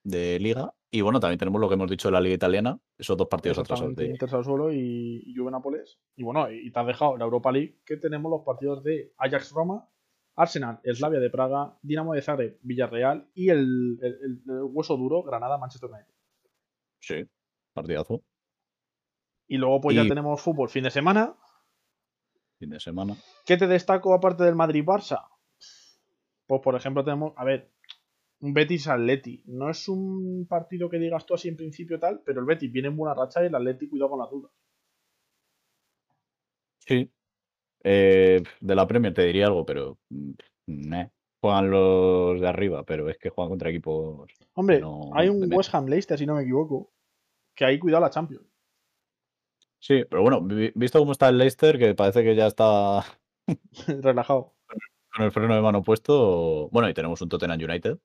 de 0.02 0.40
Liga. 0.40 0.74
Y 0.90 1.00
bueno, 1.02 1.20
también 1.20 1.38
tenemos 1.38 1.60
lo 1.60 1.68
que 1.68 1.74
hemos 1.74 1.88
dicho 1.88 2.08
de 2.08 2.12
la 2.12 2.20
Liga 2.20 2.34
Italiana, 2.34 2.76
esos 2.98 3.16
dos 3.16 3.28
partidos 3.28 3.58
atrasados 3.60 3.94
de. 3.94 4.06
Inter 4.06 4.28
Sassuolo 4.28 4.72
y, 4.72 5.22
y 5.26 5.36
Juve 5.36 5.52
Nápoles. 5.52 6.00
Y 6.16 6.24
bueno, 6.24 6.50
y 6.50 6.72
te 6.72 6.80
has 6.80 6.86
dejado 6.88 7.16
la 7.16 7.24
Europa 7.24 7.52
League, 7.52 7.78
que 7.84 7.98
tenemos 7.98 8.28
los 8.32 8.42
partidos 8.42 8.82
de 8.82 9.12
Ajax 9.16 9.52
Roma, 9.52 9.88
Arsenal, 10.38 10.80
Slavia 10.84 11.18
de 11.20 11.30
Praga, 11.30 11.76
Dinamo 11.82 12.14
de 12.14 12.22
Zagreb, 12.22 12.58
Villarreal 12.62 13.28
y 13.34 13.50
el, 13.50 13.98
el- 14.00 14.18
el- 14.22 14.42
el 14.46 14.62
hueso 14.70 14.96
duro, 14.96 15.22
Granada, 15.22 15.58
Manchester 15.58 15.90
United. 15.90 16.14
Sí, 17.00 17.24
partidazo, 17.72 18.22
Y 19.48 19.56
luego 19.56 19.80
pues 19.80 19.96
ya 19.96 20.02
tenemos 20.08 20.40
fútbol 20.40 20.68
fin 20.68 20.84
de 20.84 20.90
semana. 20.90 21.34
fin 22.58 22.70
de 22.70 22.80
semana. 22.80 23.16
¿Qué 23.46 23.56
te 23.56 23.66
destaco 23.66 24.14
aparte 24.14 24.44
del 24.44 24.54
Madrid-Barça? 24.54 25.28
Pues 26.46 26.60
por 26.62 26.74
ejemplo 26.76 27.04
tenemos, 27.04 27.32
a 27.36 27.44
ver, 27.44 27.70
un 28.40 28.52
Betis-Atleti. 28.54 29.42
No 29.46 29.70
es 29.70 29.88
un 29.88 30.46
partido 30.48 30.88
que 30.88 30.98
digas 30.98 31.26
tú 31.26 31.34
así 31.34 31.48
en 31.48 31.56
principio 31.56 31.98
tal, 31.98 32.22
pero 32.24 32.40
el 32.40 32.46
Betis 32.46 32.70
viene 32.72 32.88
en 32.88 32.96
buena 32.96 33.14
racha 33.14 33.42
y 33.42 33.46
el 33.46 33.54
Atleti 33.54 33.88
cuidado 33.88 34.10
con 34.10 34.18
las 34.20 34.30
dudas. 34.30 34.52
Sí. 36.78 37.10
Eh, 37.84 38.42
de 38.60 38.74
la 38.74 38.86
Premier 38.86 39.14
te 39.14 39.22
diría 39.24 39.46
algo, 39.46 39.64
pero. 39.64 39.98
mm. 40.10 40.32
Juegan 41.40 41.70
los 41.70 42.40
de 42.40 42.48
arriba, 42.48 42.82
pero 42.84 43.08
es 43.08 43.16
que 43.16 43.30
juegan 43.30 43.50
contra 43.50 43.70
equipos. 43.70 44.28
Hombre, 44.54 44.80
No, 44.80 45.10
hay 45.14 45.28
un. 45.28 45.48
West 45.54 45.72
Ham 45.74 45.86
Leicester, 45.86 46.18
si 46.18 46.26
no 46.26 46.34
me 46.34 46.42
equivoco, 46.42 46.90
que 47.54 47.64
ahí 47.64 47.78
cuidado 47.78 48.02
la 48.02 48.10
Champions. 48.10 48.44
Sí, 49.78 50.04
pero 50.10 50.22
bueno, 50.22 50.42
vi- 50.42 50.72
visto 50.74 50.98
cómo 50.98 51.12
está 51.12 51.28
el 51.28 51.38
Leicester, 51.38 51.78
que 51.78 51.94
parece 51.94 52.24
que 52.24 52.34
ya 52.34 52.48
está 52.48 53.04
Relajado. 54.02 54.56
con 55.14 55.24
el 55.24 55.30
freno 55.30 55.54
de 55.54 55.62
mano 55.62 55.82
puesto. 55.84 56.68
Bueno, 56.70 56.88
y 56.88 56.94
tenemos 56.94 57.22
un 57.22 57.28
Tottenham 57.28 57.60
United, 57.62 57.96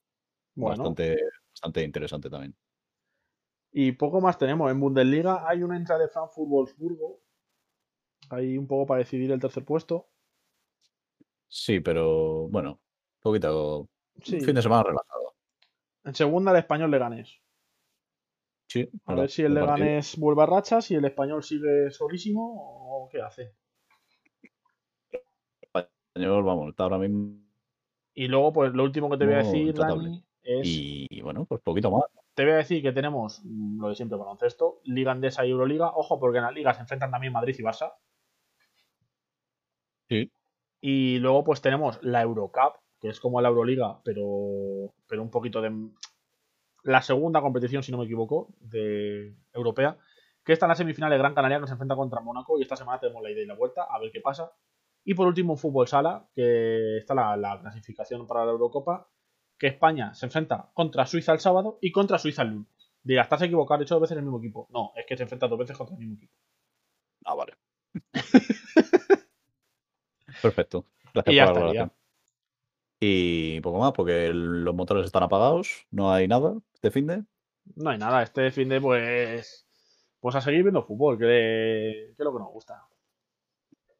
Bueno, 0.54 0.78
bastante, 0.84 1.18
bastante 1.52 1.84
interesante 1.84 2.30
también. 2.30 2.56
y 3.72 3.94
poco 3.94 4.22
más 4.22 4.38
tenemos. 4.38 4.70
En 4.72 4.80
Bundesliga 4.80 5.50
hay 5.50 5.64
una 5.64 5.76
entrada 5.76 6.04
de 6.04 6.10
Frankfurt-Wolfsburgo. 6.10 7.20
Ahí 8.34 8.58
un 8.58 8.68
poco 8.68 8.86
para 8.86 9.00
decidir 9.00 9.32
el 9.32 9.40
tercer 9.40 9.64
puesto. 9.64 10.08
Sí, 11.48 11.80
pero 11.80 12.48
bueno, 12.50 12.80
poquito. 13.22 13.88
Sí. 14.22 14.40
Fin 14.42 14.56
de 14.56 14.62
semana 14.62 14.84
relajado. 14.84 15.36
En 16.04 16.16
segunda 16.16 16.52
el 16.52 16.58
español 16.58 16.92
Leganés. 16.92 17.42
Sí, 18.68 18.90
A 19.06 19.16
ver 19.16 19.30
si 19.30 19.44
el. 19.44 19.54
Leganés 19.54 20.18
vuelve 20.18 20.44
a 20.44 20.46
rachas, 20.48 20.86
si 20.86 20.96
el 20.96 21.06
español 21.06 21.44
sigue 21.44 21.92
solísimo 21.92 22.42
o 22.56 23.08
qué 23.10 23.22
hace. 23.22 23.54
Español, 25.62 26.44
vamos, 26.44 26.70
está 26.70 26.84
ahora 26.84 26.98
mismo. 26.98 27.40
Y 28.16 28.28
luego, 28.28 28.54
pues 28.54 28.74
lo 28.74 28.84
último 28.84 29.10
que 29.10 29.18
te 29.18 29.26
voy 29.26 29.36
a 29.36 29.38
decir. 29.38 29.74
Dani, 29.74 30.24
es. 30.42 30.62
Y 30.64 31.22
bueno, 31.22 31.46
pues 31.46 31.62
poquito 31.62 31.92
más. 31.92 32.04
Te 32.34 32.44
voy 32.44 32.54
a 32.54 32.58
decir 32.58 32.82
que 32.82 32.92
tenemos 32.92 33.42
mm, 33.44 33.80
lo 33.80 33.90
de 33.90 33.96
siempre 33.96 34.18
baloncesto, 34.18 34.82
Liga 34.86 35.12
Andesa 35.12 35.46
y 35.46 35.52
Euroliga. 35.52 35.92
Ojo, 35.96 36.20
porque 36.20 36.40
en 36.40 36.46
la 36.46 36.52
Liga 36.52 36.74
se 36.74 36.82
enfrentan 36.82 37.12
también 37.12 37.34
Madrid 37.34 37.56
y 37.58 37.62
Barça. 37.62 37.94
Sí. 40.14 40.32
Y 40.82 41.20
luego, 41.20 41.44
pues 41.44 41.62
tenemos 41.62 42.00
la 42.04 42.22
Eurocup, 42.22 42.76
que 43.00 43.10
es 43.10 43.20
como 43.20 43.42
la 43.42 43.50
Euroliga, 43.50 44.02
pero, 44.04 44.94
pero 45.08 45.22
un 45.22 45.32
poquito 45.32 45.62
de. 45.62 45.72
La 46.84 47.02
segunda 47.02 47.42
competición, 47.42 47.82
si 47.84 47.92
no 47.92 47.98
me 47.98 48.06
equivoco, 48.06 48.50
de 48.60 49.36
europea. 49.54 49.98
Que 50.44 50.52
está 50.52 50.66
en 50.66 50.72
la 50.72 50.76
semifinal 50.76 51.10
de 51.10 51.18
Gran 51.18 51.34
Canaria, 51.34 51.62
que 51.62 51.68
se 51.68 51.72
enfrenta 51.72 51.96
contra 51.96 52.20
Mónaco. 52.20 52.60
Y 52.60 52.64
esta 52.64 52.76
semana 52.76 53.00
tenemos 53.00 53.24
la 53.24 53.32
ida 53.32 53.42
y 53.42 53.46
la 53.46 53.56
vuelta, 53.56 53.84
a 53.90 53.98
ver 54.00 54.12
qué 54.12 54.20
pasa. 54.20 54.52
Y 55.06 55.14
por 55.14 55.28
último, 55.28 55.54
un 55.54 55.58
fútbol 55.58 55.88
sala, 55.88 56.28
que 56.36 56.98
está 56.98 57.16
la, 57.16 57.38
la 57.38 57.60
clasificación 57.62 58.28
para 58.28 58.46
la 58.46 58.52
Eurocopa. 58.52 59.08
Que 59.58 59.68
España 59.68 60.14
se 60.14 60.26
enfrenta 60.26 60.72
contra 60.74 61.06
Suiza 61.06 61.32
el 61.32 61.40
sábado 61.40 61.78
y 61.82 61.92
contra 61.94 62.18
Suiza 62.18 62.42
el 62.42 62.50
lunes. 62.50 62.92
Diga, 63.02 63.22
estás 63.22 63.42
equivocado, 63.42 63.82
he 63.82 63.84
hecho 63.84 63.96
dos 63.96 64.02
veces 64.02 64.18
el 64.18 64.24
mismo 64.24 64.40
equipo. 64.40 64.68
No, 64.72 64.92
es 64.96 65.06
que 65.06 65.16
se 65.16 65.24
enfrenta 65.24 65.48
dos 65.48 65.60
veces 65.60 65.78
contra 65.78 65.96
el 65.96 66.00
mismo 66.00 66.16
equipo. 66.16 66.34
Ah, 67.26 67.36
vale. 67.36 67.54
Perfecto. 70.44 70.86
Gracias 71.14 71.34
Y 71.34 71.36
ya 71.38 71.46
por 71.46 71.56
la 71.56 71.60
estaría. 71.72 71.92
Y 73.00 73.60
poco 73.62 73.80
más, 73.80 73.92
porque 73.94 74.28
el- 74.28 74.64
los 74.64 74.76
motores 74.76 75.06
están 75.06 75.24
apagados, 75.24 75.88
no 75.90 76.14
hay 76.14 76.28
nada 76.28 76.54
este 76.76 76.92
fin 76.92 77.08
de. 77.08 77.24
No 77.76 77.90
hay 77.90 77.98
nada, 77.98 78.22
este 78.24 78.52
fin 78.52 78.70
de 78.70 78.80
pues. 78.80 79.66
Pues 80.20 80.36
a 80.36 80.42
seguir 80.42 80.64
viendo 80.64 80.84
fútbol, 80.84 81.18
que, 81.18 81.26
que 81.26 82.12
es 82.18 82.24
lo 82.24 82.32
que 82.32 82.40
nos 82.40 82.52
gusta. 82.52 82.86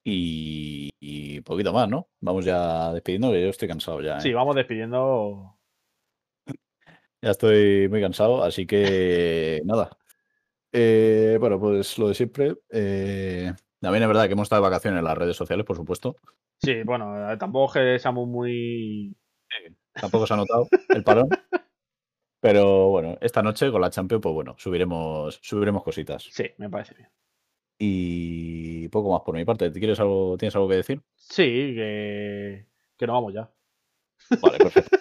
Y, 0.06 0.90
y 1.00 1.42
poquito 1.42 1.72
más, 1.74 1.88
¿no? 1.90 2.10
Vamos 2.22 2.46
ya 2.46 2.94
despidiendo, 2.94 3.32
que 3.32 3.42
yo 3.42 3.50
estoy 3.50 3.68
cansado 3.68 4.02
ya. 4.02 4.18
¿eh? 4.18 4.22
Sí, 4.22 4.34
vamos 4.34 4.56
despidiendo. 4.56 5.58
Ya 7.22 7.32
estoy 7.32 7.88
muy 7.88 8.02
cansado, 8.02 8.44
así 8.44 8.66
que 8.68 9.62
nada. 9.64 9.98
Eh, 10.74 11.38
bueno, 11.40 11.58
pues 11.58 11.98
lo 11.98 12.10
de 12.10 12.14
siempre. 12.16 12.56
eh, 12.70 13.54
también 13.84 14.04
es 14.04 14.08
verdad 14.08 14.28
que 14.28 14.32
hemos 14.32 14.46
estado 14.46 14.62
de 14.62 14.70
vacaciones 14.70 15.00
en 15.00 15.04
las 15.04 15.18
redes 15.18 15.36
sociales, 15.36 15.66
por 15.66 15.76
supuesto. 15.76 16.16
Sí, 16.58 16.84
bueno, 16.84 17.30
eh, 17.30 17.38
tampoco 17.38 17.74
que 17.74 18.00
seamos 18.00 18.28
muy. 18.30 19.14
Tampoco 19.94 20.26
se 20.26 20.34
ha 20.34 20.38
notado 20.38 20.68
el 20.88 21.04
parón. 21.04 21.28
Pero 22.40 22.88
bueno, 22.88 23.18
esta 23.20 23.44
noche 23.44 23.72
con 23.72 23.82
la 23.82 23.90
Champions, 23.90 24.22
pues 24.22 24.34
bueno, 24.34 24.56
subiremos, 24.58 25.38
subiremos 25.42 25.84
cositas. 25.84 26.24
Sí, 26.32 26.46
me 26.58 26.70
parece 26.70 26.96
bien. 26.96 27.10
Y 27.78 28.88
poco 28.88 29.12
más 29.12 29.22
por 29.22 29.36
mi 29.36 29.44
parte. 29.44 29.70
¿Te 29.70 29.80
¿Quieres 29.80 30.00
algo, 30.00 30.38
¿Tienes 30.38 30.56
algo 30.56 30.70
que 30.70 30.76
decir? 30.78 31.02
Sí, 31.16 31.44
que. 31.44 32.66
Que 32.98 33.06
nos 33.06 33.16
vamos 33.16 33.34
ya. 33.34 33.52
Vale, 34.42 34.58
perfecto. 34.60 34.98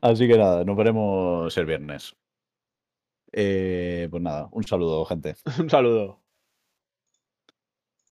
Así 0.00 0.28
que 0.28 0.38
nada, 0.38 0.62
nos 0.62 0.76
veremos 0.76 1.56
el 1.56 1.66
viernes. 1.66 2.14
Eh, 3.32 4.06
pues 4.10 4.22
nada, 4.22 4.48
un 4.52 4.62
saludo, 4.62 5.04
gente. 5.06 5.34
Un 5.58 5.68
saludo. 5.68 6.21